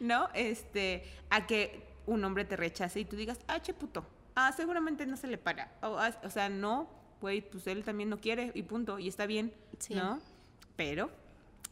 ¿no? 0.00 0.28
Este, 0.34 1.04
a 1.30 1.46
que 1.46 1.91
un 2.06 2.24
hombre 2.24 2.44
te 2.44 2.56
rechace 2.56 3.00
y 3.00 3.04
tú 3.04 3.16
digas, 3.16 3.38
ah, 3.48 3.60
che 3.60 3.74
puto, 3.74 4.04
ah, 4.34 4.52
seguramente 4.52 5.06
no 5.06 5.16
se 5.16 5.26
le 5.26 5.38
para. 5.38 5.72
O, 5.82 5.98
ah, 5.98 6.14
o 6.24 6.30
sea, 6.30 6.48
no, 6.48 6.88
güey, 7.20 7.40
pues 7.40 7.66
él 7.66 7.84
también 7.84 8.08
no 8.10 8.20
quiere 8.20 8.50
y 8.54 8.62
punto, 8.62 8.98
y 8.98 9.08
está 9.08 9.26
bien, 9.26 9.52
Sí. 9.78 9.94
¿no? 9.94 10.20
Pero 10.76 11.10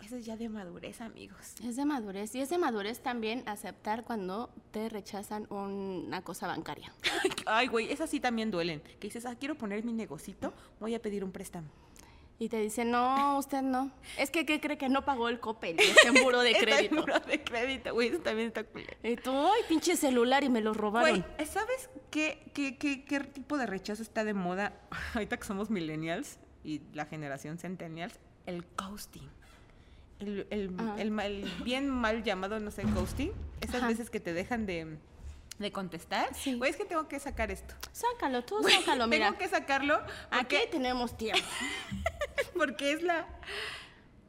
eso 0.05 0.16
es 0.16 0.25
ya 0.25 0.37
de 0.37 0.49
madurez, 0.49 1.01
amigos. 1.01 1.55
Es 1.62 1.77
de 1.77 1.85
madurez. 1.85 2.35
Y 2.35 2.40
es 2.40 2.49
de 2.49 2.57
madurez 2.59 3.01
también 3.01 3.43
aceptar 3.47 4.05
cuando 4.05 4.51
te 4.71 4.88
rechazan 4.88 5.47
una 5.53 6.23
cosa 6.23 6.47
bancaria. 6.47 6.93
Ay, 7.47 7.66
güey, 7.66 7.93
esas 7.93 8.09
sí 8.09 8.19
también 8.21 8.51
duelen. 8.51 8.81
Que 8.99 9.09
dices, 9.09 9.27
ah, 9.27 9.35
quiero 9.37 9.57
poner 9.57 9.85
mi 9.85 9.93
negocito, 9.93 10.53
voy 10.79 10.95
a 10.95 11.03
pedir 11.03 11.23
un 11.25 11.33
préstamo. 11.33 11.69
Y 12.40 12.48
te 12.48 12.59
dicen, 12.59 12.90
no, 12.90 13.37
usted 13.38 13.61
no. 13.61 13.92
Es 14.18 14.31
que, 14.31 14.46
¿qué 14.46 14.61
cree 14.61 14.79
que 14.79 14.88
no 14.88 15.05
pagó 15.05 15.29
el 15.29 15.38
COPE? 15.40 15.76
Y 15.79 15.83
está 15.83 16.09
en 16.09 16.24
buro 16.24 16.40
de 16.42 16.53
Está 16.53 16.62
en 16.62 16.66
crédito. 16.88 16.96
buró 17.03 17.20
de 17.20 17.44
crédito, 17.44 17.92
güey, 17.92 18.08
eso 18.08 18.19
también 18.21 18.48
está 18.48 18.65
culero. 18.65 18.96
Y 19.02 19.17
tú, 19.17 19.31
ay, 19.31 19.60
pinche 19.69 19.94
celular 19.94 20.42
y 20.42 20.48
me 20.48 20.62
lo 20.62 20.73
robaron. 20.73 21.21
Güey, 21.37 21.46
¿sabes 21.46 21.90
qué, 22.10 22.50
qué, 22.54 22.79
qué, 22.79 23.04
qué 23.04 23.21
tipo 23.21 23.58
de 23.58 23.67
rechazo 23.67 24.02
está 24.02 24.25
de 24.25 24.33
moda 24.33 24.73
ahorita 25.15 25.37
que 25.37 25.44
somos 25.44 25.69
millennials 25.69 26.38
y 26.65 26.81
la 26.94 27.04
generación 27.04 27.58
centennials? 27.58 28.19
El 28.46 28.65
ghosting. 28.77 29.29
El, 30.19 30.46
el- 30.50 30.75
el 30.98 31.10
mal- 31.10 31.44
bien 31.62 31.90
mal 31.90 32.23
llamado, 32.25 32.58
no 32.58 32.71
sé, 32.71 32.85
ghosting. 32.85 33.33
Esas 33.60 33.77
Ajá. 33.77 33.88
veces 33.88 34.08
que 34.08 34.19
te 34.19 34.33
dejan 34.33 34.65
de, 34.65 34.96
de 35.61 35.73
contestar. 35.73 36.35
Sí. 36.35 36.54
Güey, 36.54 36.71
es 36.71 36.77
que 36.77 36.85
tengo 36.85 37.06
que 37.06 37.21
sacar 37.21 37.50
esto. 37.50 37.75
Sácalo, 37.92 38.42
tú 38.44 38.61
Güey, 38.61 38.75
sácalo, 38.77 39.06
mira. 39.06 39.27
Tengo 39.27 39.38
que 39.38 39.48
sacarlo 39.48 39.94
Aquí 40.31 40.56
porque, 40.56 40.69
tenemos 40.71 41.17
tiempo. 41.17 41.44
porque 42.56 42.92
es 42.92 43.02
la... 43.02 43.27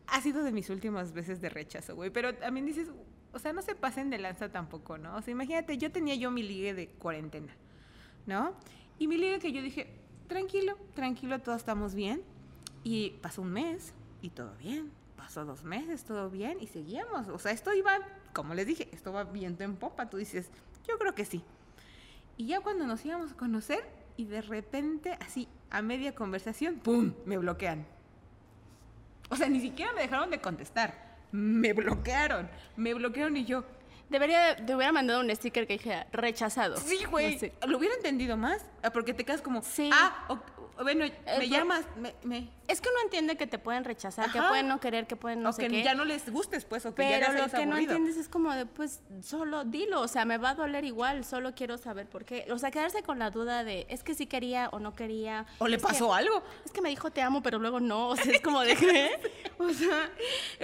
Ha 0.08 0.22
sido 0.22 0.44
de 0.44 0.52
mis 0.52 0.70
últimas 0.70 1.14
veces 1.14 1.40
de 1.40 1.50
rechazo, 1.50 1.96
güey. 1.96 2.10
Pero 2.10 2.36
también 2.36 2.66
dices, 2.66 2.90
o 3.32 3.40
sea, 3.40 3.54
no 3.54 3.62
se 3.62 3.76
pasen 3.76 4.10
de 4.10 4.18
lanza 4.18 4.52
tampoco, 4.52 4.98
¿no? 4.98 5.16
O 5.16 5.22
sea, 5.22 5.32
imagínate, 5.32 5.78
yo 5.78 5.92
tenía 5.92 6.16
yo 6.16 6.32
mi 6.32 6.44
ligue 6.44 6.74
de 6.74 6.90
cuarentena, 6.90 7.56
¿no? 8.26 8.54
Y 9.00 9.08
mi 9.08 9.18
ligue 9.18 9.40
que 9.40 9.54
yo 9.54 9.62
dije, 9.62 10.02
tranquilo, 10.28 10.78
tranquilo, 10.94 11.40
todos 11.40 11.60
estamos 11.60 11.96
bien. 11.96 12.24
Y 12.84 13.12
pasó 13.22 13.42
un 13.42 13.54
mes 13.54 13.94
y 14.22 14.32
todo 14.32 14.54
bien. 14.58 14.92
Pasó 15.16 15.46
dos 15.46 15.64
meses, 15.64 16.04
todo 16.04 16.30
bien 16.30 16.58
y 16.60 16.68
seguíamos. 16.68 17.30
O 17.30 17.40
sea, 17.40 17.54
esto 17.54 17.74
iba, 17.74 18.00
como 18.34 18.54
les 18.54 18.68
dije, 18.68 18.90
esto 18.92 19.14
va 19.14 19.24
viento 19.24 19.64
en 19.64 19.78
popa. 19.78 20.10
Tú 20.10 20.18
dices, 20.18 20.50
Yo 20.88 20.98
creo 20.98 21.14
que 21.16 21.26
sí. 21.26 21.44
Y 22.38 22.48
ya 22.48 22.60
cuando 22.62 22.86
nos 22.88 23.04
íbamos 23.06 23.32
a 23.34 23.38
conocer 23.38 23.84
y 24.18 24.26
de 24.26 24.42
repente, 24.42 25.18
así, 25.22 25.48
a 25.70 25.82
media 25.82 26.16
conversación, 26.16 26.76
¡pum! 26.80 27.14
Me 27.26 27.38
bloquean. 27.38 27.86
O 29.30 29.36
sea, 29.36 29.48
ni 29.48 29.60
siquiera 29.62 29.94
me 29.94 30.02
dejaron 30.02 30.30
de 30.30 30.42
contestar. 30.42 31.18
Me 31.32 31.74
bloquearon. 31.74 32.50
Me 32.76 32.94
bloquearon 32.94 33.38
y 33.38 33.46
yo, 33.46 33.64
Debería, 34.10 34.58
te 34.58 34.76
hubiera 34.76 34.92
mandado 34.92 35.22
un 35.22 35.34
sticker 35.34 35.66
que 35.66 35.74
dije 35.74 36.06
rechazado. 36.12 36.76
Sí, 36.76 37.06
güey. 37.06 37.36
No 37.36 37.40
sé. 37.40 37.54
Lo 37.66 37.78
hubiera 37.78 37.96
entendido 37.96 38.36
más. 38.36 38.66
ah, 38.84 38.90
Porque 38.92 39.14
te 39.14 39.24
quedas 39.24 39.42
como, 39.42 39.62
Sí. 39.62 39.90
ah, 39.94 40.28
bueno, 40.84 41.06
me 41.38 41.50
llamas, 41.50 41.86
me, 41.98 42.14
me- 42.24 42.50
Es 42.68 42.80
que 42.82 42.90
uno 42.90 43.00
entiende 43.04 43.36
que 43.36 43.48
te 43.48 43.60
pueden 43.60 43.84
rechazar, 43.84 44.32
que 44.32 44.40
pueden 44.42 44.68
no 44.68 44.80
querer, 44.80 45.06
que 45.08 45.16
pueden 45.16 45.42
no 45.44 45.50
o 45.50 45.54
sé 45.54 45.64
que 45.64 45.68
qué. 45.70 45.84
ya 45.84 45.94
no 45.94 46.06
les 46.06 46.30
gustes, 46.32 46.64
pues, 46.66 46.86
o 46.86 46.96
que 46.96 47.04
ya 47.10 47.20
Pero 47.20 47.34
les 47.34 47.42
lo 47.52 47.58
que 47.60 47.66
no 47.66 47.78
entiendes 47.78 48.16
es 48.18 48.30
como 48.30 48.54
de, 48.54 48.66
pues, 48.66 49.02
solo 49.22 49.66
dilo, 49.66 50.02
o 50.02 50.08
sea, 50.08 50.24
me 50.26 50.38
va 50.38 50.52
a 50.52 50.56
doler 50.56 50.86
igual, 50.86 51.26
solo 51.26 51.54
quiero 51.54 51.78
saber 51.78 52.08
por 52.08 52.24
qué. 52.26 52.48
O 52.52 52.58
sea, 52.58 52.72
quedarse 52.72 53.04
con 53.04 53.20
la 53.20 53.30
duda 53.30 53.64
de, 53.64 53.86
es 53.90 54.04
que 54.04 54.14
sí 54.14 54.26
quería 54.26 54.70
o 54.72 54.80
no 54.80 54.96
quería. 54.96 55.46
O 55.60 55.68
le 55.68 55.78
que- 55.78 55.84
pasó 55.84 56.14
algo. 56.14 56.42
Es 56.66 56.72
que 56.72 56.82
me 56.82 56.90
dijo 56.90 57.12
te 57.12 57.22
amo, 57.22 57.42
pero 57.44 57.60
luego 57.60 57.80
no, 57.80 58.10
o 58.10 58.16
sea, 58.16 58.32
es 58.32 58.42
como 58.42 58.62
de 58.62 58.76
qué. 58.76 59.20
O 59.58 59.70
sea, 59.70 60.10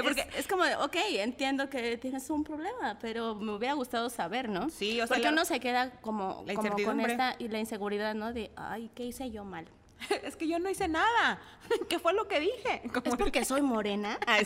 porque- 0.01 0.21
es, 0.21 0.39
es 0.39 0.47
como 0.47 0.63
de, 0.63 0.75
ok, 0.77 0.95
entiendo 1.17 1.69
que 1.69 1.97
tienes 1.97 2.29
un 2.29 2.43
problema, 2.43 2.97
pero 3.01 3.35
me 3.35 3.51
hubiera 3.53 3.73
gustado 3.73 4.09
saber, 4.09 4.47
¿no? 4.49 4.69
Sí, 4.69 4.93
o 5.01 5.05
sea, 5.05 5.07
Porque 5.07 5.23
la- 5.23 5.31
uno 5.31 5.45
se 5.45 5.59
queda 5.59 5.91
como, 6.01 6.45
como 6.55 6.75
con 6.85 6.99
esta 7.01 7.35
y 7.37 7.49
la 7.49 7.59
inseguridad, 7.59 8.15
¿no? 8.15 8.31
De, 8.33 8.49
ay, 8.55 8.89
¿qué 8.95 9.03
hice 9.03 9.29
yo 9.29 9.43
mal? 9.43 9.67
es 10.23 10.35
que 10.35 10.47
yo 10.47 10.59
no 10.59 10.69
hice 10.69 10.87
nada. 10.87 11.39
¿Qué 11.89 11.99
fue 11.99 12.13
lo 12.13 12.27
que 12.27 12.39
dije? 12.39 12.81
Como- 12.93 13.05
¿Es 13.05 13.15
porque 13.15 13.45
soy 13.45 13.61
morena? 13.61 14.17
Ah. 14.27 14.39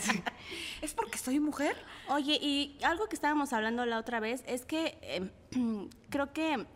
¿Es 0.80 0.94
porque 0.94 1.18
soy 1.18 1.40
mujer? 1.40 1.76
Oye, 2.08 2.38
y 2.40 2.78
algo 2.84 3.08
que 3.08 3.14
estábamos 3.14 3.52
hablando 3.52 3.84
la 3.86 3.98
otra 3.98 4.20
vez 4.20 4.42
es 4.46 4.64
que 4.64 4.98
eh, 5.02 5.30
creo 6.10 6.32
que 6.32 6.66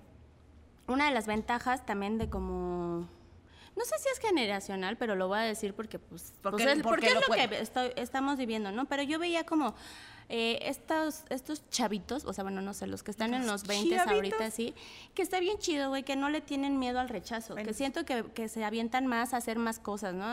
una 0.86 1.06
de 1.06 1.10
las 1.12 1.26
ventajas 1.26 1.84
también 1.86 2.18
de 2.18 2.28
como... 2.30 3.08
No 3.76 3.84
sé 3.84 3.98
si 3.98 4.08
es 4.08 4.18
generacional, 4.20 4.96
pero 4.96 5.16
lo 5.16 5.28
voy 5.28 5.38
a 5.38 5.42
decir 5.42 5.74
porque, 5.74 5.98
pues, 5.98 6.32
Porque- 6.42 6.64
pues 6.64 6.76
es, 6.78 6.82
porque 6.82 7.08
porque 7.12 7.18
es 7.18 7.28
lo 7.28 7.34
que 7.50 7.60
estoy- 7.60 7.92
estamos 7.96 8.38
viviendo, 8.38 8.72
¿no? 8.72 8.86
Pero 8.86 9.02
yo 9.02 9.18
veía 9.18 9.44
como 9.44 9.74
eh, 10.28 10.58
estos, 10.62 11.22
estos 11.30 11.62
chavitos, 11.70 12.24
o 12.24 12.32
sea, 12.32 12.42
bueno, 12.42 12.60
no 12.60 12.74
sé, 12.74 12.86
los 12.88 13.02
que 13.04 13.10
están 13.12 13.32
en 13.34 13.42
Los 13.42 13.62
los 13.62 13.66
20 13.68 13.90
chavitos. 13.96 14.12
ahorita, 14.14 14.50
sí, 14.50 14.74
que 15.14 15.22
está 15.22 15.38
bien 15.38 15.58
chido, 15.58 15.88
güey, 15.88 16.02
que 16.02 16.16
no 16.16 16.28
le 16.30 16.40
tienen 16.40 16.78
miedo 16.80 16.98
al 16.98 17.08
rechazo, 17.08 17.54
Bueno. 17.54 17.68
que 17.68 17.74
siento 17.74 18.04
que, 18.04 18.24
que 18.34 18.48
se 18.48 18.64
avientan 18.64 19.06
más 19.06 19.34
a 19.34 19.36
hacer 19.36 19.58
más 19.58 19.78
cosas, 19.78 20.14
¿no? 20.14 20.26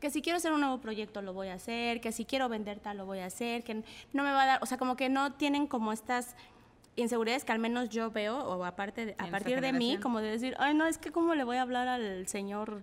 Que 0.00 0.10
si 0.10 0.20
quiero 0.20 0.36
hacer 0.36 0.52
un 0.52 0.60
nuevo 0.60 0.78
proyecto 0.78 1.22
lo 1.22 1.32
voy 1.32 1.48
a 1.48 1.54
hacer, 1.54 2.00
que 2.02 2.12
si 2.12 2.24
quiero 2.26 2.48
vender 2.50 2.78
tal 2.80 2.98
lo 2.98 3.06
voy 3.06 3.20
a 3.20 3.26
hacer, 3.26 3.64
que 3.64 3.74
no 4.12 4.22
me 4.22 4.32
va 4.32 4.42
a 4.42 4.46
dar, 4.46 4.62
o 4.62 4.66
sea, 4.66 4.76
como 4.76 4.96
que 4.96 5.08
no 5.08 5.32
tienen 5.32 5.66
como 5.66 5.92
estas 5.92 6.36
inseguridades 6.96 7.44
que 7.44 7.52
al 7.52 7.58
menos 7.58 7.88
yo 7.88 8.10
veo, 8.10 8.36
o 8.38 8.64
aparte 8.66 9.06
de- 9.06 9.14
a 9.16 9.28
partir 9.28 9.62
de 9.62 9.72
mí, 9.72 9.96
como 9.96 10.20
de 10.20 10.30
decir, 10.30 10.54
ay, 10.58 10.74
no, 10.74 10.84
es 10.84 10.98
que 10.98 11.10
cómo 11.10 11.34
le 11.34 11.44
voy 11.44 11.56
a 11.56 11.62
hablar 11.62 11.88
al 11.88 12.28
señor 12.28 12.82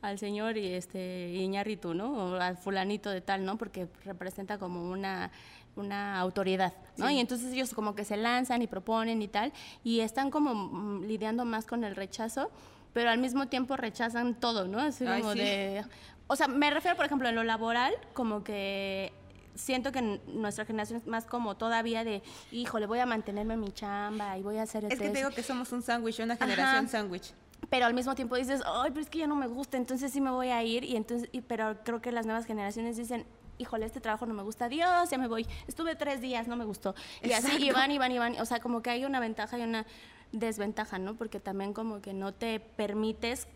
al 0.00 0.18
señor 0.18 0.56
y 0.56 0.66
este 0.74 1.28
Iñárritu, 1.32 1.94
¿no? 1.94 2.10
O 2.12 2.34
al 2.34 2.56
fulanito 2.56 3.08
de 3.10 3.20
tal, 3.20 3.44
¿no? 3.44 3.56
Porque 3.56 3.86
representa 4.04 4.58
como 4.58 4.90
una 4.90 5.30
una 5.76 6.18
autoridad, 6.18 6.72
¿no? 6.96 7.08
Sí. 7.08 7.14
Y 7.14 7.20
entonces 7.20 7.52
ellos 7.52 7.72
como 7.72 7.94
que 7.94 8.04
se 8.04 8.16
lanzan 8.16 8.62
y 8.62 8.66
proponen 8.66 9.22
y 9.22 9.28
tal 9.28 9.52
y 9.82 10.00
están 10.00 10.30
como 10.30 10.54
mm, 10.54 11.04
lidiando 11.04 11.44
más 11.44 11.66
con 11.66 11.84
el 11.84 11.96
rechazo, 11.96 12.50
pero 12.92 13.10
al 13.10 13.18
mismo 13.18 13.48
tiempo 13.48 13.76
rechazan 13.76 14.34
todo, 14.34 14.68
¿no? 14.68 14.78
Así 14.80 15.06
Ay, 15.06 15.20
como 15.22 15.32
sí. 15.32 15.38
de 15.40 15.84
o 16.28 16.36
sea, 16.36 16.48
me 16.48 16.70
refiero, 16.70 16.96
por 16.96 17.04
ejemplo, 17.04 17.28
en 17.28 17.34
lo 17.34 17.44
laboral, 17.44 17.92
como 18.14 18.42
que 18.42 19.12
siento 19.54 19.92
que 19.92 20.00
nuestra 20.28 20.64
generación 20.64 20.98
es 20.98 21.06
más 21.06 21.26
como 21.26 21.56
todavía 21.56 22.04
de, 22.04 22.22
híjole, 22.52 22.86
voy 22.86 23.00
a 23.00 23.06
mantenerme 23.06 23.54
en 23.54 23.60
mi 23.60 23.70
chamba 23.72 24.38
y 24.38 24.42
voy 24.42 24.56
a 24.56 24.62
hacer 24.62 24.84
Es 24.84 24.88
que 24.90 24.94
esto". 24.94 25.12
te 25.12 25.18
digo 25.18 25.30
que 25.30 25.42
somos 25.42 25.72
un 25.72 25.82
sándwich, 25.82 26.20
una 26.20 26.36
generación 26.36 26.88
sándwich. 26.88 27.34
pero 27.68 27.84
al 27.86 27.92
mismo 27.92 28.14
tiempo 28.14 28.36
dices, 28.36 28.62
ay, 28.64 28.90
pero 28.92 29.02
es 29.02 29.10
que 29.10 29.18
ya 29.18 29.26
no 29.26 29.36
me 29.36 29.46
gusta, 29.46 29.76
entonces 29.76 30.10
sí 30.10 30.20
me 30.22 30.30
voy 30.30 30.48
a 30.48 30.62
ir, 30.62 30.84
y 30.84 30.96
entonces, 30.96 31.28
y, 31.32 31.42
pero 31.42 31.82
creo 31.84 32.00
que 32.00 32.12
las 32.12 32.24
nuevas 32.24 32.46
generaciones 32.46 32.96
dicen, 32.96 33.26
híjole, 33.58 33.86
este 33.86 34.00
trabajo 34.00 34.26
no 34.26 34.34
me 34.34 34.42
gusta, 34.42 34.68
Dios, 34.68 35.10
ya 35.10 35.18
me 35.18 35.28
voy, 35.28 35.46
estuve 35.66 35.94
tres 35.94 36.20
días, 36.20 36.48
no 36.48 36.56
me 36.56 36.64
gustó, 36.64 36.94
y 37.22 37.32
así, 37.32 37.52
y 37.52 37.68
Exacto. 37.68 37.74
van, 37.74 37.90
y 37.90 37.98
van, 37.98 38.12
y 38.12 38.18
van, 38.18 38.40
o 38.40 38.44
sea, 38.44 38.60
como 38.60 38.82
que 38.82 38.90
hay 38.90 39.04
una 39.04 39.20
ventaja 39.20 39.58
y 39.58 39.62
una 39.62 39.86
desventaja, 40.32 40.98
¿no? 40.98 41.14
Porque 41.14 41.40
también 41.40 41.72
como 41.72 42.00
que 42.00 42.12
no 42.12 42.32
te 42.32 42.60
permites... 42.60 43.46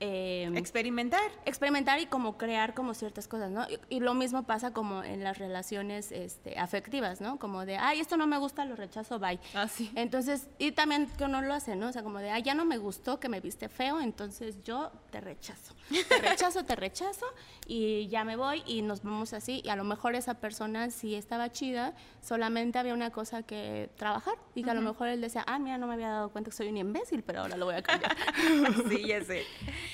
eh, 0.00 0.50
Experimentar. 0.56 1.22
experimentar 1.44 1.98
y 2.00 2.06
como 2.06 2.36
crear 2.36 2.74
como 2.74 2.92
ciertas 2.94 3.28
cosas, 3.28 3.50
¿no? 3.50 3.66
Y, 3.68 3.96
y 3.96 4.00
lo 4.00 4.14
mismo 4.14 4.42
pasa 4.42 4.72
como 4.72 5.02
en 5.02 5.24
las 5.24 5.38
relaciones 5.38 6.12
este, 6.12 6.58
afectivas, 6.58 7.20
¿no? 7.20 7.38
Como 7.38 7.64
de, 7.64 7.76
ay, 7.78 8.00
esto 8.00 8.16
no 8.16 8.26
me 8.26 8.36
gusta, 8.38 8.64
lo 8.64 8.76
rechazo, 8.76 9.18
bye. 9.18 9.40
Ah, 9.54 9.68
sí. 9.68 9.90
Entonces, 9.94 10.48
y 10.58 10.72
también 10.72 11.06
que 11.16 11.24
uno 11.24 11.40
lo 11.40 11.54
hace, 11.54 11.76
¿no? 11.76 11.88
O 11.88 11.92
sea, 11.92 12.02
como 12.02 12.18
de, 12.18 12.30
ay, 12.30 12.42
ya 12.42 12.54
no 12.54 12.64
me 12.64 12.76
gustó 12.78 13.18
que 13.20 13.28
me 13.28 13.40
viste 13.40 13.68
feo, 13.68 14.00
entonces 14.00 14.62
yo 14.62 14.90
te 15.10 15.20
rechazo. 15.20 15.74
Te 16.08 16.18
rechazo, 16.18 16.64
te 16.64 16.76
rechazo 16.76 17.26
y 17.66 18.08
ya 18.08 18.24
me 18.24 18.36
voy 18.36 18.62
y 18.66 18.82
nos 18.82 19.02
vamos 19.02 19.32
así. 19.32 19.62
Y 19.64 19.68
a 19.70 19.76
lo 19.76 19.84
mejor 19.84 20.14
esa 20.14 20.34
persona 20.34 20.90
sí 20.90 21.14
estaba 21.14 21.52
chida, 21.52 21.94
solamente 22.20 22.78
había 22.78 22.92
una 22.92 23.10
cosa 23.10 23.44
que 23.44 23.88
trabajar 23.96 24.34
y 24.54 24.62
que 24.62 24.70
a 24.70 24.74
lo 24.74 24.82
mejor 24.82 25.08
él 25.08 25.20
decía, 25.20 25.44
ah, 25.46 25.58
mira, 25.58 25.78
no 25.78 25.86
me 25.86 25.94
había 25.94 26.08
dado 26.08 26.30
cuenta 26.30 26.50
que 26.50 26.56
soy 26.56 26.68
un 26.68 26.76
imbécil, 26.76 27.22
pero 27.22 27.40
ahora 27.42 27.56
lo 27.56 27.64
voy 27.66 27.76
a 27.76 27.82
cambiar. 27.82 28.16
sí, 28.88 29.06
ya 29.06 29.22
sé. 29.24 29.44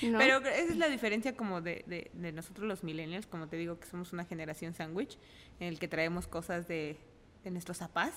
¿No? 0.02 0.18
Pero 0.18 0.38
esa 0.38 0.72
es 0.72 0.76
la 0.76 0.88
diferencia 0.88 1.36
como 1.36 1.60
de, 1.60 1.84
de- 1.86 2.10
de 2.14 2.32
nosotros 2.32 2.66
los 2.66 2.82
millennials, 2.84 3.26
como 3.26 3.48
te 3.48 3.56
digo 3.56 3.78
que 3.78 3.86
somos 3.86 4.12
una 4.12 4.24
generación 4.24 4.74
sándwich, 4.74 5.18
en 5.60 5.68
el 5.68 5.78
que 5.78 5.88
traemos 5.88 6.26
cosas 6.26 6.66
de, 6.68 6.96
de 7.44 7.50
nuestros 7.50 7.78
papás, 7.78 8.12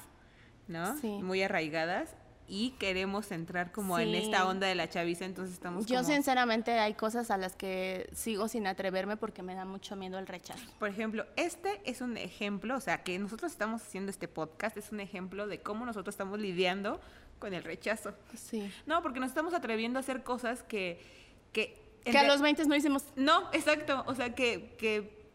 ¿no? 0.68 0.98
Sí. 1.00 1.08
Muy 1.22 1.42
arraigadas 1.44 2.16
y 2.48 2.72
queremos 2.78 3.32
entrar 3.32 3.72
como 3.72 3.98
en 3.98 4.14
esta 4.14 4.48
onda 4.48 4.68
de 4.68 4.76
la 4.76 4.88
chaviza, 4.88 5.26
entonces 5.26 5.56
estamos 5.56 5.88
Yo 5.88 5.96
como, 5.98 6.08
sinceramente 6.14 6.74
hay 6.78 6.94
cosas 6.94 7.32
a 7.32 7.38
las 7.38 7.56
que 7.56 8.08
sigo 8.14 8.48
sin 8.48 8.68
atreverme 8.68 9.18
porque 9.18 9.42
me 9.42 9.56
da 9.56 9.66
mucho 9.66 9.96
miedo 9.96 10.20
el 10.20 10.28
rechazo. 10.28 10.64
Por 10.78 10.90
ejemplo, 10.90 11.26
este 11.38 11.82
es 11.86 12.02
un 12.02 12.18
ejemplo, 12.18 12.76
o 12.76 12.80
sea, 12.80 13.02
que 13.04 13.18
nosotros 13.18 13.52
estamos 13.52 13.82
haciendo 13.82 14.12
este 14.12 14.28
podcast, 14.28 14.78
es 14.78 14.92
un 14.92 15.00
ejemplo 15.00 15.48
de 15.48 15.60
cómo 15.62 15.86
nosotros 15.88 16.14
estamos 16.14 16.40
lidiando 16.40 17.02
con 17.40 17.56
el 17.56 17.64
rechazo. 17.64 18.14
Sí. 18.36 18.72
No, 18.86 19.02
porque 19.02 19.20
nos 19.20 19.30
estamos 19.30 19.56
atreviendo 19.56 19.98
a 19.98 20.02
hacer 20.02 20.22
cosas 20.24 20.62
que... 20.62 21.25
Que, 21.64 22.18
a 22.18 22.24
los 22.24 22.41
20 22.41 22.66
no 22.66 22.76
hicimos... 22.76 23.03
No, 23.16 23.49
exacto, 23.53 24.03
o 24.06 24.14
sea, 24.14 24.36
que... 24.36 24.76
que 24.78 25.26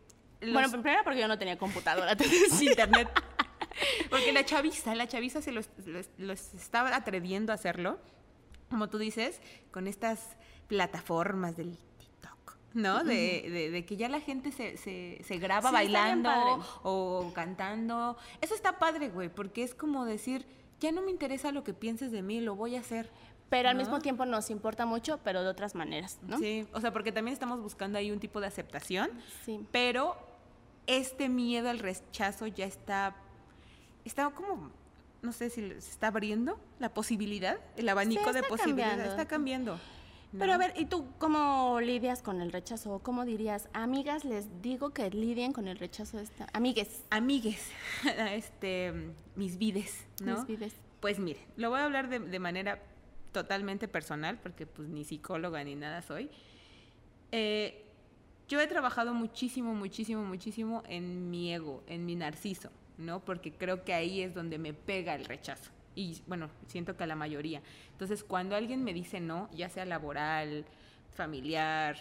los- 0.40 0.52
Bueno, 0.52 0.70
primero 0.70 1.02
porque 1.04 1.18
yo 1.20 1.26
no 1.28 1.38
tenía 1.38 1.58
computadora. 1.58 2.16
internet. 2.60 3.08
Porque 4.08 4.32
la 4.32 4.44
chaviza, 4.44 4.94
la 4.94 5.06
chaviza 5.08 5.42
se 5.42 5.52
los, 5.52 5.68
los- 5.86 6.08
los 6.18 6.54
estaba 6.54 6.94
atreviendo 6.94 7.52
a 7.52 7.54
hacerlo, 7.56 7.98
como 8.70 8.88
tú 8.88 8.98
dices, 8.98 9.40
con 9.72 9.86
estas 9.88 10.36
plataformas 10.68 11.56
del 11.56 11.76
TikTok, 11.98 12.56
¿no? 12.74 13.02
De, 13.04 13.46
de- 13.50 13.70
de 13.70 13.84
que 13.86 13.96
ya 13.96 14.08
la 14.08 14.20
gente 14.20 14.52
se, 14.52 14.76
se, 14.76 15.20
se 15.24 15.38
graba 15.38 15.70
Sí, 15.70 15.74
bailando 15.74 16.30
o 16.84 17.32
cantando. 17.34 18.16
Eso 18.40 18.54
está 18.54 18.78
padre, 18.78 19.08
güey, 19.08 19.28
porque 19.28 19.62
es 19.62 19.74
como 19.74 20.04
decir, 20.04 20.46
ya 20.78 20.92
no 20.92 21.02
me 21.02 21.10
interesa 21.10 21.50
lo 21.52 21.64
que 21.64 21.74
pienses 21.74 22.12
de 22.12 22.22
mí, 22.22 22.40
lo 22.40 22.54
voy 22.54 22.76
a 22.76 22.80
hacer. 22.80 23.10
Pero 23.50 23.68
al 23.68 23.76
¿no? 23.76 23.82
mismo 23.82 23.98
tiempo 24.00 24.24
nos 24.24 24.48
importa 24.48 24.86
mucho, 24.86 25.18
pero 25.24 25.42
de 25.42 25.48
otras 25.48 25.74
maneras, 25.74 26.18
¿no? 26.22 26.38
Sí, 26.38 26.66
o 26.72 26.80
sea, 26.80 26.92
porque 26.92 27.12
también 27.12 27.32
estamos 27.32 27.60
buscando 27.60 27.98
ahí 27.98 28.10
un 28.12 28.20
tipo 28.20 28.40
de 28.40 28.46
aceptación, 28.46 29.10
Sí. 29.44 29.60
pero 29.72 30.16
este 30.86 31.28
miedo 31.28 31.68
al 31.68 31.80
rechazo 31.80 32.46
ya 32.46 32.64
está, 32.64 33.16
está 34.04 34.30
como, 34.30 34.70
no 35.22 35.32
sé 35.32 35.50
si 35.50 35.68
se 35.68 35.76
está 35.78 36.06
abriendo 36.08 36.58
la 36.78 36.94
posibilidad, 36.94 37.58
el 37.76 37.88
abanico 37.88 38.32
de 38.32 38.42
posibilidades 38.44 39.08
está 39.08 39.26
cambiando. 39.26 39.78
Pero 40.32 40.46
¿no? 40.46 40.52
a 40.52 40.58
ver, 40.58 40.72
¿y 40.76 40.84
tú 40.86 41.06
cómo 41.18 41.80
lidias 41.80 42.22
con 42.22 42.40
el 42.40 42.52
rechazo? 42.52 43.00
¿Cómo 43.02 43.24
dirías, 43.24 43.68
amigas, 43.72 44.24
les 44.24 44.62
digo 44.62 44.90
que 44.90 45.10
lidien 45.10 45.52
con 45.52 45.66
el 45.66 45.76
rechazo 45.76 46.18
de 46.18 46.22
esta... 46.22 46.46
Amigues, 46.52 47.02
amigues, 47.10 47.68
este, 48.30 49.12
mis 49.34 49.58
vides, 49.58 50.06
¿no? 50.22 50.36
mis 50.36 50.46
vides. 50.46 50.72
Pues 51.00 51.18
mire, 51.18 51.40
lo 51.56 51.70
voy 51.70 51.80
a 51.80 51.84
hablar 51.84 52.08
de, 52.08 52.20
de 52.20 52.38
manera 52.38 52.80
totalmente 53.32 53.88
personal, 53.88 54.38
porque 54.38 54.66
pues 54.66 54.88
ni 54.88 55.04
psicóloga 55.04 55.62
ni 55.64 55.74
nada 55.74 56.02
soy. 56.02 56.30
Eh, 57.32 57.84
yo 58.48 58.60
he 58.60 58.66
trabajado 58.66 59.14
muchísimo, 59.14 59.74
muchísimo, 59.74 60.24
muchísimo 60.24 60.82
en 60.88 61.30
mi 61.30 61.52
ego, 61.52 61.84
en 61.86 62.04
mi 62.04 62.16
narciso, 62.16 62.70
¿no? 62.98 63.20
Porque 63.20 63.52
creo 63.52 63.84
que 63.84 63.94
ahí 63.94 64.22
es 64.22 64.34
donde 64.34 64.58
me 64.58 64.74
pega 64.74 65.14
el 65.14 65.24
rechazo. 65.24 65.70
Y 65.94 66.20
bueno, 66.26 66.48
siento 66.66 66.96
que 66.96 67.04
a 67.04 67.06
la 67.06 67.14
mayoría. 67.14 67.62
Entonces, 67.92 68.24
cuando 68.24 68.56
alguien 68.56 68.82
me 68.82 68.92
dice 68.92 69.20
no, 69.20 69.48
ya 69.52 69.68
sea 69.68 69.84
laboral, 69.84 70.64
familiar, 71.12 71.96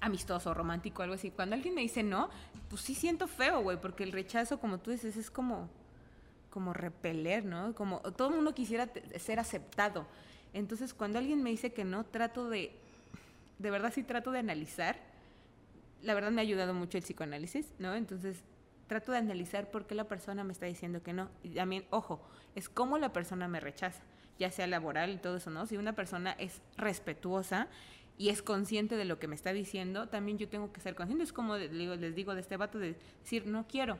amistoso, 0.00 0.54
romántico, 0.54 1.02
algo 1.02 1.14
así, 1.14 1.30
cuando 1.30 1.54
alguien 1.54 1.74
me 1.74 1.82
dice 1.82 2.02
no, 2.02 2.30
pues 2.68 2.82
sí 2.82 2.94
siento 2.94 3.26
feo, 3.26 3.60
güey, 3.60 3.80
porque 3.80 4.04
el 4.04 4.12
rechazo, 4.12 4.58
como 4.58 4.78
tú 4.78 4.90
dices, 4.90 5.16
es 5.16 5.30
como 5.30 5.68
como 6.52 6.74
repeler, 6.74 7.46
¿no? 7.46 7.74
Como 7.74 8.00
todo 8.00 8.30
mundo 8.30 8.54
quisiera 8.54 8.88
ser 9.18 9.40
aceptado. 9.40 10.06
Entonces, 10.52 10.92
cuando 10.92 11.18
alguien 11.18 11.42
me 11.42 11.48
dice 11.48 11.72
que 11.72 11.82
no, 11.82 12.04
trato 12.04 12.50
de, 12.50 12.76
de 13.58 13.70
verdad 13.70 13.90
sí 13.92 14.02
trato 14.02 14.30
de 14.30 14.40
analizar. 14.40 15.00
La 16.02 16.14
verdad 16.14 16.30
me 16.30 16.42
ha 16.42 16.44
ayudado 16.44 16.74
mucho 16.74 16.98
el 16.98 17.04
psicoanálisis, 17.04 17.72
¿no? 17.78 17.94
Entonces, 17.94 18.44
trato 18.86 19.12
de 19.12 19.18
analizar 19.18 19.70
por 19.70 19.86
qué 19.86 19.94
la 19.94 20.08
persona 20.08 20.44
me 20.44 20.52
está 20.52 20.66
diciendo 20.66 21.02
que 21.02 21.14
no. 21.14 21.30
Y 21.42 21.50
también, 21.54 21.86
ojo, 21.88 22.20
es 22.54 22.68
cómo 22.68 22.98
la 22.98 23.14
persona 23.14 23.48
me 23.48 23.58
rechaza, 23.58 24.02
ya 24.38 24.50
sea 24.50 24.66
laboral 24.66 25.10
y 25.10 25.16
todo 25.16 25.38
eso, 25.38 25.50
¿no? 25.50 25.64
Si 25.64 25.78
una 25.78 25.94
persona 25.94 26.32
es 26.32 26.60
respetuosa 26.76 27.68
y 28.18 28.28
es 28.28 28.42
consciente 28.42 28.96
de 28.96 29.06
lo 29.06 29.18
que 29.18 29.26
me 29.26 29.34
está 29.34 29.54
diciendo, 29.54 30.10
también 30.10 30.36
yo 30.36 30.50
tengo 30.50 30.70
que 30.70 30.82
ser 30.82 30.94
consciente. 30.94 31.24
Es 31.24 31.32
como 31.32 31.56
les 31.56 32.14
digo 32.14 32.34
de 32.34 32.40
este 32.42 32.58
vato 32.58 32.78
de 32.78 32.98
decir, 33.22 33.46
no 33.46 33.66
quiero. 33.66 33.98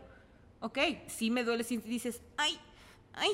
Ok, 0.62 0.78
sí 1.08 1.30
me 1.30 1.44
duele 1.44 1.64
si 1.64 1.76
dices, 1.76 2.22
ay, 2.36 2.58
ay, 3.12 3.30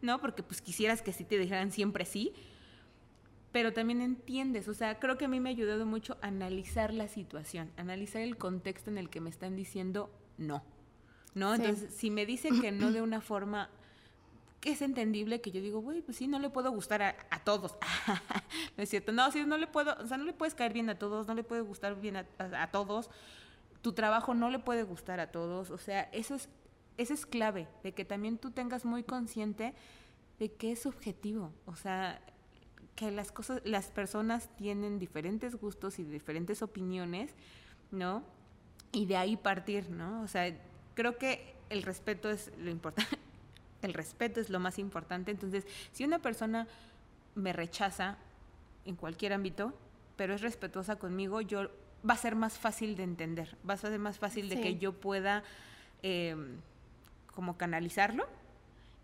¿no? 0.00 0.20
Porque 0.20 0.42
pues 0.42 0.62
quisieras 0.62 1.02
que 1.02 1.12
sí 1.12 1.24
te 1.24 1.38
dijeran 1.38 1.72
siempre 1.72 2.04
sí, 2.04 2.32
pero 3.52 3.72
también 3.72 4.00
entiendes, 4.00 4.68
o 4.68 4.74
sea, 4.74 4.98
creo 4.98 5.18
que 5.18 5.24
a 5.24 5.28
mí 5.28 5.40
me 5.40 5.48
ha 5.48 5.52
ayudado 5.52 5.86
mucho 5.86 6.18
analizar 6.20 6.92
la 6.92 7.08
situación, 7.08 7.70
analizar 7.76 8.22
el 8.22 8.36
contexto 8.36 8.90
en 8.90 8.98
el 8.98 9.10
que 9.10 9.20
me 9.20 9.30
están 9.30 9.56
diciendo 9.56 10.10
no, 10.36 10.62
¿no? 11.34 11.54
Entonces, 11.54 11.94
si 11.94 12.10
me 12.10 12.26
dicen 12.26 12.60
que 12.60 12.70
no 12.72 12.92
de 12.92 13.02
una 13.02 13.20
forma 13.20 13.70
que 14.60 14.72
es 14.72 14.82
entendible, 14.82 15.40
que 15.40 15.50
yo 15.50 15.60
digo, 15.60 15.80
güey, 15.80 16.02
pues 16.02 16.16
sí, 16.16 16.26
no 16.26 16.38
le 16.38 16.50
puedo 16.50 16.70
gustar 16.70 17.02
a, 17.02 17.44
todos, 17.44 17.76
no 18.76 18.82
es 18.82 18.88
cierto, 18.88 19.12
no, 19.12 19.30
sí, 19.30 19.44
no 19.44 19.56
le 19.56 19.66
puedo, 19.66 19.96
o 20.00 20.06
sea, 20.06 20.16
no 20.16 20.24
le 20.24 20.32
puedes 20.32 20.54
caer 20.54 20.72
bien 20.72 20.90
a 20.90 20.98
todos, 20.98 21.26
no 21.26 21.34
le 21.34 21.44
puede 21.44 21.62
gustar 21.62 22.00
bien 22.00 22.16
a, 22.16 22.70
todos, 22.70 23.08
tu 23.82 23.92
trabajo 23.92 24.34
no 24.34 24.50
le 24.50 24.58
puede 24.58 24.82
gustar 24.82 25.20
a 25.20 25.30
todos, 25.30 25.70
o 25.70 25.78
sea, 25.78 26.02
eso 26.12 26.34
es, 26.34 26.48
eso 26.98 27.14
es 27.14 27.24
clave, 27.24 27.68
de 27.82 27.92
que 27.92 28.04
también 28.04 28.38
tú 28.38 28.50
tengas 28.50 28.84
muy 28.84 29.02
consciente 29.02 29.72
de 30.38 30.52
que 30.52 30.72
es 30.72 30.82
subjetivo, 30.82 31.52
o 31.66 31.74
sea, 31.74 32.20
que 32.94 33.10
las 33.10 33.32
cosas, 33.32 33.62
las 33.64 33.90
personas 33.90 34.54
tienen 34.56 34.98
diferentes 34.98 35.54
gustos 35.54 35.98
y 35.98 36.04
diferentes 36.04 36.62
opiniones, 36.62 37.32
¿no? 37.90 38.24
Y 38.92 39.06
de 39.06 39.16
ahí 39.16 39.36
partir, 39.36 39.90
¿no? 39.90 40.22
O 40.22 40.28
sea, 40.28 40.52
creo 40.94 41.16
que 41.16 41.54
el 41.70 41.82
respeto 41.82 42.28
es 42.30 42.50
lo 42.58 42.70
importante. 42.70 43.16
El 43.80 43.94
respeto 43.94 44.40
es 44.40 44.50
lo 44.50 44.58
más 44.58 44.76
importante. 44.80 45.30
Entonces, 45.30 45.64
si 45.92 46.02
una 46.02 46.18
persona 46.18 46.66
me 47.36 47.52
rechaza 47.52 48.18
en 48.84 48.96
cualquier 48.96 49.32
ámbito, 49.32 49.72
pero 50.16 50.34
es 50.34 50.40
respetuosa 50.40 50.96
conmigo, 50.96 51.40
yo 51.40 51.70
va 52.08 52.14
a 52.14 52.16
ser 52.16 52.34
más 52.34 52.58
fácil 52.58 52.96
de 52.96 53.04
entender, 53.04 53.56
va 53.68 53.74
a 53.74 53.76
ser 53.76 53.96
más 54.00 54.18
fácil 54.18 54.48
de 54.48 54.60
que 54.60 54.78
yo 54.78 54.94
pueda 54.94 55.44
em, 56.02 56.56
como 57.38 57.56
canalizarlo 57.56 58.26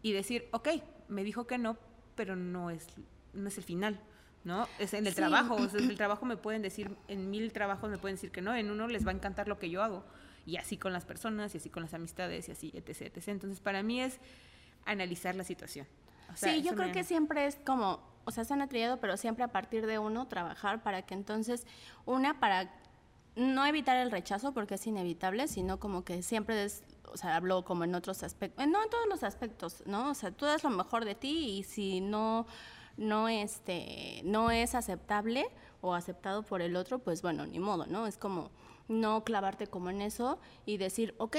y 0.02 0.12
decir, 0.12 0.48
ok, 0.50 0.70
me 1.06 1.22
dijo 1.22 1.46
que 1.46 1.56
no, 1.56 1.76
pero 2.16 2.34
no 2.34 2.68
es 2.68 2.88
no 3.32 3.46
es 3.46 3.58
el 3.58 3.62
final, 3.62 4.00
¿no? 4.42 4.66
Es 4.80 4.92
en 4.92 5.06
el 5.06 5.14
trabajo, 5.14 5.54
o 5.54 5.68
sea, 5.68 5.78
en 5.78 5.88
el 5.88 5.96
trabajo 6.02 6.26
me 6.26 6.36
pueden 6.36 6.60
decir, 6.60 6.90
en 7.06 7.30
mil 7.30 7.52
trabajos 7.52 7.88
me 7.88 7.96
pueden 7.96 8.16
decir 8.16 8.32
que 8.32 8.42
no, 8.42 8.52
en 8.52 8.72
uno 8.72 8.88
les 8.88 9.06
va 9.06 9.12
a 9.12 9.14
encantar 9.14 9.46
lo 9.46 9.60
que 9.60 9.70
yo 9.70 9.84
hago, 9.84 10.04
y 10.46 10.56
así 10.56 10.76
con 10.76 10.92
las 10.92 11.04
personas, 11.04 11.54
y 11.54 11.58
así 11.58 11.70
con 11.70 11.84
las 11.84 11.94
amistades, 11.94 12.48
y 12.48 12.50
así, 12.50 12.72
etc., 12.74 13.02
etc. 13.02 13.28
Entonces, 13.28 13.60
para 13.60 13.84
mí 13.84 14.00
es 14.00 14.18
analizar 14.84 15.36
la 15.36 15.44
situación. 15.44 15.86
sí, 16.34 16.60
yo 16.64 16.74
creo 16.74 16.90
que 16.90 17.04
siempre 17.04 17.46
es 17.46 17.54
como, 17.64 18.02
o 18.24 18.32
sea, 18.32 18.42
se 18.42 18.52
han 18.52 18.62
atrillado, 18.62 18.98
pero 18.98 19.16
siempre 19.16 19.44
a 19.44 19.48
partir 19.52 19.86
de 19.86 20.00
uno 20.00 20.26
trabajar 20.26 20.82
para 20.82 21.02
que 21.02 21.14
entonces, 21.14 21.68
una, 22.04 22.40
para 22.40 22.68
no 23.36 23.64
evitar 23.64 23.96
el 23.96 24.10
rechazo, 24.10 24.52
porque 24.52 24.74
es 24.74 24.84
inevitable, 24.88 25.46
sino 25.46 25.78
como 25.78 26.04
que 26.04 26.20
siempre 26.24 26.64
es 26.64 26.82
o 27.12 27.16
sea, 27.16 27.36
hablo 27.36 27.64
como 27.64 27.84
en 27.84 27.94
otros 27.94 28.22
aspectos, 28.22 28.66
no 28.66 28.82
en 28.82 28.90
todos 28.90 29.06
los 29.08 29.22
aspectos, 29.22 29.82
¿no? 29.86 30.10
O 30.10 30.14
sea, 30.14 30.30
tú 30.30 30.44
das 30.44 30.64
lo 30.64 30.70
mejor 30.70 31.04
de 31.04 31.14
ti 31.14 31.58
y 31.58 31.62
si 31.62 32.00
no 32.00 32.46
no, 32.96 33.28
este, 33.28 34.20
no 34.24 34.50
es 34.50 34.74
aceptable 34.74 35.46
o 35.80 35.94
aceptado 35.94 36.42
por 36.42 36.62
el 36.62 36.76
otro, 36.76 36.98
pues 36.98 37.22
bueno, 37.22 37.46
ni 37.46 37.58
modo, 37.58 37.86
¿no? 37.86 38.06
Es 38.06 38.16
como 38.16 38.50
no 38.88 39.24
clavarte 39.24 39.66
como 39.66 39.90
en 39.90 40.02
eso 40.02 40.38
y 40.66 40.76
decir, 40.76 41.14
ok, 41.18 41.36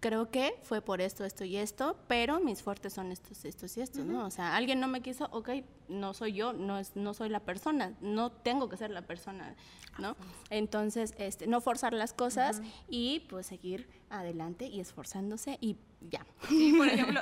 creo 0.00 0.30
que 0.30 0.54
fue 0.62 0.80
por 0.80 1.00
esto, 1.00 1.24
esto 1.24 1.44
y 1.44 1.56
esto, 1.56 1.96
pero 2.06 2.40
mis 2.40 2.62
fuertes 2.62 2.92
son 2.92 3.12
estos, 3.12 3.44
estos 3.44 3.76
y 3.76 3.80
estos, 3.80 4.04
¿no? 4.04 4.26
O 4.26 4.30
sea, 4.30 4.56
alguien 4.56 4.80
no 4.80 4.88
me 4.88 5.00
quiso, 5.00 5.28
ok, 5.32 5.50
no 5.88 6.14
soy 6.14 6.34
yo, 6.34 6.52
no, 6.52 6.78
es, 6.78 6.96
no 6.96 7.14
soy 7.14 7.28
la 7.28 7.40
persona, 7.40 7.94
no 8.00 8.30
tengo 8.30 8.68
que 8.68 8.76
ser 8.76 8.90
la 8.90 9.02
persona, 9.02 9.54
¿no? 9.98 10.16
Entonces, 10.50 11.14
este, 11.18 11.46
no 11.46 11.60
forzar 11.60 11.92
las 11.92 12.12
cosas 12.12 12.60
y 12.88 13.20
pues 13.28 13.46
seguir 13.46 13.88
adelante 14.10 14.66
y 14.66 14.80
esforzándose 14.80 15.58
y 15.60 15.76
ya. 16.00 16.26
Sí, 16.48 16.74
por 16.76 16.88
ejemplo, 16.88 17.20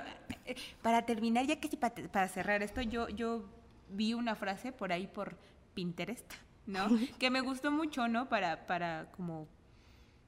para 0.82 1.06
terminar, 1.06 1.46
ya 1.46 1.60
que 1.60 1.68
para 1.76 2.28
cerrar 2.28 2.62
esto, 2.62 2.82
yo, 2.82 3.08
yo 3.08 3.44
vi 3.88 4.14
una 4.14 4.34
frase 4.34 4.72
por 4.72 4.92
ahí 4.92 5.06
por 5.06 5.36
Pinterest, 5.74 6.32
¿no? 6.66 6.88
que 7.18 7.30
me 7.30 7.40
gustó 7.40 7.70
mucho, 7.70 8.08
¿no? 8.08 8.28
Para, 8.28 8.66
para 8.66 9.10
como 9.12 9.46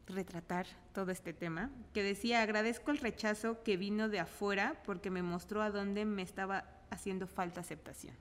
retratar 0.07 0.67
todo 0.93 1.11
este 1.11 1.33
tema, 1.33 1.71
que 1.93 2.03
decía, 2.03 2.43
agradezco 2.43 2.91
el 2.91 2.99
rechazo 2.99 3.63
que 3.63 3.77
vino 3.77 4.09
de 4.09 4.21
afuera 4.21 4.81
porque 4.85 5.11
me 5.11 5.23
mostró 5.23 5.63
a 5.63 5.71
dónde 5.71 6.05
me 6.05 6.23
estaba 6.23 6.65
haciendo 6.91 7.27
falta 7.27 7.61
aceptación. 7.61 8.15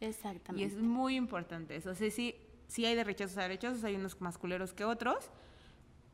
Exactamente. 0.00 0.62
Y 0.62 0.76
es 0.76 0.82
muy 0.82 1.16
importante 1.16 1.76
eso. 1.76 1.90
O 1.90 1.94
sea, 1.94 2.10
sí, 2.10 2.34
sí 2.66 2.86
hay 2.86 2.94
de 2.94 3.04
rechazos 3.04 3.36
a 3.38 3.48
rechazos, 3.48 3.84
hay 3.84 3.96
unos 3.96 4.20
más 4.20 4.38
culeros 4.38 4.72
que 4.72 4.84
otros, 4.84 5.30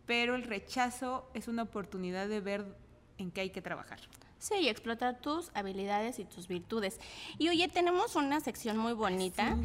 pero 0.06 0.34
el 0.34 0.42
rechazo 0.42 1.30
es 1.34 1.48
una 1.48 1.62
oportunidad 1.62 2.28
de 2.28 2.40
ver 2.40 2.76
en 3.18 3.30
qué 3.30 3.42
hay 3.42 3.50
que 3.50 3.62
trabajar. 3.62 4.00
Sí, 4.38 4.54
y 4.56 4.68
explotar 4.68 5.20
tus 5.20 5.50
habilidades 5.54 6.18
y 6.18 6.24
tus 6.24 6.48
virtudes. 6.48 7.00
Y 7.38 7.48
oye, 7.48 7.66
tenemos 7.68 8.14
una 8.14 8.40
sección 8.40 8.76
muy 8.76 8.92
bonita 8.92 9.56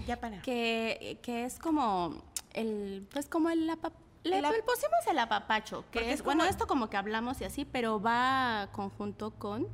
Que, 0.44 1.20
que 1.22 1.44
es 1.44 1.60
como 1.60 2.24
el, 2.54 3.06
pues 3.12 3.28
como 3.28 3.50
el, 3.50 3.70
le, 4.24 4.42
pusimos 4.64 5.08
el 5.10 5.20
apapacho, 5.20 5.86
que 5.92 6.12
es, 6.12 6.24
bueno, 6.24 6.46
esto 6.46 6.68
como 6.68 6.90
que 6.90 6.98
hablamos 6.98 7.42
y 7.42 7.46
así, 7.46 7.66
pero 7.66 8.02
va 8.02 8.70
conjunto 8.72 9.32
con 9.32 9.68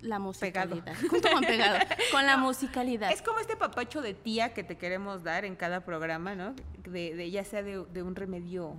la 0.00 0.18
musicalidad. 0.18 0.94
Junto 1.10 1.30
con 1.30 1.42
pegado. 1.42 1.78
con 2.12 2.26
la 2.26 2.36
musicalidad. 2.36 3.10
Es 3.10 3.22
como 3.22 3.38
este 3.38 3.56
papacho 3.56 4.02
de 4.02 4.14
tía 4.14 4.52
que 4.52 4.62
te 4.62 4.76
queremos 4.76 5.22
dar 5.22 5.44
en 5.44 5.56
cada 5.56 5.80
programa, 5.80 6.34
¿no? 6.34 6.54
De, 6.84 7.14
de 7.14 7.30
ya 7.30 7.44
sea 7.44 7.62
de, 7.62 7.84
de 7.84 8.02
un 8.02 8.14
remedio 8.14 8.76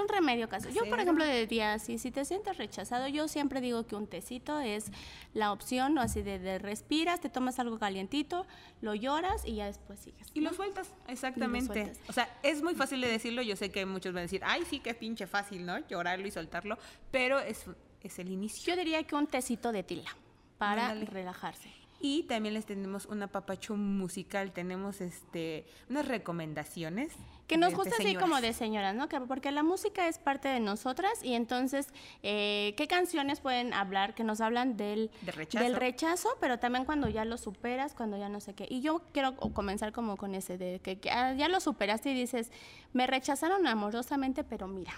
un 0.00 0.08
remedio 0.08 0.48
caso. 0.48 0.68
Yo, 0.70 0.84
por 0.88 1.00
ejemplo, 1.00 1.24
diría 1.26 1.74
así, 1.74 1.98
si 1.98 2.10
te 2.10 2.24
sientes 2.24 2.56
rechazado, 2.56 3.08
yo 3.08 3.28
siempre 3.28 3.60
digo 3.60 3.86
que 3.86 3.96
un 3.96 4.06
tecito 4.06 4.60
es 4.60 4.90
la 5.32 5.52
opción, 5.52 5.94
¿no? 5.94 6.00
así 6.00 6.22
de, 6.22 6.58
respiras, 6.58 7.20
te 7.20 7.28
tomas 7.28 7.58
algo 7.58 7.78
calientito, 7.78 8.46
lo 8.80 8.94
lloras 8.94 9.44
y 9.44 9.56
ya 9.56 9.66
después 9.66 10.00
sigues. 10.00 10.28
Y 10.34 10.40
lo 10.40 10.52
sueltas, 10.52 10.92
exactamente. 11.08 11.92
O 12.08 12.12
sea, 12.12 12.28
es 12.42 12.62
muy 12.62 12.74
fácil 12.74 13.00
de 13.00 13.08
decirlo, 13.08 13.42
yo 13.42 13.56
sé 13.56 13.70
que 13.70 13.86
muchos 13.86 14.12
van 14.12 14.20
a 14.20 14.22
decir, 14.22 14.42
ay, 14.44 14.62
sí, 14.68 14.80
qué 14.80 14.94
pinche 14.94 15.26
fácil, 15.26 15.64
¿no? 15.64 15.78
Llorarlo 15.88 16.26
y 16.26 16.30
soltarlo, 16.30 16.78
pero 17.10 17.38
es, 17.38 17.64
es 18.00 18.18
el 18.18 18.30
inicio. 18.30 18.74
Yo 18.74 18.76
diría 18.76 19.02
que 19.04 19.14
un 19.14 19.26
tecito 19.26 19.72
de 19.72 19.82
tila 19.82 20.16
para 20.58 20.94
relajarse. 20.94 21.83
Y 22.06 22.24
también 22.24 22.52
les 22.52 22.66
tenemos 22.66 23.06
un 23.06 23.22
apapacho 23.22 23.76
musical, 23.76 24.52
tenemos 24.52 25.00
este 25.00 25.64
unas 25.88 26.06
recomendaciones. 26.06 27.14
Que 27.46 27.56
nos 27.56 27.72
gusta 27.72 27.94
así 27.98 28.14
como 28.14 28.42
de 28.42 28.52
señoras, 28.52 28.94
¿no? 28.94 29.08
Que, 29.08 29.22
porque 29.22 29.50
la 29.52 29.62
música 29.62 30.06
es 30.06 30.18
parte 30.18 30.48
de 30.48 30.60
nosotras 30.60 31.12
y 31.22 31.32
entonces, 31.32 31.88
eh, 32.22 32.74
¿qué 32.76 32.88
canciones 32.88 33.40
pueden 33.40 33.72
hablar? 33.72 34.14
Que 34.14 34.22
nos 34.22 34.42
hablan 34.42 34.76
del, 34.76 35.10
rechazo. 35.24 35.64
del 35.64 35.76
rechazo, 35.76 36.28
pero 36.42 36.58
también 36.58 36.84
cuando 36.84 37.08
ya 37.08 37.24
lo 37.24 37.38
superas, 37.38 37.94
cuando 37.94 38.18
ya 38.18 38.28
no 38.28 38.38
sé 38.38 38.52
qué. 38.52 38.66
Y 38.68 38.82
yo 38.82 39.00
quiero 39.14 39.38
comenzar 39.38 39.92
como 39.94 40.18
con 40.18 40.34
ese, 40.34 40.58
de 40.58 40.80
que, 40.80 41.00
ah, 41.10 41.32
ya 41.32 41.48
lo 41.48 41.58
superaste 41.58 42.10
y 42.10 42.14
dices, 42.14 42.52
me 42.92 43.06
rechazaron 43.06 43.66
amorosamente, 43.66 44.44
pero 44.44 44.68
mira. 44.68 44.92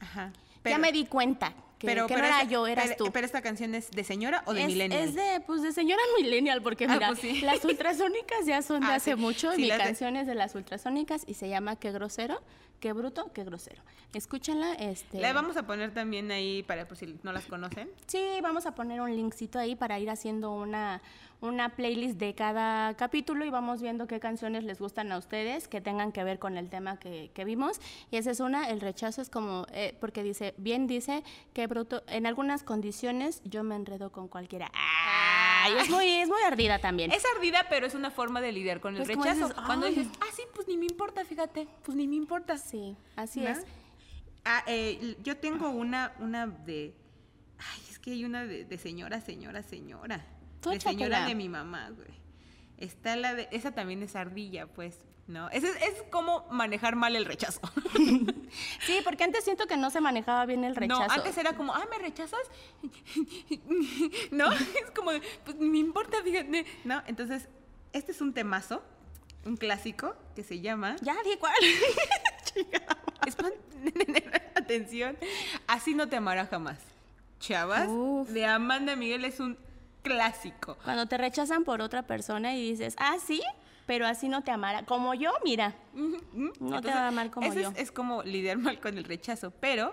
Ajá 0.00 0.32
ya 0.70 0.78
me 0.78 0.92
di 0.92 1.06
cuenta 1.06 1.52
que, 1.84 1.92
pero, 1.92 2.08
no 2.08 2.24
era 2.24 2.44
yo, 2.44 2.66
eras 2.66 2.96
tú. 2.96 3.10
¿Pero 3.12 3.26
esta 3.26 3.42
canción 3.42 3.74
es 3.74 3.90
de 3.90 4.04
señora 4.04 4.42
o 4.46 4.54
de 4.54 4.66
millennial? 4.66 5.02
Es 5.02 5.14
de, 5.14 5.40
pues 5.46 5.62
de 5.62 5.72
señora 5.72 6.02
millennial, 6.20 6.62
porque 6.62 6.86
ah, 6.88 6.94
mira, 6.94 7.08
pues 7.08 7.42
las 7.42 7.64
ultrasónicas 7.64 8.46
ya 8.46 8.62
son 8.62 8.80
de 8.80 8.86
ah, 8.92 8.94
hace 8.96 9.16
mucho. 9.16 9.52
mi 9.56 9.68
canción 9.68 10.16
es 10.16 10.26
de 10.26 10.34
las 10.34 10.54
ultrasónicas 10.54 11.24
y 11.26 11.34
se 11.34 11.48
llama 11.48 11.76
Qué 11.76 11.92
grosero, 11.92 12.40
qué 12.84 12.92
bruto, 12.92 13.32
qué 13.32 13.44
grosero. 13.44 13.82
Escúchenla. 14.12 14.74
Este... 14.74 15.18
La 15.18 15.32
vamos 15.32 15.56
a 15.56 15.66
poner 15.66 15.94
también 15.94 16.30
ahí 16.30 16.62
para 16.62 16.86
por 16.86 16.98
si 16.98 17.18
no 17.22 17.32
las 17.32 17.46
conocen. 17.46 17.88
Sí, 18.06 18.22
vamos 18.42 18.66
a 18.66 18.74
poner 18.74 19.00
un 19.00 19.16
linkcito 19.16 19.58
ahí 19.58 19.74
para 19.74 19.98
ir 19.98 20.10
haciendo 20.10 20.52
una, 20.52 21.00
una 21.40 21.76
playlist 21.76 22.18
de 22.18 22.34
cada 22.34 22.92
capítulo 22.92 23.46
y 23.46 23.48
vamos 23.48 23.80
viendo 23.80 24.06
qué 24.06 24.20
canciones 24.20 24.64
les 24.64 24.80
gustan 24.80 25.12
a 25.12 25.16
ustedes 25.16 25.66
que 25.66 25.80
tengan 25.80 26.12
que 26.12 26.24
ver 26.24 26.38
con 26.38 26.58
el 26.58 26.68
tema 26.68 26.98
que, 26.98 27.30
vimos. 27.46 27.80
Y 28.10 28.18
esa 28.18 28.32
es 28.32 28.40
una, 28.40 28.68
el 28.68 28.82
rechazo 28.82 29.22
es 29.22 29.30
como, 29.30 29.66
eh, 29.72 29.96
porque 29.98 30.22
dice, 30.22 30.52
bien 30.58 30.86
dice 30.86 31.24
que 31.54 31.66
bruto, 31.66 32.02
en 32.06 32.26
algunas 32.26 32.64
condiciones 32.64 33.40
yo 33.46 33.64
me 33.64 33.76
enredo 33.76 34.12
con 34.12 34.28
cualquiera. 34.28 34.70
Es 35.72 35.90
muy, 35.90 36.06
es 36.06 36.28
muy 36.28 36.42
ardida 36.42 36.78
también. 36.78 37.12
Es 37.12 37.22
ardida, 37.36 37.66
pero 37.68 37.86
es 37.86 37.94
una 37.94 38.10
forma 38.10 38.40
de 38.40 38.52
lidiar 38.52 38.80
con 38.80 38.96
el 38.96 39.04
pues 39.04 39.16
rechazo. 39.16 39.54
Cuando 39.66 39.86
dices, 39.86 40.08
ah, 40.20 40.26
sí, 40.34 40.42
pues 40.54 40.68
ni 40.68 40.76
me 40.76 40.86
importa, 40.86 41.24
fíjate, 41.24 41.68
pues 41.82 41.96
ni 41.96 42.06
me 42.06 42.16
importa. 42.16 42.58
Sí, 42.58 42.96
así 43.16 43.46
es. 43.46 43.64
Ah, 44.44 44.62
eh, 44.66 45.16
yo 45.22 45.38
tengo 45.38 45.70
una, 45.70 46.12
una 46.18 46.46
de, 46.46 46.94
ay, 47.58 47.80
es 47.90 47.98
que 47.98 48.12
hay 48.12 48.24
una 48.24 48.44
de, 48.44 48.64
de 48.64 48.78
señora, 48.78 49.20
señora, 49.20 49.62
señora 49.62 50.24
de 50.70 50.80
señora 50.80 51.26
de 51.26 51.34
mi 51.34 51.48
mamá, 51.48 51.90
güey. 51.90 52.08
Está 52.78 53.16
la 53.16 53.34
de, 53.34 53.48
esa 53.52 53.72
también 53.72 54.02
es 54.02 54.16
ardilla, 54.16 54.66
pues. 54.66 54.98
¿No? 55.26 55.48
Es, 55.50 55.64
es, 55.64 56.02
como 56.10 56.46
manejar 56.50 56.96
mal 56.96 57.16
el 57.16 57.24
rechazo. 57.24 57.60
Sí, 58.86 59.00
porque 59.02 59.24
antes 59.24 59.42
siento 59.42 59.66
que 59.66 59.76
no 59.76 59.90
se 59.90 60.00
manejaba 60.00 60.46
bien 60.46 60.62
el 60.62 60.76
rechazo. 60.76 61.06
No, 61.08 61.12
antes 61.12 61.36
era 61.38 61.54
como, 61.54 61.74
ah, 61.74 61.84
¿me 61.90 61.98
rechazas? 61.98 62.40
¿No? 64.30 64.52
Es 64.52 64.90
como, 64.94 65.10
pues 65.44 65.56
me 65.58 65.78
importa, 65.78 66.18
fíjate. 66.22 66.64
¿No? 66.84 67.02
Entonces, 67.08 67.48
este 67.92 68.12
es 68.12 68.20
un 68.20 68.32
temazo, 68.32 68.84
un 69.44 69.56
clásico, 69.56 70.14
que 70.36 70.44
se 70.44 70.60
llama... 70.60 70.94
Ya, 71.00 71.16
di 71.24 71.36
cuál. 71.36 71.54
Atención, 74.54 75.18
así 75.66 75.94
no 75.94 76.08
te 76.08 76.14
amará 76.14 76.46
jamás. 76.46 76.78
Chavas, 77.40 77.88
Uf. 77.88 78.28
de 78.28 78.46
Amanda 78.46 78.94
Miguel 78.94 79.24
es 79.24 79.40
un 79.40 79.58
clásico. 80.02 80.76
Cuando 80.84 81.06
te 81.06 81.18
rechazan 81.18 81.64
por 81.64 81.80
otra 81.80 82.02
persona 82.02 82.54
y 82.54 82.70
dices, 82.70 82.94
ah, 82.98 83.16
sí, 83.24 83.42
pero 83.86 84.06
así 84.06 84.28
no 84.28 84.42
te 84.42 84.50
amará. 84.50 84.84
Como 84.84 85.14
yo, 85.14 85.30
mira. 85.44 85.74
No 86.60 86.80
te 86.80 86.88
va 86.88 87.04
a 87.04 87.08
amar 87.08 87.30
como 87.30 87.52
yo. 87.52 87.70
Es, 87.70 87.76
es 87.76 87.92
como 87.92 88.22
lidiar 88.22 88.58
mal 88.58 88.80
con 88.80 88.96
el 88.98 89.04
rechazo, 89.04 89.50
pero 89.60 89.92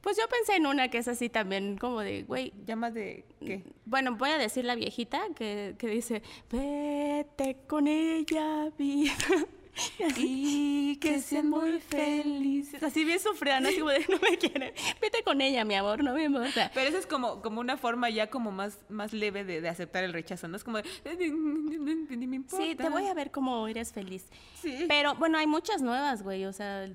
Pues 0.00 0.16
yo 0.16 0.28
pensé 0.28 0.56
en 0.56 0.66
una 0.66 0.88
que 0.88 0.98
es 0.98 1.08
así 1.08 1.28
también, 1.28 1.76
como 1.76 2.00
de, 2.00 2.22
güey. 2.22 2.52
ya 2.64 2.76
más 2.76 2.94
de 2.94 3.24
qué. 3.40 3.64
Bueno, 3.84 4.14
voy 4.16 4.30
a 4.30 4.38
decir 4.38 4.64
la 4.64 4.74
viejita 4.76 5.20
que, 5.34 5.74
que 5.78 5.88
dice, 5.88 6.22
vete 6.50 7.56
con 7.66 7.88
ella, 7.88 8.70
vida. 8.78 9.12
Y 10.16 10.96
que 10.96 11.20
sean 11.20 11.48
muy 11.48 11.80
felices. 11.80 12.82
Así 12.82 13.04
bien 13.04 13.20
sufrida, 13.20 13.60
¿no? 13.60 13.68
Así 13.68 13.78
como 13.78 13.90
de, 13.90 14.00
no 14.08 14.18
me 14.18 14.36
quieren. 14.38 14.72
Vete 15.00 15.22
con 15.22 15.40
ella, 15.40 15.64
mi 15.64 15.74
amor, 15.74 16.02
no 16.02 16.14
me 16.14 16.24
importa. 16.24 16.70
Pero 16.74 16.88
eso 16.88 16.98
es 16.98 17.06
como, 17.06 17.42
como 17.42 17.60
una 17.60 17.76
forma 17.76 18.10
ya 18.10 18.28
como 18.28 18.50
más, 18.50 18.78
más 18.88 19.12
leve 19.12 19.44
de, 19.44 19.60
de 19.60 19.68
aceptar 19.68 20.04
el 20.04 20.12
rechazo, 20.12 20.48
¿no? 20.48 20.56
Es 20.56 20.64
como 20.64 20.78
de, 20.78 20.84
ni 22.10 22.26
me 22.26 22.36
importa. 22.36 22.64
Sí, 22.64 22.74
te 22.74 22.88
voy 22.88 23.06
a 23.06 23.14
ver 23.14 23.30
cómo 23.30 23.66
eres 23.68 23.92
feliz. 23.92 24.26
Sí. 24.60 24.84
Pero 24.88 25.14
bueno, 25.14 25.38
hay 25.38 25.46
muchas 25.46 25.82
nuevas, 25.82 26.22
güey. 26.22 26.44
O 26.44 26.52
sea, 26.52 26.88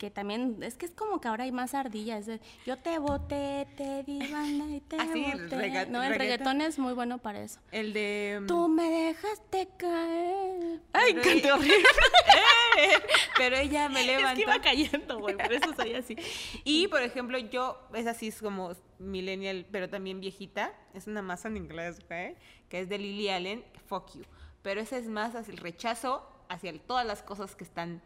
que 0.00 0.10
también, 0.10 0.56
es 0.62 0.76
que 0.76 0.86
es 0.86 0.92
como 0.92 1.20
que 1.20 1.28
ahora 1.28 1.44
hay 1.44 1.52
más 1.52 1.74
ardillas. 1.74 2.24
Yo 2.64 2.78
te 2.78 2.98
boté, 2.98 3.66
te 3.76 4.02
di 4.02 4.18
banda 4.32 4.64
y 4.74 4.80
te 4.80 4.96
Ah, 4.98 5.06
sí, 5.12 5.26
el 5.26 5.42
boté. 5.44 5.86
no, 5.90 6.02
el 6.02 6.14
reggaetón. 6.14 6.62
es 6.62 6.78
muy 6.78 6.94
bueno 6.94 7.18
para 7.18 7.42
eso. 7.42 7.60
El 7.70 7.92
de... 7.92 8.38
mm, 8.40 8.46
Tú 8.46 8.66
me 8.68 8.88
dejaste 8.88 9.68
caer. 9.76 10.80
Ay, 10.94 11.12
Pero- 11.12 11.22
canté 11.22 11.52
horrible. 11.52 11.76
Pero 13.36 13.56
ella 13.56 13.90
me 13.90 14.00
Es 14.00 14.06
que 14.06 14.16
levantó. 14.16 14.40
iba 14.40 14.60
cayendo, 14.62 15.18
güey, 15.18 15.36
por 15.36 15.52
eso 15.52 15.74
soy 15.76 15.92
así. 15.94 16.16
Y, 16.64 16.88
por 16.88 17.02
ejemplo, 17.02 17.36
yo, 17.38 17.78
es 17.92 18.06
así, 18.06 18.28
es 18.28 18.40
como 18.40 18.72
millennial, 18.98 19.66
pero 19.70 19.90
también 19.90 20.20
viejita. 20.20 20.72
Es 20.94 21.06
una 21.08 21.20
masa 21.20 21.48
en 21.48 21.58
inglés, 21.58 21.98
güey. 22.08 22.36
Que 22.70 22.80
es 22.80 22.88
de 22.88 22.96
Lily 22.96 23.28
Allen, 23.28 23.64
Fuck 23.86 24.14
You. 24.14 24.22
Pero 24.62 24.80
ese 24.80 24.96
es 24.96 25.08
más 25.08 25.34
hacia 25.34 25.52
el 25.52 25.58
rechazo, 25.58 26.26
hacia 26.48 26.72
todas 26.78 27.06
las 27.06 27.22
cosas 27.22 27.54
que 27.54 27.64
están 27.64 28.00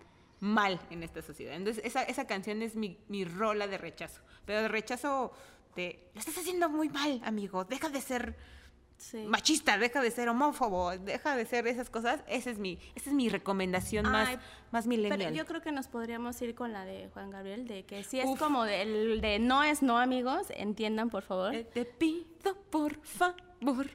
mal 0.44 0.78
en 0.90 1.02
esta 1.02 1.22
sociedad. 1.22 1.54
Entonces, 1.54 1.82
esa, 1.84 2.02
esa 2.02 2.26
canción 2.26 2.60
es 2.62 2.76
mi, 2.76 2.98
mi 3.08 3.24
rola 3.24 3.66
de 3.66 3.78
rechazo. 3.78 4.20
Pero 4.44 4.60
de 4.62 4.68
rechazo 4.68 5.32
de, 5.74 6.10
lo 6.12 6.20
estás 6.20 6.36
haciendo 6.38 6.68
muy 6.68 6.88
mal, 6.90 7.20
amigo. 7.24 7.64
Deja 7.64 7.88
de 7.88 8.00
ser 8.00 8.36
Sí. 8.96 9.24
machista, 9.26 9.76
deja 9.76 10.00
de 10.00 10.10
ser 10.12 10.28
homófobo, 10.28 10.96
deja 10.96 11.34
de 11.34 11.44
ser 11.46 11.66
esas 11.66 11.90
cosas. 11.90 12.20
Esa 12.28 12.50
es 12.50 12.58
mi, 12.58 12.78
esa 12.94 13.10
es 13.10 13.16
mi 13.16 13.28
recomendación 13.28 14.04
más, 14.10 14.28
Ay, 14.28 14.38
más 14.70 14.84
Pero 14.86 15.02
millennial. 15.02 15.34
yo 15.34 15.46
creo 15.46 15.60
que 15.62 15.72
nos 15.72 15.88
podríamos 15.88 16.40
ir 16.42 16.54
con 16.54 16.72
la 16.72 16.84
de 16.84 17.08
Juan 17.12 17.30
Gabriel, 17.30 17.66
de 17.66 17.84
que 17.84 18.04
si 18.04 18.20
es 18.20 18.26
Uf. 18.26 18.38
como 18.38 18.62
del 18.64 19.20
de 19.20 19.40
no 19.40 19.64
es 19.64 19.82
no, 19.82 19.98
amigos, 19.98 20.46
entiendan, 20.50 21.10
por 21.10 21.24
favor. 21.24 21.52
Eh, 21.54 21.64
Te 21.64 21.84
pido 21.84 22.54
por 22.70 22.94
favor. 23.04 23.90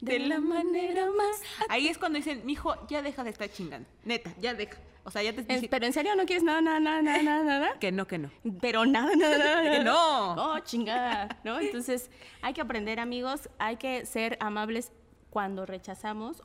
De 0.00 0.18
la 0.18 0.40
manera 0.40 1.06
más. 1.10 1.42
Ahí 1.68 1.86
es 1.88 1.98
cuando 1.98 2.16
dicen, 2.16 2.40
mijo, 2.46 2.74
ya 2.88 3.02
deja 3.02 3.22
de 3.24 3.30
estar 3.30 3.50
chingando. 3.50 3.86
Neta, 4.04 4.32
ya 4.40 4.54
deja. 4.54 4.78
O 5.08 5.10
sea, 5.10 5.22
ya 5.22 5.32
te 5.32 5.42
dije 5.42 5.68
pero 5.70 5.86
en 5.86 5.94
serio 5.94 6.14
no 6.16 6.26
quieres 6.26 6.44
nada, 6.44 6.60
nada, 6.60 6.80
nada, 6.80 7.00
nada, 7.00 7.22
nada, 7.22 7.44
nada. 7.44 7.68
que 7.80 7.90
no, 7.92 8.06
que 8.06 8.18
no. 8.18 8.30
Pero 8.60 8.84
nada, 8.84 9.16
nada, 9.16 9.38
nada. 9.62 9.62
Que 9.62 9.82
no. 9.82 10.34
Oh, 10.34 10.58
chingada, 10.58 11.38
¿no? 11.44 11.58
Entonces, 11.58 12.10
hay 12.42 12.52
que 12.52 12.60
aprender, 12.60 13.00
amigos, 13.00 13.48
hay 13.58 13.76
que 13.76 14.04
ser 14.04 14.36
amables 14.38 14.92
cuando 15.30 15.64
rechazamos, 15.64 16.42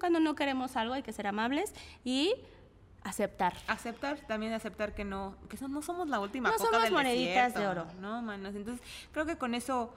cuando 0.00 0.18
no 0.18 0.34
queremos 0.34 0.74
algo, 0.74 0.94
hay 0.94 1.04
que 1.04 1.12
ser 1.12 1.28
amables 1.28 1.72
y 2.02 2.34
aceptar. 3.04 3.54
Aceptar, 3.68 4.18
también 4.26 4.54
aceptar 4.54 4.92
que 4.92 5.04
no, 5.04 5.36
que 5.48 5.56
no 5.68 5.80
somos 5.80 6.08
la 6.08 6.18
última 6.18 6.50
No 6.50 6.56
coca 6.56 6.68
somos 6.68 6.82
del 6.82 6.92
moneditas 6.92 7.54
de 7.54 7.68
oro. 7.68 7.86
No, 8.00 8.22
manos. 8.22 8.56
Entonces, 8.56 8.84
creo 9.12 9.24
que 9.24 9.38
con 9.38 9.54
eso 9.54 9.94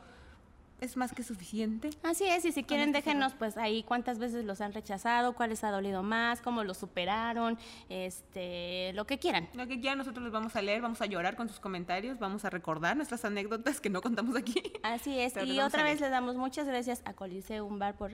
es 0.82 0.98
más 0.98 1.14
que 1.14 1.24
suficiente. 1.24 1.90
Así 2.04 2.26
es, 2.26 2.46
y 2.46 2.52
si 2.52 2.64
quieren 2.64 2.94
cerramos. 2.94 3.06
déjenos 3.06 3.34
pues 3.34 3.58
ahí 3.58 3.84
cuántas 3.84 4.20
veces 4.20 4.46
los 4.46 4.62
han 4.62 4.74
rechazado, 4.74 5.34
cuál 5.34 5.52
les 5.52 5.64
ha 5.64 5.72
dolido 5.72 6.04
más, 6.04 6.42
cómo 6.42 6.64
lo 6.64 6.74
superaron, 6.74 7.58
este, 7.90 8.92
lo 8.94 9.06
que 9.06 9.20
quieran. 9.20 9.48
Lo 9.54 9.68
que 9.68 9.80
ya 9.80 9.96
nosotros 9.96 10.24
les 10.24 10.34
vamos 10.34 10.56
a 10.56 10.62
leer, 10.62 10.82
vamos 10.82 11.02
a 11.02 11.06
llorar 11.06 11.36
con 11.36 11.48
sus 11.48 11.60
comentarios, 11.60 12.20
vamos 12.20 12.46
a 12.46 12.50
recordar 12.50 12.96
nuestras 12.96 13.24
anécdotas 13.26 13.80
que 13.80 13.90
no 13.90 14.02
contamos 14.02 14.36
aquí. 14.36 14.62
Así 14.84 15.20
es, 15.20 15.34
Pero 15.34 15.46
y 15.46 15.60
otra 15.60 15.84
vez 15.84 16.00
le 16.02 16.10
damos 16.10 16.36
muchas 16.36 16.68
gracias 16.68 17.02
a 17.06 17.14
Coliseum 17.14 17.80
Bar 17.80 17.96
por 17.96 18.12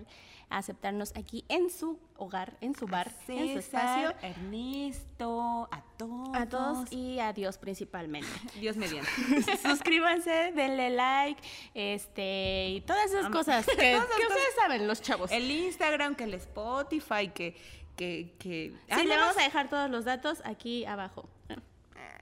aceptarnos 0.49 1.13
aquí 1.15 1.45
en 1.47 1.69
su 1.69 1.99
hogar, 2.17 2.57
en 2.61 2.75
su 2.75 2.87
bar, 2.87 3.11
en 3.27 3.53
su 3.53 3.59
espacio. 3.59 4.13
Ernesto, 4.21 5.69
a 5.71 5.83
todos. 5.97 6.35
A 6.35 6.45
todos 6.47 6.91
y 6.91 7.19
a 7.19 7.33
Dios 7.33 7.57
principalmente. 7.57 8.27
Dios 8.59 8.75
mediante. 8.75 9.09
Suscríbanse, 9.61 10.51
denle 10.55 10.89
like, 10.89 11.41
este, 11.73 12.69
y 12.69 12.81
todas 12.81 13.11
esas 13.11 13.29
cosas 13.29 13.65
que, 13.77 13.97
ustedes 13.97 14.55
saben, 14.55 14.87
los 14.87 15.01
chavos. 15.01 15.31
El 15.31 15.49
Instagram, 15.49 16.15
que 16.15 16.25
el 16.25 16.33
Spotify, 16.35 17.29
que... 17.33 17.55
que, 17.95 18.35
que... 18.39 18.71
sí, 18.71 18.79
Ah, 18.89 19.03
le 19.03 19.15
vamos 19.15 19.37
a 19.37 19.43
dejar 19.43 19.69
todos 19.69 19.89
los 19.89 20.05
datos 20.05 20.41
aquí 20.45 20.85
abajo. 20.85 21.29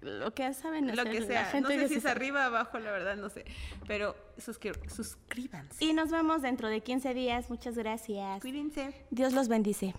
Lo 0.02 0.34
que 0.34 0.54
saben 0.54 0.86
Lo 0.88 0.94
hacer 1.02 1.12
que 1.12 1.20
la 1.22 1.26
sea. 1.26 1.46
gente 1.46 1.62
no 1.62 1.70
sé 1.70 1.78
que 1.82 1.88
si 1.90 1.96
es 1.96 2.04
sabe. 2.04 2.12
arriba, 2.16 2.46
abajo, 2.46 2.78
la 2.80 2.92
verdad, 2.92 3.16
no 3.18 3.30
sé. 3.30 3.46
Pero 3.88 4.16
suscri- 4.38 4.88
suscríbanse. 4.90 5.84
Y 5.84 5.94
nos 5.94 6.12
vemos 6.12 6.42
dentro 6.44 6.68
de 6.70 6.82
15 6.82 7.14
días. 7.14 7.50
Muchas 7.50 7.76
gracias. 7.76 8.42
Cuídense. 8.42 8.94
Dios 9.10 9.34
los 9.34 9.48
bendice. 9.48 9.96